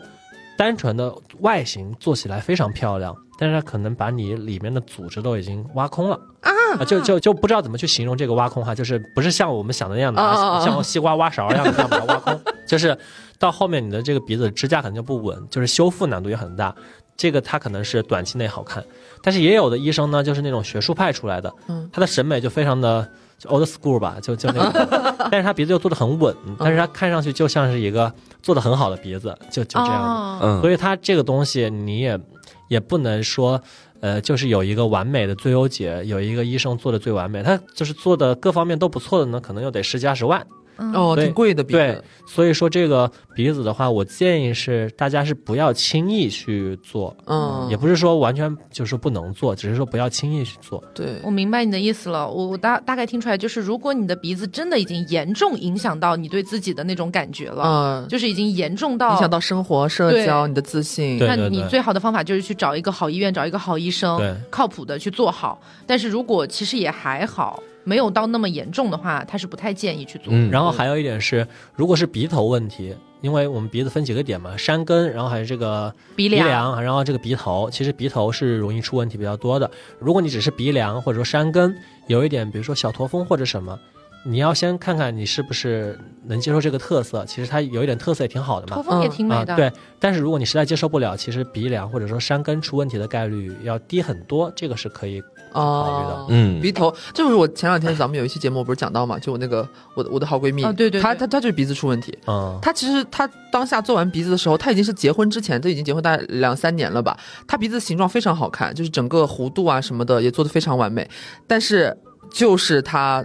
[0.57, 6.51] 单纯的外形做起来非常漂亮，但是他可能把你里面的组织都已经挖空了啊，
[6.86, 12.98] 就就就不知道怎么去形容这个挖空哈，就是不是像我们想的那样的，啊啊啊像西瓜挖勺一样的这样把它挖空，就是
[13.38, 16.74] 到后面你的这个鼻子支架可能就不稳，就是修复难度也很大。
[17.16, 18.84] 这个它可能是短期内好看，
[19.22, 23.08] 但是也有的医生呢，就是那种学术派出来的，嗯他的审美就非常的
[23.45, 30.08] old school 吧，就就那个， 但是他鼻子又做的很稳，但是他看上去就像是一个做的很好的鼻子，就就这样的。
[30.08, 32.20] 哦嗯，所以他这个东西你也
[32.68, 33.62] 也不能说，
[34.03, 40.45] 呃，就是有一个完美的最优解，有一个医生做的最完美，他就是做的各方面都不错的呢，可能又得十几二十万。
[40.78, 50.84] 哦，对挺贵的鼻子对子。，所以说这个鼻子的话，我建议是大家是不要轻易去做，嗯，也不是说完全就是说不能做，只是说不要轻易去做。
[50.94, 61.18] 对我明白你的意思了，我我大大概听出来，就是如果你的鼻子真的已经严重影响到你对自己的那种感觉了，嗯，就是已经严重到影响到生活、社交、你的自信。
[61.20, 65.62] 那你最好的方法就是去找一个好医院，找一个好医生对，靠谱的去做好。
[65.86, 70.34] 但是如果其实也还好，没有到那么严重的话，他是不太建议去做。
[70.34, 79.69] 嗯然后还有一点是，如果是鼻头问题，因为我们鼻子分几个点嘛，山根，然后还有这个鼻梁，梁然后这个鼻头，其实鼻头是容易出问题比较多的。
[79.99, 81.76] 如果你只是鼻梁或者说山根
[82.07, 83.80] 有一点，比如说小驼峰或者什么，
[84.26, 87.26] 你要先看看你是不是能接受这个特色。
[87.26, 88.76] 其实它有一点特色也挺好的嘛。
[88.76, 95.22] 驼峰也挺美的，啊，对，但是如果你实在接受不了，其实鼻梁或者说山根出问题的概率要低很多，这个是可以
[95.52, 102.18] 考虑的哦，嗯鼻头，这就是我前两天咱们有一期节目不是讲到嘛，就我那个我的我的好闺蜜，哦对对对她她她就是鼻子出问题。
[102.26, 107.18] 嗯，她其实她当下做完鼻子的时候，她已经是结婚之前，都已经结婚大概两三年了吧。
[107.45, 111.08] 她鼻子形状非常好看，就是整个弧度啊什么的也做的非常完美。
[111.45, 111.95] 但是
[112.32, 113.24] 就是她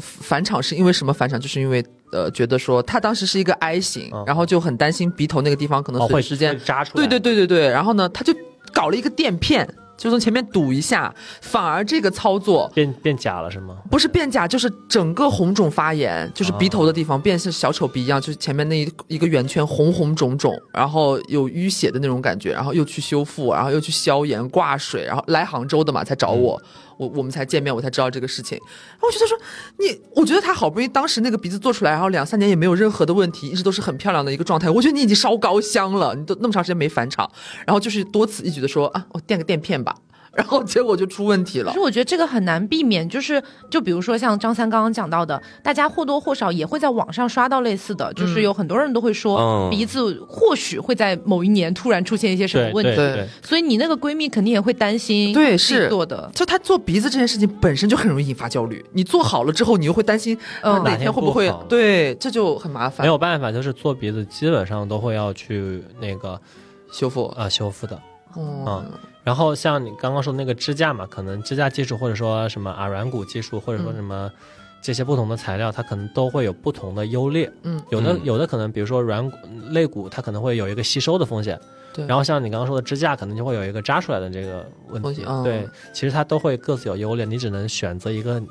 [0.00, 1.38] 返场是因为什么返场？
[1.38, 8.34] 就是因为呃觉得说他当时是一个 I 型，嗯然后就很担心鼻头那个地方可能哦，会随时间会扎出来，对对对对对，然后呢，他就
[8.72, 13.76] 搞了一个垫片，就从前面堵一下，反而这个操作变变假了是吗？
[13.90, 26.60] 不是变假，就是整个红肿发炎，就是鼻头的地方变是小丑鼻一样，就是前面那一一个圆圈红红肿肿，然后有淤血的那种感觉，然后又去修复，然后又去消炎挂水，然后来杭州的嘛才找我。
[27.00, 28.58] 我我们才见面，我才知道这个事情。
[28.58, 29.38] 然后我觉得说
[29.78, 34.68] 你，我觉得他好不容易当时那个鼻子做出来，然后两三年也没有任何的问题，一直都是很漂亮的一个状态。
[34.68, 37.30] 我觉得你已经烧高香了，你都那么长时间没返场，
[37.66, 39.96] 然后就是多此一举的说啊，我垫个垫片吧，
[40.32, 41.80] 然后结果就出问题了其实。
[41.80, 63.04] 我觉得这个很难避免，就是就比如说像张三刚刚讲到的，大家或多或少也会在网上刷到类似的，就是有很多人都会说、嗯鼻子或许会在某一年突然出现一些什么问题，对对对，所以你那个闺蜜肯定也会担心，对是做的，就她做鼻子这件事情本身就很容易引发焦虑，你做好了之后，你又会担心，嗯啊哪天会不会不对，这就很麻烦。
[63.04, 66.40] 没有办法，就是做鼻子基本上都会要去那个
[66.92, 68.00] 修复，呃修复的。
[68.36, 68.84] 嗯，
[69.30, 74.28] 然后像你刚刚说的那个支架嘛，可能支架技术或者说什么耳软骨技术，或者说什么
[74.82, 77.48] 这些不同的材料，它可能都会有不同的优劣。
[77.62, 79.36] 嗯，有的嗯有的可能，比如说软骨
[79.68, 81.56] 肋骨，它可能会有一个吸收的风险。
[81.94, 85.24] 对然后像你刚刚说的支架，可能就会有一个扎出来的这个问题风险。
[85.28, 88.42] 嗯对，其实它都会各自有优劣，你只能选择一个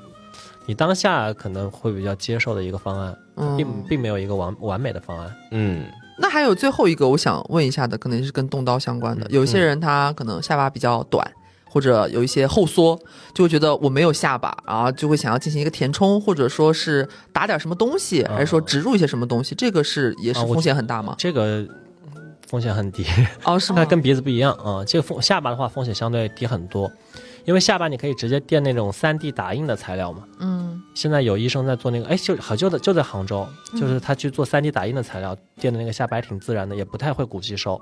[0.65, 5.35] 你当下可能会比较接受的一个方案，嗯并并没有一个完完美的方案。
[5.51, 5.83] 嗯
[6.21, 9.25] 那还有最后一个，我想问一下的，可能是跟动刀相关的。
[9.25, 11.25] 嗯有一些人他可能下巴比较短，
[11.65, 12.99] 或者有一些后缩，
[13.33, 21.15] 就会觉得我没有下巴，然后就会想要进行一个填充，或者说是打点什么东西，还是说植入一些什么东西，这个是也是风险很大吗？
[21.17, 21.65] 这个
[22.47, 23.05] 风险很低。
[23.43, 23.79] 哦，是 吗？
[23.79, 26.91] 那跟鼻子不一样啊、这个风下巴的话风险相对低很多，
[27.49, 30.23] 因为下巴你可以直接垫那种三 D 打印的材料嘛。
[30.39, 37.81] 嗯现在有医生在做那个，哎，就好就在就在杭州，就是他去做三 D 打印的材料，垫的那个下巴还挺自然的，也不太会骨吸收。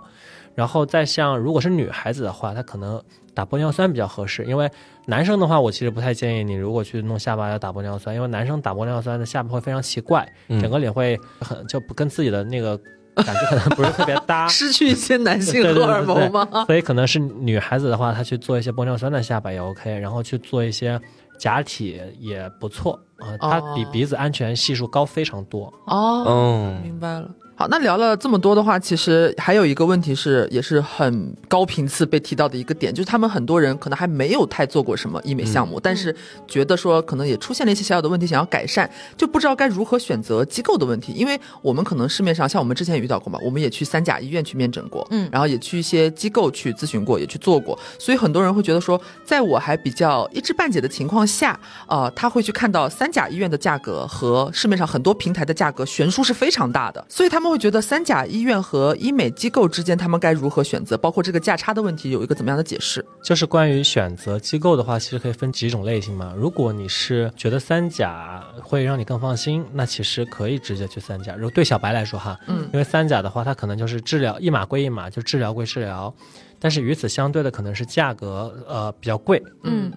[0.56, 3.02] 然后再像如果是女孩子的话，她可能
[3.34, 4.72] 打玻尿酸比较合适，因为
[5.06, 12.80] 男生的话，我其实不太建议你如果去弄下巴要打玻尿酸，因为男生打玻尿酸的下巴会非常奇怪，嗯整个脸会很就不跟自己的那个
[13.24, 14.48] 感觉可能不是特别搭。
[14.50, 16.48] 失去一些男性荷尔蒙吗？
[16.66, 21.00] 所以可能是女孩子的话，她去做一些玻尿酸的下巴也 OK，然后去做一些
[21.38, 25.74] 假体也不错啊、它比哦鼻子安全系数高非常多。
[25.88, 27.30] 哦，哦，明白了。
[27.60, 36.16] 好，那聊了这么多的话，其实还有一个问题是，也是很高频次被提到的一个点，就是他们很多人可能还没有太做过什么医美项目，但是
[36.48, 41.14] 觉得说可能也出现了一些小小的问题，想要改善，就不知道该如何选择机构的问题。
[41.14, 57.47] 因为我们可能市面上像我们之前也遇到过嘛，我们也去三甲医院去面诊过，嗯，然后也去一些机构去咨询过，也去做过，所以很多人会觉得说，在我还比较一知半解的情况下，呃，他会去看到三甲医院的价格和市面上很多平台的价格悬殊是非常大的，所以他们。
[57.50, 60.98] 会觉得三甲医院和医美机构之间，他们该如何选择？
[60.98, 63.06] 包括这个价差的问题，有一个怎么样的解释？
[63.24, 66.34] 就是关于选择机构的话，其实可以分几种类型嘛。
[66.38, 71.36] 如果你是觉得三甲会让你更放心，那其实可以直接去三甲。
[71.36, 76.14] 如果对小白来说哈，嗯，因为三甲的话，它可能就是治疗一码归一码，就治疗归治疗，
[76.60, 79.92] 但是与此相对的可能是价格呃比较贵，嗯。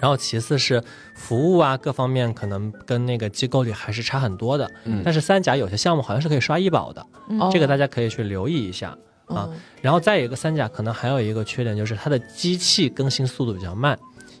[0.00, 0.82] 然后其次是
[1.14, 4.68] 服务啊，各方面可能跟那个机构里还是差很多的。
[4.84, 7.06] 嗯，但是三甲有些项目好像是可以刷医保的，
[7.52, 8.96] 这个大家可以去留意一下
[9.26, 9.48] 啊。
[9.82, 13.98] 然后再有一个三甲，可能还有一个缺点就是它的机器更新速度比较慢，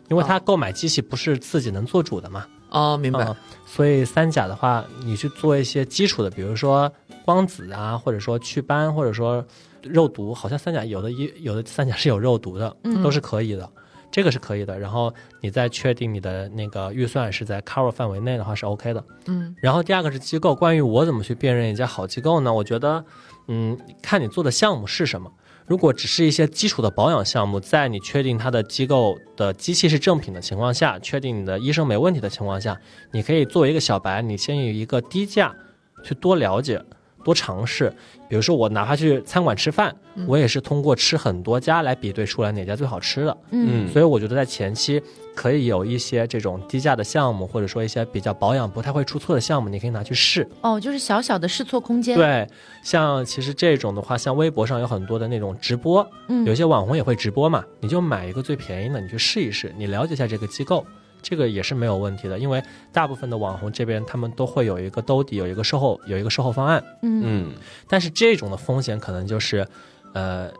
[0.08, 2.46] 因为它购买机器不是自己能做主的嘛。
[2.70, 3.34] 哦，明白。
[3.66, 6.90] 所以三甲的话，你去做一些基础的，比如说
[7.24, 9.44] 光子啊，或者说祛斑，或者说
[9.82, 13.68] 肉毒，好像三甲有的一有的三甲是有肉毒的，都是可以的。
[14.10, 19.04] 这个是可以的，然后你再确定你的那个预算是在 cover 范围内的话是 OK 的。
[19.26, 22.52] 嗯，然后第二个是机构，关于我怎么去辨认一家好机构呢？
[22.52, 23.04] 我觉得，
[23.48, 25.30] 嗯，看你做的项目是什么。
[25.66, 32.76] 如果只是一些基础的保养项目，在你确定它的机构的机器是正品的情况下，确定你的医生没问题的情况下，
[33.12, 35.54] 你可以作为一个小白，你先以一个低价
[36.02, 36.82] 去多了解。
[37.22, 37.92] 多尝试，
[38.28, 39.94] 比如说我哪怕去餐馆吃饭，
[40.26, 43.36] 我也是通过吃很多家来比对出来哪家最好吃的。
[43.50, 45.02] 嗯，所以我觉得在前期
[45.34, 50.48] 可以有一些这种低价的项目，或者说一些比较保养不太会出错的项目，你可以拿去试。
[50.62, 52.16] 哦，就是小小的试错空间。
[52.16, 52.46] 对，
[52.82, 56.06] 像其实这种的话，像微博上有很多的那种直播，
[56.46, 60.84] 有些网红也会直播嘛，你就买一个最便宜的，你去试一试，你了解一下这个机构。
[61.22, 66.82] 这个也是没有问题的，因为大部分的网红这边他们都会有一个兜底，有一个售后，有一个售后方案。
[67.02, 67.52] 嗯，
[67.88, 69.66] 但是这种的风险可能就是，
[70.14, 70.50] 呃，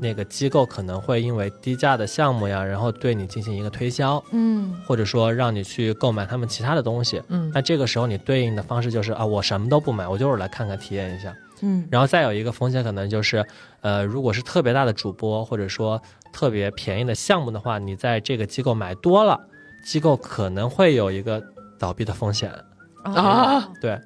[0.00, 7.22] 那个机构可能会因为低价的项目呀，然后对你进行一个推销，嗯，或者说让你去购买他们其他的东西。
[7.28, 11.34] 嗯，那这个时候你对应的方式就是啊，我什么都不买，我就是来看看体验一下。
[11.60, 13.44] 嗯，然后再有一个风险可能就是，
[13.80, 16.00] 呃，如果是特别大的主播或者说
[16.32, 19.40] 特别便宜的项目的话，你在这个机构买多了。
[19.84, 21.42] 机构可能会有一个
[21.78, 22.52] 倒闭的风险
[23.02, 23.98] 啊，对。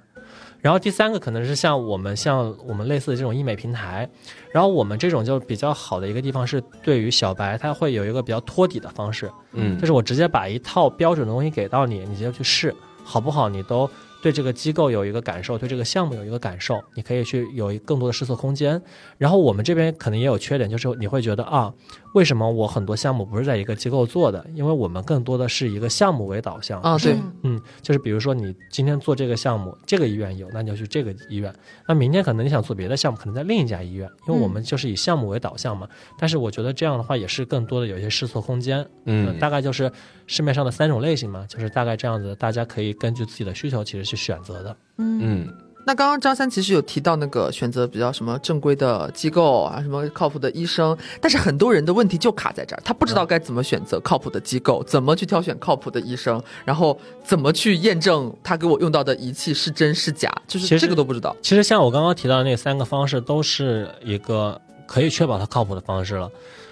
[0.61, 4.09] 然后第三个可能是像我们像我们类似的这种医美平台，
[4.53, 13.49] 然后我们这种就比较好的一个地方是，对于小白他会有一个比较托底的方式，嗯，就是我直接把一套标准的东西给到你，你直接去试，好不好？
[13.49, 13.90] 你都。
[14.23, 18.81] 对这个机构有一个感受，对这个项目有一个感受，你可以去有更多的试错空间。
[19.19, 21.74] 然后我们这边可能也有缺点，就是你会觉得啊，
[22.15, 24.47] 为什么我很多项目不是在一个机构做的？
[24.55, 26.99] 因为我们更多的是一个项目为导向啊。
[26.99, 31.53] 对，嗯，就是比如说你今天做这个项目，这个医院有，那你就去这个医院。
[31.89, 35.89] 那明天可能你想做别的项目，可能在另一家医院，因为我们就是以项目为导向嘛。
[36.19, 38.87] 但是我觉得这样的话也是更多的有一些试错空间。
[39.07, 39.91] 嗯，大概就是
[40.27, 44.03] 市面上的三种类型嘛，就是大概这样子，大家可以根据自己的需求其实。
[44.13, 45.49] 去选择的，嗯，
[45.85, 61.37] 那刚刚张三其实有提到那个选择比较什么正规的机构啊，什么靠谱的医生，但是很多人的问题就卡在这儿，他不知道该怎么选择靠谱的机构，怎么去挑选靠谱的医生，然后怎么去验证他给我用到的仪器是真是假，就是这个都不知道。
[61.43, 66.31] 其实像我刚刚提到的那三个方式，都是一个可以确保他靠谱的方式了，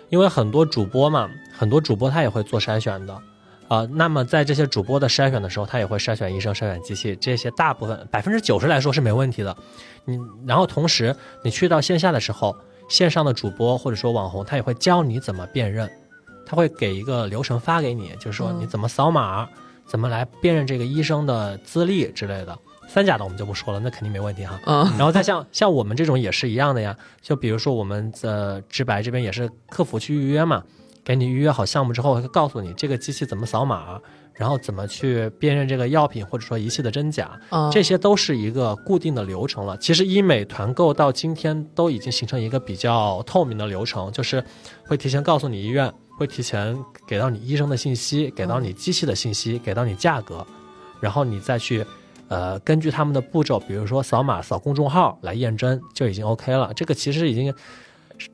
[0.09, 1.29] 因为很多主播嘛，
[1.59, 3.19] 很多主播他也会做筛选的。
[3.71, 9.57] 啊，那么在这些主播的筛选的时候，他也会筛选医生、筛选机器，这些大部分百分之九十来说是没问题的。
[10.05, 11.15] 你然后同时
[11.45, 12.57] 你去到线下的时候，
[12.89, 15.89] 线上的主播或者说网红，他也会教你怎么辨认，
[16.45, 19.49] 他会给一个流程发给你，就是说你怎么扫码，
[19.87, 22.59] 怎么来辨认这个医生的资历之类的。
[22.89, 24.59] 三甲的我们就不说了，那肯定没问题哈。
[24.67, 24.85] 嗯。
[24.99, 30.65] 然后再像像我们这种也是一样的呀，就比如说我们的直白这边也是客服去预约嘛。
[31.05, 34.01] 给你预约好项目之后，会告诉你这个机器怎么扫码，
[34.35, 37.41] 然后怎么去辨认这个药品或者说仪器的真假，
[37.73, 39.77] 这些都是一个固定的流程了。
[39.79, 44.45] 其实医美团购到今天都已经形成一个比较透明的流程，就是
[44.87, 50.47] 会提前告诉你医院，会提前给到你医生的信息，给到你机器的信息，给到你价格，
[51.01, 51.85] 然后你再去，
[52.29, 56.73] 呃，根据他们的步骤，比如说扫码、扫公众号来验真，就已经 OK 了。
[56.75, 57.53] 这个其实已经。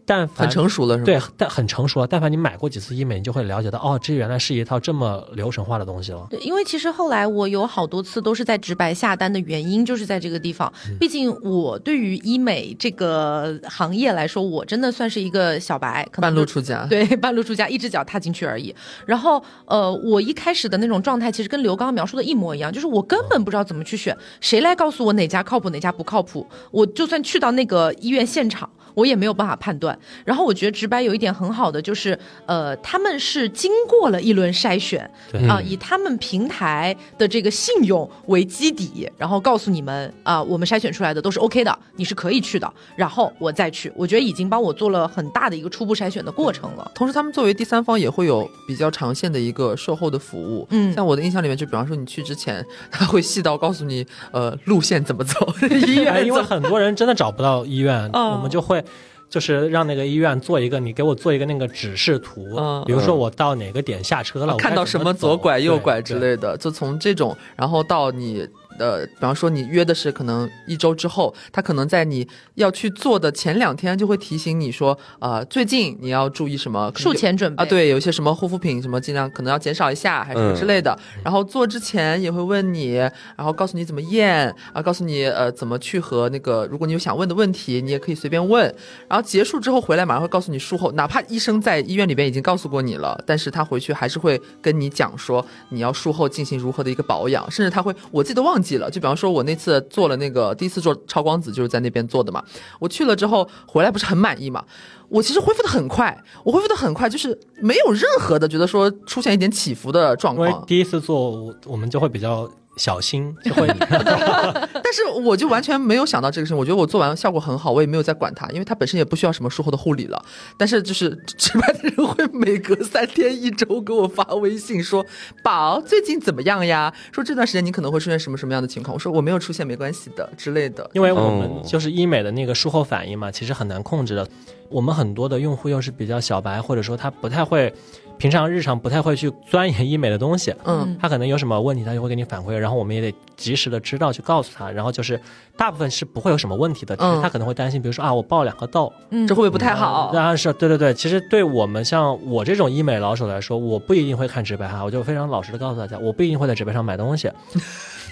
[0.05, 1.05] 但凡很成熟了是吗？
[1.05, 2.07] 对，但很成熟了。
[2.07, 6.27] 但凡你买过几次医美，你就会了解到，哦，这原来是一套这么流程化的东西了。
[6.31, 10.73] 对，因为其实后来我有好多次都是在直白下单的原因，就是在这个地方。
[10.99, 16.87] 毕竟我对于医美这个行业来说，我真的算是一个小白，可能半路出家。
[16.91, 18.75] 对，半路出家，一只脚踏进去而已。
[19.07, 26.47] 然后，呃，我一开始的那种状态，其实跟刘刚描述的一模一样，就是我根本不知道怎么去选，谁来告诉我哪家靠谱，哪家不靠谱？
[26.71, 28.69] 我就算去到那个医院现场。
[28.97, 29.97] 我也没有办法判断。
[30.25, 42.73] 然后我觉得直白有一点很好的就是，呃，他们是经过了一轮筛选对啊、以他们平台的这个信用为基底，然后告诉你们啊、我们筛选出来的都是 OK 的，你是可以去的。
[42.97, 46.91] 然后我再去，我觉得已经帮我做了很大的一个初步筛选的过程了。
[46.95, 50.67] 同时，他们作为第三方也会有比较长线的一个售后的服务。
[50.71, 55.35] 嗯像我的印象里面，就比方说你去之前，他会细到告诉你，呃，路线怎么走，
[55.87, 56.47] 医哎，院因为。
[56.47, 58.83] 很多人真的找不到医院，嗯我们就会。
[59.29, 62.83] 就是让那个医院做一个，你给我做一个那个指示图，嗯。
[62.87, 68.49] 比如说我到哪个点下车了，我看到什么左拐右拐之类的，就从这种，然后到你
[68.79, 80.99] 呃，比方说你约的是可能一周之后，他可能在你要去做的前两天就会提醒你说，呃，最近你要注意什么，术前准备啊，，对，有一些什么护肤品什么尽量可能要减少一下，还是什么之类的。
[81.23, 88.65] 然后做之前也会问你，然后告诉你怎么验，啊，告诉你呃怎么去和那个，如果你有想问的问题，你也可以随便问。
[89.09, 102.43] 然后结束之后回来马上会告诉你术后，哪怕医生在医院里边已经告诉过你了，但是他回去还是会跟你讲说你要术后进行如何的一个保养，甚至他会我自己都忘记记了，就比方说我那次做了那个第一次做超光子就是在那边做的嘛，
[102.81, 104.65] 我去了之后回来不是很满意嘛。
[105.09, 110.65] 我其实恢复的很快，我恢复的很快，就是没有任何的觉得说出现一点起伏的状况。
[110.67, 120.23] 第一次做，我们就会比较小心， 就会 但是我就完全没有想到这个事情，我觉得我做完效果很好，我也没有再管它，因为它本身也不需要什么术后的护理了。
[120.57, 125.05] 但是就是值班的人会每隔三天一周给我发微信说
[125.43, 126.93] ：“宝，最近怎么样呀？
[127.13, 130.89] 说这段时间你可能会出现什么什么样的情况？”我说我没有出现，没关系的之类的。
[130.93, 134.27] 因为我哦们就是医美的那个术后反应嘛，其实很难控制的。
[134.69, 137.73] 我们很多的用户又是比较小白，或者说他不太会，
[138.19, 140.55] 平常日常不太会去钻研医美的东西。
[140.65, 144.71] 嗯，他可能有什么问题，他就会给你反馈，然后我们也得及时的知道去告诉他。
[144.71, 145.21] 然后就是
[145.57, 150.11] 大部分是不会有什么问题的，只是嗯他可能会担心，比如说啊，我爆两个痘，嗯这会不会不太好？
[150.13, 150.95] 当然是对对对。
[150.95, 157.31] 其实对我们像我这种医美老手来说，我不一定会看直白哈，我就非常老实的告诉大家，我不一定会在直白上买东西。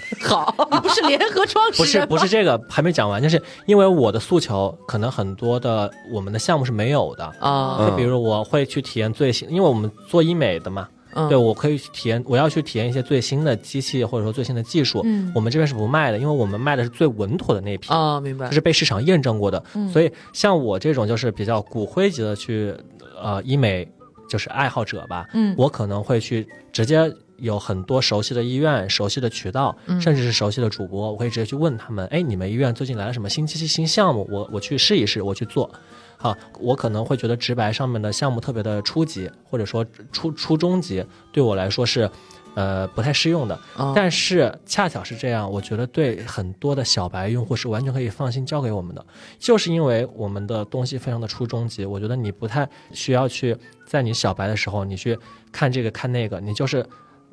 [0.23, 7.25] 好，你不是联合创始不是不是这个还没讲完，就是因为我的诉求可能很多的我们的项目是没有的。
[7.39, 15.01] 啊，嗯就比如我会去体验最新，因为我们做医美的嘛，嗯对我可以去体验，我要去体验一些最新的机器或者说最新的技术。
[15.05, 18.53] 嗯我们这边是不卖的，因为我们卖的是最稳妥的那批，啊，明白就。
[18.53, 19.63] 是被市场验证过的。
[19.73, 22.73] 嗯所以像我这种就是比较骨灰级的去
[23.21, 23.87] 呃医美
[24.29, 34.27] 就是爱好者吧，嗯我可能会去直接有很多熟悉的医院、熟悉的渠道，嗯甚至是熟悉的主播，我可以直接去问他们，哎，你们医院最近来了什么新机器、新项目？
[34.31, 35.69] 我我去试一试，我去做。
[36.17, 42.09] 好，我可能会觉得直白上面的项目特别的初级，或者说初初中级，对我来说是。
[42.55, 49.05] 呃，不太适用的，啊但是恰巧是这样，我觉得对很多的小白用户是完全可以放心交给我们的，
[49.37, 55.19] 就是因为我们的东西非常的初中级，我觉得你不太需要去在你小白的时候，你去
[55.51, 56.85] 看这个看那个，你就是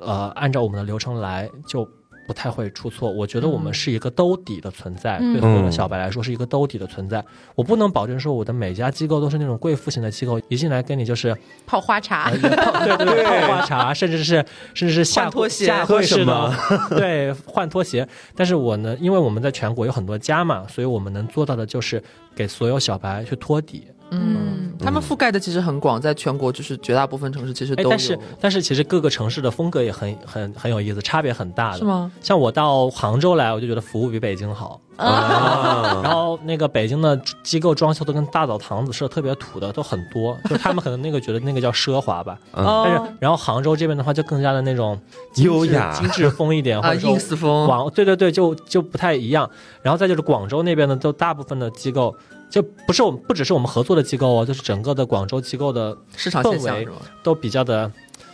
[0.05, 1.87] 呃按照我们的流程来就。
[2.25, 7.21] 不太会出错，我觉得我们是一个兜底的存在，嗯对很多的小白来说是一个兜底的存在。
[7.53, 11.35] 我不能保证说我的每家机构都是那种贵妇型的机构，一进来跟你就是
[11.67, 14.35] 泡花茶呃，对对对， 泡花茶，甚至是
[14.73, 16.55] 甚至是下拖鞋下喝会式的什么，
[16.97, 18.07] 对，换拖鞋。
[18.37, 22.01] 但是我呢，因为我们在全国有很多家嘛，所以我们能做到的就是
[22.33, 23.85] 给所有小白去托底。
[24.13, 27.89] 嗯他们覆盖的其实很广，在全国就是绝大部分城市其实哎，都有。
[27.89, 31.77] 但是但是其实各个城市的风格也很 很很有意思，差别很大的。
[31.77, 31.83] 是？
[31.85, 32.11] 吗？
[32.21, 34.79] 像我到杭州来，我就觉得服务比北京好。
[34.95, 42.37] 啊 然后那个北京的机构装修都跟大澡堂子似的，特别土的都很多， 就是他们可能那个觉得那个叫奢华吧。
[42.53, 44.99] 但是然后杭州这边的话，就更加的那种
[45.37, 49.49] 优雅精致风一点，或啊者说，ins 风广对对对，就就不太一样。
[49.81, 52.15] 然后再就是广州那边的，都大部分的机构
[52.53, 56.87] 就不是我们不只是我们合作的机构哦，就是整个的广州机构的市场氛围？
[57.23, 57.91] 都比较的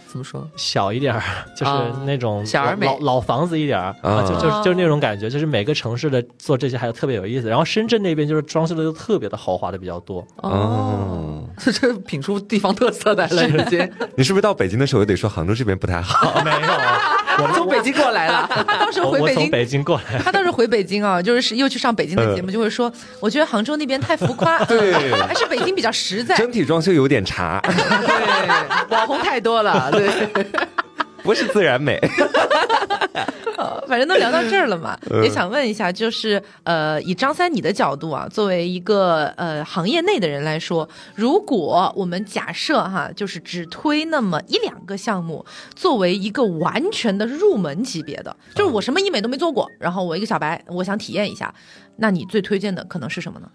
[0.10, 0.50] 怎么说？
[0.56, 1.22] 小一点儿，
[1.56, 3.96] 就是啊那种小而美老老房子一点儿
[4.28, 7.48] 就就就是那种感觉，就是每个城市的做这些还有特别有意思。
[7.48, 10.26] 然后深圳那边就是装修的都特别的豪华的比较多。
[10.38, 13.92] 哦， 这品出地方特色来了，已经。
[14.18, 16.42] 你是不是到北京的时候又得说杭州这边不太好？
[16.44, 16.58] 没有，
[17.44, 19.50] 我从北京过来了，他到时回北京。
[19.52, 26.36] 北京过来，他到时候回北京啊，就是又去上北京的节目，就会说，我觉得杭州那边太浮夸，对还是北京比较实在。
[26.36, 30.46] 整体装修有点差，对，网红太多了，对，
[31.24, 32.00] 不是自然美。
[33.58, 35.22] 呃反正都聊到这儿了嘛，嗯。
[35.24, 45.46] 也想问一下，就是呃，以张三你的角度啊，作为一个呃行业内的人来说，如果我们假设哈，就是只推那么一两个项目，
[45.76, 51.54] 作为一个完全的入门级别的，就是我什么医美都没做过，然后我一个小白，我想体验一下，
[51.98, 53.50] 那你最推荐的可能是什么呢？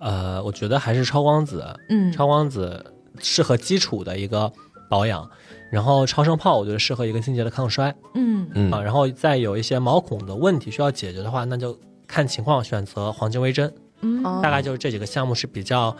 [0.00, 2.12] 呃，我觉得还是超光子，嗯。
[2.12, 2.84] 超光子
[3.20, 4.52] 适合基础的一个
[4.90, 5.28] 保养，
[5.70, 7.94] 然后超声炮我觉得适合一个清洁的抗衰。
[8.14, 8.48] 嗯。
[8.54, 8.70] 嗯。
[8.70, 14.24] 啊，然后再有一些毛孔的问题需要解决的话，那就看情况选择黄金微针，嗯。
[14.24, 14.40] 哦。
[14.42, 15.94] 大概就是这几个项目是比较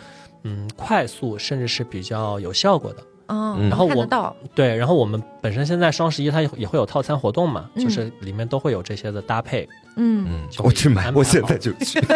[0.45, 3.03] 嗯快速，甚至是比较有效果的。
[3.29, 3.69] 哦，嗯。
[3.69, 4.07] 然后我
[4.55, 7.83] 对，然后我们本身现在双十一它也也会有套餐活动嘛，嗯。
[7.83, 9.69] 就是里面都会有这些的搭配。
[9.97, 10.47] 嗯。
[10.63, 12.01] 我去买我现在就去。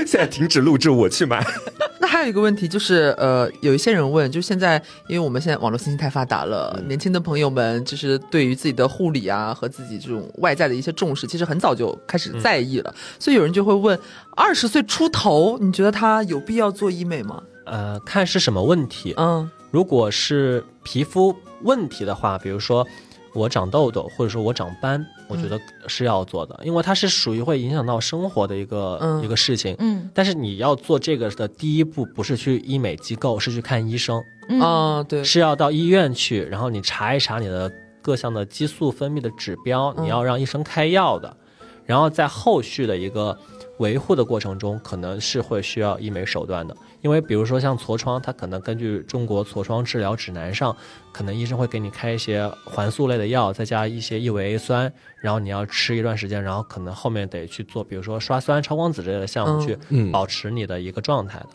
[0.06, 1.44] 现在停止录制，我去买。
[2.00, 12.94] 那还有一个问题就是，呃，有一些人问，就现在，因为我们现在网络信息太发达了，年轻的朋友们就是对于自己的护理啊和自己这种外在的一些重视，其实很早就开始在意了。
[13.18, 13.98] 所以有人就会问，
[14.36, 17.42] 二十岁出头，你觉得他有必要做医美吗？
[17.64, 19.14] 呃，看是什么问题。
[19.16, 22.86] 嗯如果是皮肤问题的话，比如说
[23.34, 29.22] 我长痘痘，或者说我长斑，我觉得是要做的，因为它是属于会影响到生活的一个、嗯。
[29.24, 29.74] 一个事情。
[29.80, 30.08] 嗯。
[30.14, 34.60] 但是你要做这个的第一步，不是去医美机构，是去看医生，嗯。
[34.60, 37.70] 啊，对，是要到医院去，然后你查一查你的
[38.00, 40.04] 各项的激素分泌的指标，嗯。
[40.04, 41.36] 你要让医生开药的，
[41.84, 43.36] 然后在后续的一个
[43.78, 50.74] 维护的过程中，可能是会需要医美手段的，因为比如说像痤疮，它可能根据中国痤疮治疗指南上，
[51.12, 54.90] 可能医生会给你开一些环素类的药，再加一些异维 A 酸，
[55.20, 61.48] 然后你要吃一段时间，然后可能后面得去做，比如说刷酸、超光子之类的项目嗯去嗯保持你的一个状态的。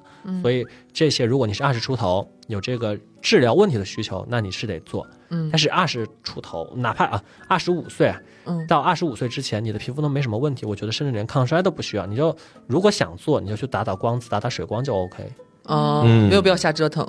[0.44, 0.64] 所以
[0.94, 5.08] 这些，如果你是二十出头有这个治疗问题的需求，那你是得做。
[5.32, 8.14] 嗯但是二十出头，哪怕啊二十五岁，
[8.50, 12.06] 嗯到二十五岁之前，你的皮肤都没什么问题，我觉得甚至连抗衰都不需要。
[12.06, 12.36] 你就
[12.68, 15.24] 如果想做，你就去打打光子、打打水光就 OK。
[15.66, 17.08] 哦，嗯没有必要瞎折腾。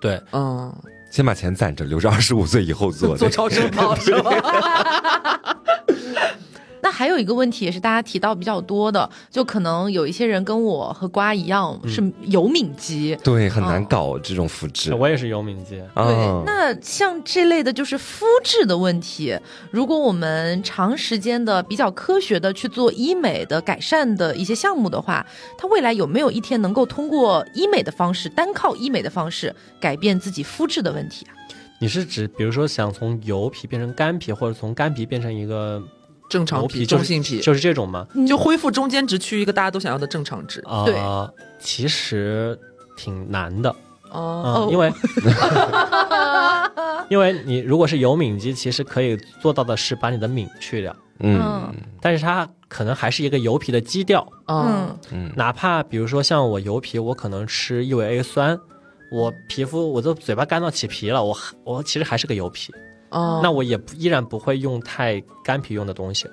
[0.00, 0.74] 对，嗯，
[1.12, 3.16] 先把钱攒着，留着二十五岁以后做。
[3.18, 4.30] 做超声炮是吧？
[6.82, 13.16] 那还有一个问题也是大家提到比较多的，就可能有一些人跟我和瓜一样是油敏肌。
[13.22, 14.94] 对，很难搞这种肤质。
[14.94, 15.76] 我也是油敏肌。
[15.94, 19.38] 对啊，，那像这类的就是肤质的问题，
[19.70, 25.24] 如果我们长时间的比较科学的去做医美的改善的一些项目的话，
[25.58, 31.32] 它未来有没有一天能够通过医美的方式，单靠医美的方式改变自己肤质的问题啊？
[31.78, 35.82] 你是指比如说想从油皮变成干皮，或者从干皮变成一个
[36.30, 38.06] 正常皮、中性皮，就是这种吗？
[38.26, 40.60] 就恢复中间值区一个大家都想要的正常值。
[40.60, 40.96] 啊、对。
[41.58, 42.58] 其实
[42.96, 43.74] 挺难的。
[44.10, 44.92] 哦，因为
[47.10, 51.74] 因为你如果是油敏肌，其实可以做到的是把你的敏去掉，嗯。
[52.00, 54.26] 但是它可能还是一个油皮的基调。
[54.46, 54.96] 嗯。
[55.12, 55.32] 嗯。
[55.36, 58.58] 哪怕比如说像我油皮，我可能吃异维 A 酸，
[59.12, 62.72] 我皮肤我都嘴巴干到起皮了，我还我其实还是个油皮，
[63.10, 66.28] 哦，那我也依然不会用太干皮用的东西，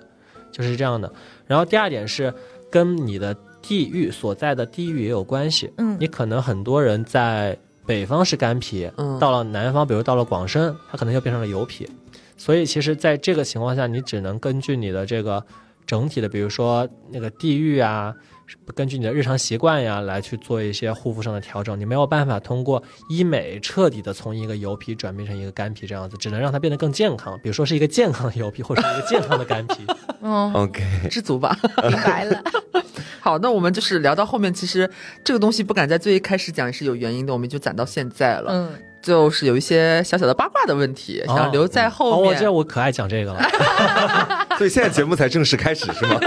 [0.51, 1.11] 就是这样的。
[1.45, 2.33] 然后第二点是
[2.71, 11.89] 跟你的地域所在的地域也有关系，嗯你可能很多人在北方是干皮，嗯到了南方，比如到了广深，它可能就变成了油皮。
[12.37, 15.43] 所以其实在这个情况下，你只能根据你的这个
[15.85, 18.13] 整体的，比如说那个地域啊，
[18.75, 21.79] 根据你的日常习惯呀，来去做一些护肤上的调整。
[21.79, 27.37] 你没有办法通过医美彻底的从一个油皮转变成一个干皮这样子，只能让它变得更健康。
[27.43, 29.85] 比如说是一个健康的油皮，或者是一个健康的干皮。
[30.21, 31.57] 嗯，，OK，知足吧。
[31.83, 32.41] 明白了。
[33.19, 34.89] 好，那我们就是聊到后面，其实
[35.23, 38.51] 这个东西不敢在最一开始讲是有原因的，我们就攒到现在了。
[38.53, 38.71] 嗯，
[39.01, 42.33] 就是有一些小小的八卦的问题，哦想留在哦，后面。
[42.33, 43.41] 我这我可爱讲这个了。
[44.57, 46.19] 所以现在节目才正式开始是吗？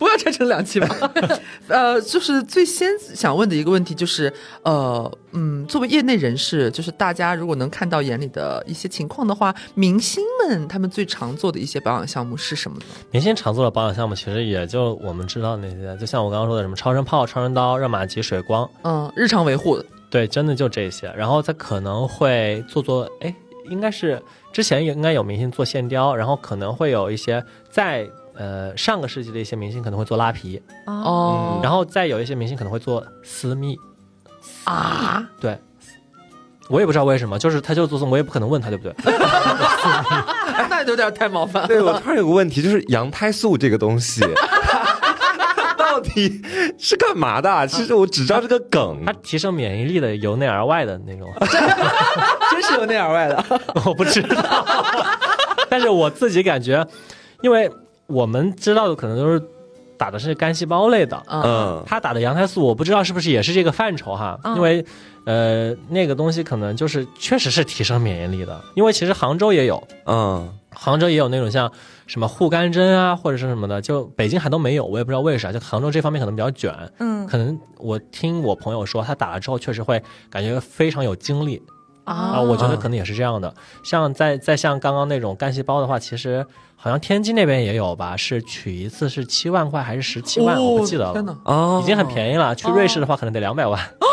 [0.00, 0.88] 不要拆成两期吧。
[1.68, 4.32] 呃，就是最先想问的一个问题就是，
[4.62, 12.84] 呃，嗯，作为业内人士，就是大家如果能看到眼里的一些情况的话，明星们他们最常做的一些保养项目是什么呢？
[13.10, 19.84] 明星常做的保养项目，其实也就我们知道的那些，就像我刚刚说的什么超声炮、超声刀、热玛吉、水光，嗯，日常维护的。
[20.08, 21.12] 对，真的就这些。
[21.14, 23.32] 然后他可能会做做，哎，
[23.68, 24.20] 应该是
[24.52, 28.10] 之前也应该有明星做线雕，然后可能会有一些在
[28.40, 33.76] 呃上个世纪的一些明星可能会做拉皮，哦，然后再有一些明星可能会做私密，
[34.64, 35.58] 啊，对，
[36.70, 38.94] 我也不知道为什么，就是他就做送，我也不可能问他，对不对？
[40.70, 41.66] 那有点太冒犯。
[41.66, 44.22] 对我突然有个问题，就是羊胎素这个东西。
[45.76, 46.40] 到底
[46.78, 47.66] 是干嘛的？
[47.66, 51.28] 其实我只知道这个梗，它提升免疫力的，由内而外的那种。
[52.50, 53.44] 真是由内而外的，
[53.84, 54.66] 我不知道。
[55.68, 56.86] 但是我自己感觉，
[57.42, 57.70] 因为
[58.10, 59.42] 我们知道的可能都是
[59.96, 64.38] 打的是干细胞类的，嗯，他打的羊胎素，我不知道是不是也是这个范畴哈。
[64.56, 64.84] 因为
[65.24, 70.48] 呃，那个东西可能就是确实是提升免疫力的，因为其实杭州也有，嗯。
[70.72, 71.70] 杭州也有那种像
[72.06, 75.50] 什么护肝针啊，或者是什么的，就北京还都没有，我也不知道为啥。
[75.50, 80.00] 就杭州这方面可能比较卷，嗯，可能我听我朋友说，他打了之后确实会
[80.30, 81.60] 感觉非常有精力
[82.04, 82.40] 啊。
[82.40, 83.52] 我觉得可能也是这样的。
[83.82, 86.46] 像在在像刚刚那种干细胞的话，其实
[86.82, 92.54] 好像天津那边也有吧，是取一次是七万块还是十七万，我不记得了，哦已经很便宜了。
[92.54, 93.78] 去瑞士的话可能得两百万。
[93.78, 94.06] 哦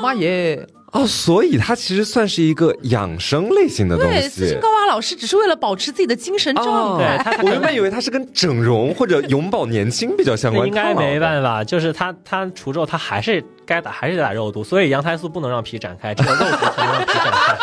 [0.00, 0.66] 妈耶！
[0.92, 4.20] 哦，所以它其实算是一个养生类型的东西。
[4.20, 7.22] 对，斯琴高娃老师只是为了保持自己的精神状态。
[7.42, 10.66] 我原本以为它是跟整容或者永葆年轻比较相关。
[10.66, 17.58] 应该没办法，就是它它除皱，它还是该打还是得打肉毒，所以羊胎素不能让皮展开，只有肉毒才能让皮展开。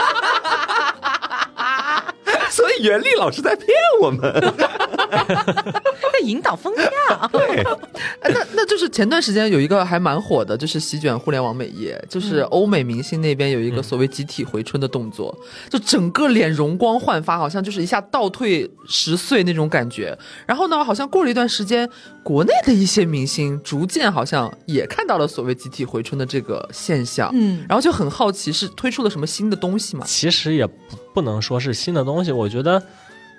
[2.81, 3.67] 袁丽老师在骗
[4.01, 4.19] 我们。
[6.13, 7.63] 在引导风向，对，
[8.23, 15.35] 那那就是前段时间有一个还蛮火的，就是席卷互联网美业，就是欧美明星那边有一个所谓集体回春的动作，
[15.69, 20.17] 就整个脸容光焕发，好像就是一下倒退十岁那种感觉。
[20.45, 21.89] 然后呢，好像过了一段时间，
[22.23, 30.05] 国内的一些明星逐渐好像也看到了所谓集体回春的这个现象，嗯，然后就很好奇是推出了什么新的东西吗？
[30.07, 30.73] 其实也不
[31.15, 32.81] 不能说是新的东西，我觉得。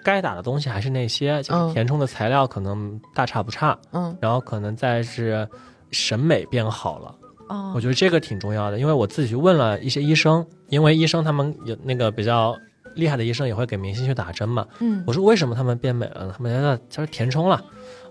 [0.07, 5.49] 该打的东西还是那些，就是填充的材料可能大差不差，嗯，然后可能再是
[5.91, 7.15] 审美变好了，
[7.49, 12.57] 哦，我觉得这个挺重要的，因为我自己去问了一些医生，因为医生他们有那个比较
[12.95, 16.33] 厉害的医生也会给明星去打针嘛，嗯，我说为什么他们变美了？
[16.33, 17.61] 他们说他说填充了，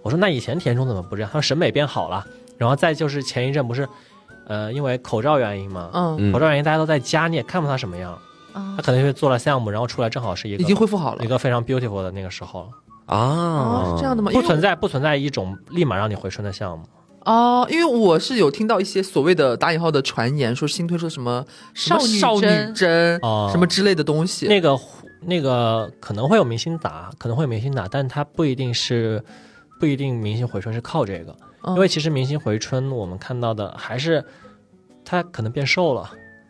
[0.04, 1.30] 我说那以前填充怎么不这样？
[1.32, 2.28] 他说审美变好了，
[2.58, 3.88] 然后再就是前一阵不是，
[4.48, 8.20] 呃，因为口罩原因嘛，嗯，口罩原因大家都在家，你也看不到他什么样。
[8.78, 12.70] 他可能是做了项目，然后出来正好是一个已经恢复好了，一个非常 beautiful 的那个时候了。
[13.06, 14.32] 啊，是这样的吗？
[14.32, 16.86] 不存在不存在一种立马让你回春的项目。
[17.26, 23.20] 哦，因为我是有听到一些所谓的打引号的传言，说新推出什么少女少女针
[23.52, 24.80] 什么之类的东西，那个
[25.22, 29.24] 那个可能会有明星打，可能会有明星打，但它不一定是
[29.80, 31.36] 不一定明星回春是靠这个，
[31.70, 34.24] 因为其实明星回春我们看到的还是
[35.04, 36.10] 他可能变瘦了。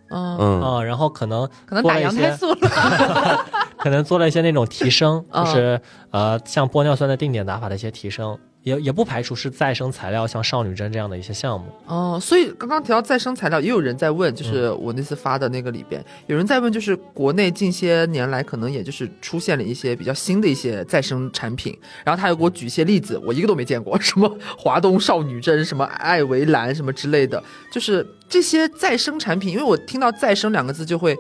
[0.10, 0.62] 嗯。
[0.62, 3.46] 啊，然后可能可能打羊胎素了，
[3.78, 5.80] 可能做了一些那种提升，就是
[6.12, 8.38] 呃，像玻尿酸的定点打法的一些提升。
[8.66, 12.20] 也也不排除是再生材料，像少女针这样的一些项目哦。
[12.20, 31.16] 所以刚刚提到再生材料，也有人在问，就是我那次发的那个里边，有人在问，就是国内近些年来可能也就是出现了一些比较新的一些再生产品，然后他又给我举一些例子，我一个都没见过，什么华东少女针，什么艾维兰什么之类的，就是这些再生产品，因为我听到再生两个字就会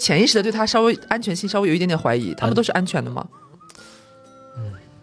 [0.00, 3.24] 潜意识的对它稍微安全性稍微有一点点怀疑，他们都是安全的吗？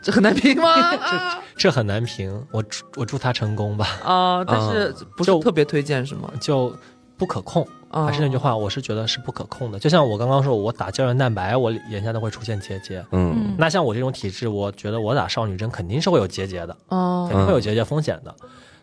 [0.06, 0.92] 这很难评吗？
[1.58, 3.88] 这这很难评，我祝我祝他成功吧。
[4.04, 6.32] 啊，但是不是特别推荐是吗？
[6.40, 6.72] 就
[7.18, 9.80] 不可控，还是那句话，我是觉得是不可控的。
[9.80, 13.04] 就像我刚刚说，我打胶原蛋白，我眼下都会出现结节。
[13.14, 18.36] 嗯，那像我这种体质，我觉得我打少女针肯定是会有结节的，哦，肯定会有结节风险的。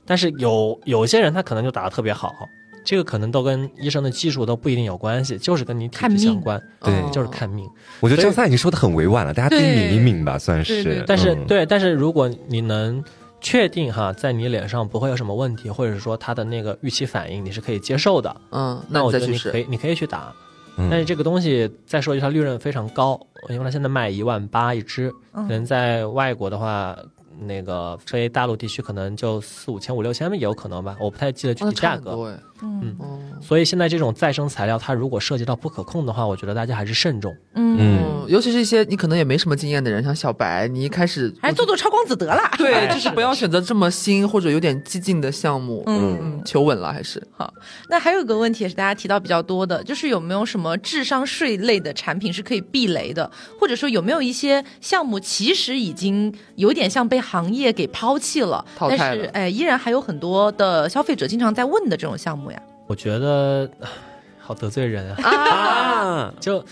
[0.04, 2.34] 但是有有些人他可能就打的特别好。
[2.84, 7.68] 这个可能都跟医生的技术都不一定有关系，就是跟你体质相关，对，就是看命。
[8.00, 11.04] 我觉得张三已经说的很委婉了，大家自己抿一抿吧，算是。
[11.06, 13.02] 但是对，但是如果你能
[13.40, 20.32] 确定哈，在你脸上不会有什么问题，或者是说它的那个预期反应你是可以接受的，嗯，那我觉得你可以，你可以去打。
[20.90, 26.96] 但是这个东西再说一句，它利润非常高，因为它现在卖一万八一支，可能在外国的话。
[27.44, 32.38] 那个非大陆地区可能就四五千五六千也有可能吧，我不太记得具体价格。
[32.62, 32.96] 嗯，
[33.40, 37.34] 所以现在这种再生材料，它如果涉及到不可控的话，我觉得大家还是慎重。
[37.54, 42.40] 嗯，尤其是一些你可能也没什么经验的人，像小白，你一开始还是做做超光子得了。
[42.56, 45.82] 对， 就是不要选择这么新或者有点激进的项目。
[45.86, 47.52] 嗯嗯，求稳了还是好。
[47.88, 53.28] 那还有一个问题也是大家提到比较多的，就是有没有什么智商税类的产品是可以避雷的，
[53.58, 62.51] 或者说有没有一些项目其实已经有点像被行业给抛弃了，但是哎，依然还有很多的消费者经常在问的这种项目呀？
[62.86, 63.70] 我觉得
[64.38, 66.32] 好得罪人啊！
[66.40, 66.64] 就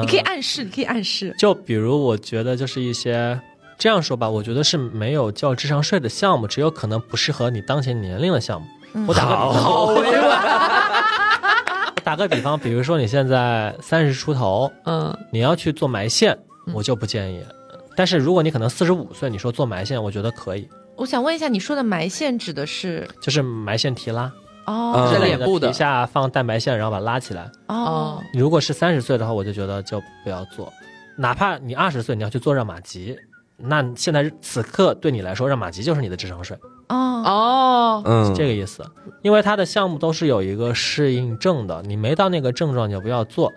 [0.00, 1.34] 你可以暗示，你可以暗示。
[1.38, 3.40] 就比如，我觉得就是一些
[3.78, 8.66] 这样说吧，我觉得是没有交智商税的项目，只有可能不适合你当前年龄的项目。
[9.08, 10.42] 我打个比方，好委婉。
[12.04, 16.36] 打 打个比方，比如说你现在三十出头，嗯，你要去做埋线，
[16.72, 17.42] 我就不建议。
[17.96, 24.30] 但是如果你可能四十五岁，你说做埋线，我觉得可以，我想问一下，你说的埋线指的是就是埋线提拉，
[24.66, 25.10] 哦。
[25.12, 25.68] 在脸部的。
[25.68, 27.50] 皮下放蛋白线，然后把它拉起来。
[27.68, 28.22] 哦。
[28.32, 30.72] 如果是三十岁的话，我就觉得就不要做，
[31.16, 33.16] 哪怕你二十岁你要去做热玛吉，
[33.56, 36.56] 那现在此刻对你来说，热玛吉就是你的智商税，
[36.88, 36.96] 哦。
[37.24, 38.34] 哦，嗯。
[38.34, 38.84] 这个意思。
[39.22, 43.52] 因为它的项目都是有一个适应症的，你没到那个症状你就不要做。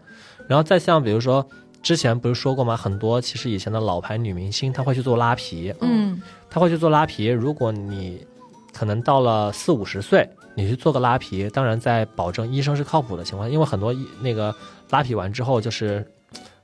[0.48, 1.46] 然后再像比如说
[1.82, 2.78] 之前不是说过吗？
[2.78, 6.22] 很多其实以前的老牌女明星她会去做拉皮，嗯。
[6.50, 7.28] 她会去做拉皮。
[7.28, 8.26] 如果你
[8.74, 14.54] 可能到了四五十岁，你去做个拉皮，当然在保证医生是靠谱的情况下，因为很多医那个
[14.90, 16.04] 拉皮完之后就是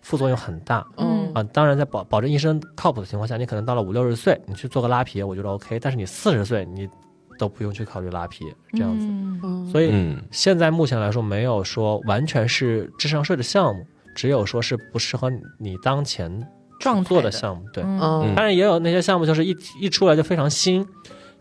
[0.01, 0.83] 副作用很大。
[0.97, 5.79] 嗯啊，当然，在保保证医生靠谱的情况下，你可能到了五六十岁，你去做个拉皮，我觉得 OK。
[5.79, 6.89] 但是你四十岁，你
[7.37, 9.05] 都不用去考虑拉皮这样子。
[9.07, 16.47] 嗯所以嗯现在目前来说，没有说完全是智商税的项目，只有说是不适合你当前
[16.79, 17.63] 状态做的项目。
[17.73, 20.85] 对，嗯嗯当然也有那些项目，就是一一出来就非常新，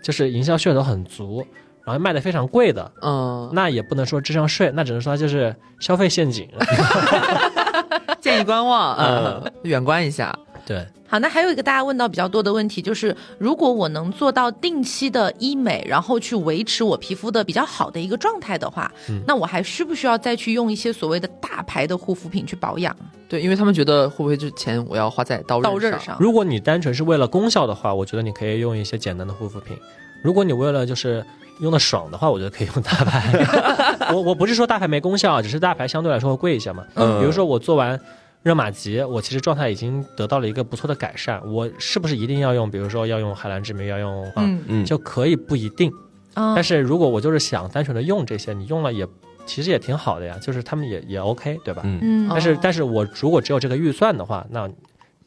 [0.02, 1.46] 就是营销噱头很足，
[1.84, 6.48] 然后卖的非常贵的，嗯，那也不能说智商税，那只能说它就是消费陷阱。
[8.20, 10.36] 建议观望，嗯，远观一下。
[10.64, 18.90] 对，好，那还有一个大家问到比较多的问题，就是如果我能做到定期的医美，然后去维持我皮肤的比较好的一个状态的话，
[19.26, 22.94] 那我还需不需要再去用一些所谓的大牌的护肤品去保养？
[23.28, 29.76] 对，因为他们觉得会不会这钱我要花在刀刃刀刃上，如果你单纯是为了功效的话，我觉得你可以用一些简单的护肤品。
[30.22, 31.24] 如果你为了就是
[31.60, 34.10] 用的爽的话，我觉得可以用大牌。
[34.14, 36.84] 我我不是说大牌没功效，只是大牌相对来说会贵一些嘛。
[36.94, 37.98] 嗯比如说我做完
[38.42, 41.40] 热玛吉，我其实状态已经得到了一个不错的改善。
[41.52, 42.70] 我是不是一定要用？
[42.70, 45.92] 比如说要用海蓝之谜，要用啊，嗯嗯就可以不一定。
[46.34, 49.06] 啊但是如果我就是想单纯的用这些，你用了也
[49.44, 51.82] 其实也挺好的呀，就是他们也也 OK，对吧？
[51.84, 54.68] 嗯嗯但是哦但是我如果只有这个预算的话，那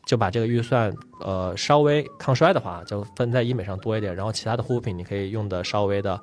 [0.06, 6.20] 就把这个预算呃稍微抗衰的话，就分在医美上多一点，然后其他的护肤品你可以用的稍微的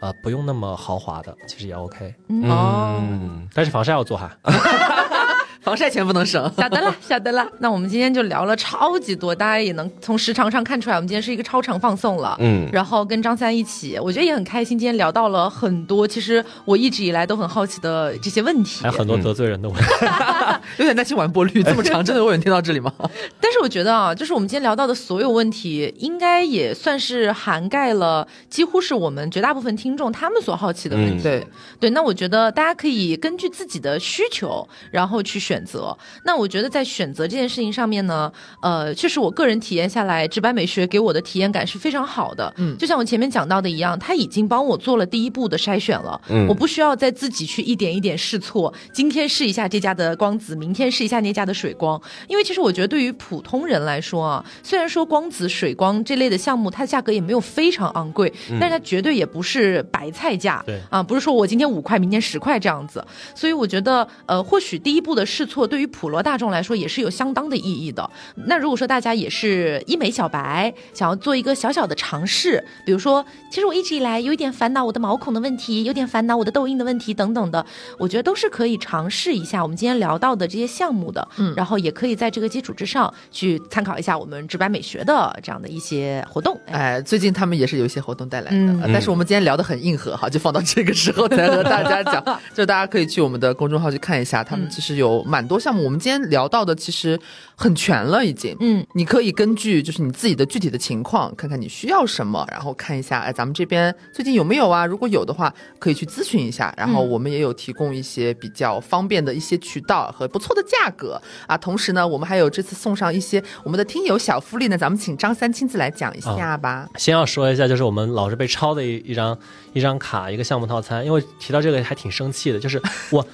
[0.00, 2.14] 呃不用那么豪华的，其实也 OK。
[2.44, 2.98] 哦。
[3.00, 4.36] 嗯但是防晒要做哈，
[5.62, 6.40] 防晒钱不能省。
[6.56, 7.46] 晓得了，晓得了。
[7.58, 12.36] 那我们今天就聊了超级多，大家也能从时长上看出来，我们今天是一个超长放送了。
[12.40, 14.78] 嗯然后跟张三一起，我觉得也很开心。
[14.78, 18.94] 今天聊到了很多，其实我一直以来都很好奇的这些问题还有。
[18.94, 19.84] 很多得罪人的问题。
[20.78, 22.92] 有点担心完播率这么长，真的会有人听到这里吗？
[23.40, 31.22] 但是我觉得啊，就是我们今天聊到的所有问题，应该也算是涵盖了几乎是我们绝大部分听众他们所好奇的问题。
[31.22, 31.46] 嗯对，
[31.80, 35.96] 对，那我觉得大家可以根据自己的需求，然后去选择。
[36.24, 38.30] 那我觉得在选择这件事情上面呢，
[38.62, 42.54] 呃，确实我个人体验下来，直白美学给我的体验感是非常好的。
[42.58, 46.20] 嗯就像我前面讲到的一样，他已经帮我做了第一步的筛选了。
[46.28, 52.00] 嗯我不需要再自己去一点一点试错，今天试一下这家的光子，明天试一下那家的水光。
[52.28, 60.62] 因为其实我觉得对于普通人来说啊，虽然说光子、水光这类的项目，它的价格也没有非常昂贵，但是它绝对也不是白菜价。
[60.64, 63.04] 对啊，不是说我今天五块，明天十块这样子。
[63.34, 68.10] 所以我觉得，呃，或许第一步的试错对于普罗大众来说也是有相当的意义的。
[68.46, 77.64] 那如果说大家也是医美小白，想要做一个小小的尝试，比如说，其实我一直以来有一点烦恼我的毛孔的问题，有点烦恼我的痘印的问题等等的，
[77.98, 81.26] 我觉得都是可以尝试一下我们今天聊到的这些项目的。
[81.38, 86.60] 嗯然后也可以在这个基础之上去参考一下我们直白美学的这样的一些活动。
[86.66, 92.22] 哎，哎，最近他们也是有一些活动带来的，但是我们今天聊得很硬核哈，就放到这个时候才和大家讲，
[92.54, 97.18] 就大家可以去我们的公众号去看一下，他们其实有蛮多项目，我们今天聊到的其实
[97.54, 98.56] 很全了已经。
[98.60, 104.84] 嗯，你可以根据就是你自己的具体的情况，看看你需要什么，然后看一下，哎，咱们这边最近有没有啊？
[104.84, 106.74] 如果有的话，可以去咨询一下。
[106.76, 111.56] 然后嗯我们也有提供一些比较方便的一些渠道和不错的价格啊。
[111.56, 116.88] 同时呢，我们还有这次送上一些我们的听友小福利呢，咱们请张三亲自来讲一下吧。
[116.96, 119.38] 先要说一下，就是我们老是被抄的一一张
[119.72, 121.04] 一张卡，一个项目套餐。
[121.04, 123.24] 因为提到这个还挺生气的，就是我。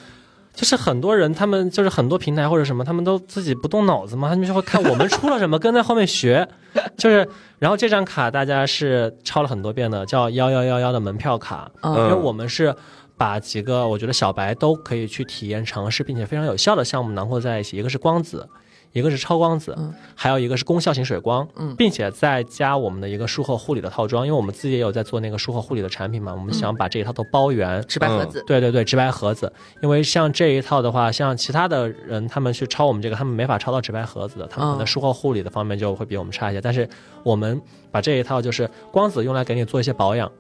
[0.57, 6.49] 就是很多人，他们就是很多平台或者什么，他们都自己不动脑子嘛，他们就会看我们出了什么，跟在后面学。
[6.97, 7.29] 就是，
[7.59, 12.75] 然后这张卡大家是抄了很多遍的，叫幺幺幺幺的门票卡，嗯因为我们是
[13.17, 18.49] 把几个我觉得小白都可以去体验尝试，并且非常有效的项目囊括在一起，一个是光子。
[18.93, 27.85] 一个是超光子，嗯还有一个是功效型水光，嗯并且再加我们的一个术后护理的套装，因为我们自己也有在做那个术后护理的产品嘛，我们想把这一套都包圆。
[27.87, 29.53] 直白盒子，对对对，直白盒子，
[29.83, 36.61] 因为像这一套的话，像其他的人他们去抄我们这个，他们没法抄到直白盒子的，他们可能嗯术后护理的方面就会比我们差一些。
[36.61, 36.89] 但是
[37.23, 37.61] 我们
[37.91, 40.31] 把这一套就是光子用来给你做一些保养，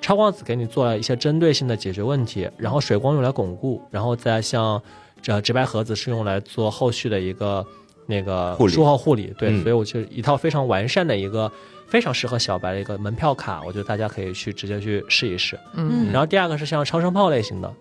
[0.00, 4.80] 超光子给你做了一些针对性的解决问题，然后水光用来巩固，然后再像
[5.20, 7.64] 这直白盒子是用来做后续的一个
[8.06, 9.32] 那个护理术后护理。
[9.38, 11.50] 对，嗯所以我就一套非常完善的一个
[11.86, 15.58] 非常适合小白的一个门票卡，我觉得大家可以去直接去试一试。
[15.74, 17.72] 嗯然后第二个是像超声炮类型的，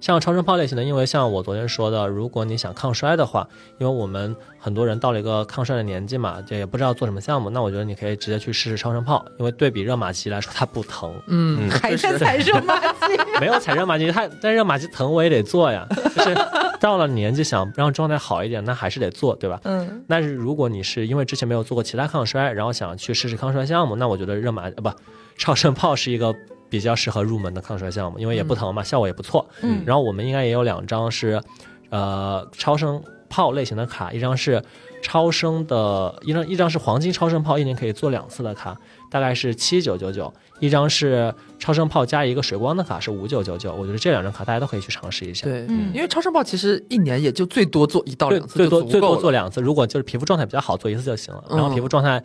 [0.00, 3.46] 像超声炮类型的，因为像我昨天说的，如果你想抗衰的话，
[3.78, 12.90] 因为我们很多人到了一个抗衰的年纪嘛，这也不知道做什么项目，那我觉得你可以直接去试试超声炮，因为对比热玛吉来说，它不疼，嗯，还在踩热玛吉。
[13.40, 16.34] 没有踩热玛吉，它但热玛吉疼我也得做呀，就是
[16.80, 19.60] 到了年纪想让状态好一点，那还是得做，对吧？
[19.64, 24.90] 嗯，但是如果你是因为之前没有做过其他抗衰，然后想去试试抗衰项目，那我觉得热玛呃不
[25.36, 26.34] 超声炮是一个
[26.70, 29.44] 比较适合入门的抗衰项目，因为也不疼嘛，效果也不错。
[29.62, 31.42] 嗯然后我们应该也有两张是，
[31.90, 34.62] 呃，超声炮类型的卡，一张是
[35.02, 38.76] 超声的，一张一张是黄金超声炮，一年可以做两次的卡，
[39.10, 40.30] 大概是七九九九；
[40.60, 43.74] 一张是超声炮加一个水光的卡是五九九九。
[43.74, 45.46] 我觉得这两张卡大家都可以去尝试一下。
[45.46, 51.42] 对，嗯因为超声炮其实一年也就最多做一到两次，最多最多做两次，如果就是皮肤状态比较好，做一次就行了。
[51.50, 52.22] 然后嗯皮肤状态，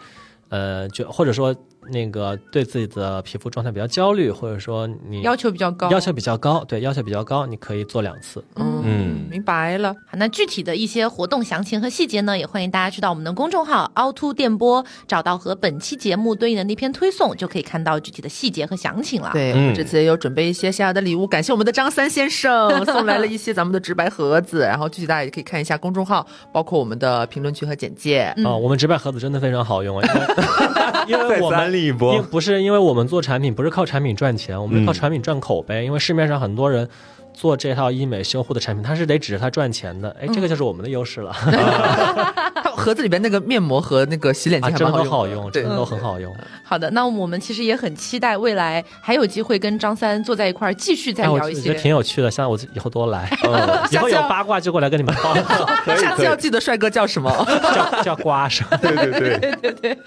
[0.49, 1.55] 呃，就或者说
[1.91, 5.89] 那个对自己的皮肤状态比较焦虑，或者说你要求比较高。
[5.89, 8.43] 要求比较高，对要求比较高，你可以做两次。
[8.55, 9.93] 嗯嗯明白了。
[10.07, 28.33] 好，那具体的一些活动详情和细节呢，也欢迎大家去到我们的公众号凹凸电波，找到和本期节目对应的那篇推送，就可以看到具体的细节和详情了。，对，我们这次也有准备一些小小的礼物，感谢我们的张三先生送来了一些咱们的直白盒子，然后具体大家也可以看一下公众号，包括我们的评论区和简介。
[28.37, 35.85] 嗯啊、我们直白盒子真的非常好用啊，因为因为我们 因利一波，不是因为我们做产品不是靠产品赚钱，我们是靠嗯产品赚口碑。
[35.85, 36.87] 因为市面上很多人
[37.35, 40.15] 做这套医美修护的产品，它是得指着它赚钱的。
[40.19, 41.31] 哎，这个就是我们的优势了，
[42.55, 46.35] 它盒子里边那个面膜和那个洗脸啊，巾还真的蛮好用真的都很好用。
[46.63, 51.61] 好的，那我们其实也很期待未来还有机会跟张三坐在一块儿继续再聊一些。
[51.61, 55.35] 觉得挺有趣的，像我以后多来，嗯， 以后有八卦就过来跟你们 报，
[55.95, 57.29] 下次要，记得帅哥叫什么？
[57.75, 58.77] 叫叫瓜是吧？
[58.81, 58.91] 对
[59.61, 59.97] 对对，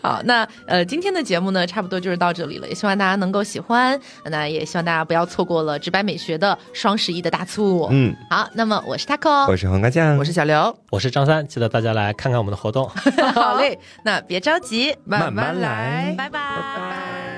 [0.00, 3.98] 好，那呃，今天的节目呢，差不多就是到这里了，也希望大家能够喜欢。
[4.24, 7.88] 那也希望大家不要错过了直白美学的双十一的大促。
[7.90, 12.88] 嗯，好，那么我是 taco，我是黄瓜酱，我是小刘，我是张三，记得大家来看看我们的活动。
[13.34, 16.14] 好嘞，那别着急，慢慢来。
[16.16, 17.31] 拜拜，拜拜。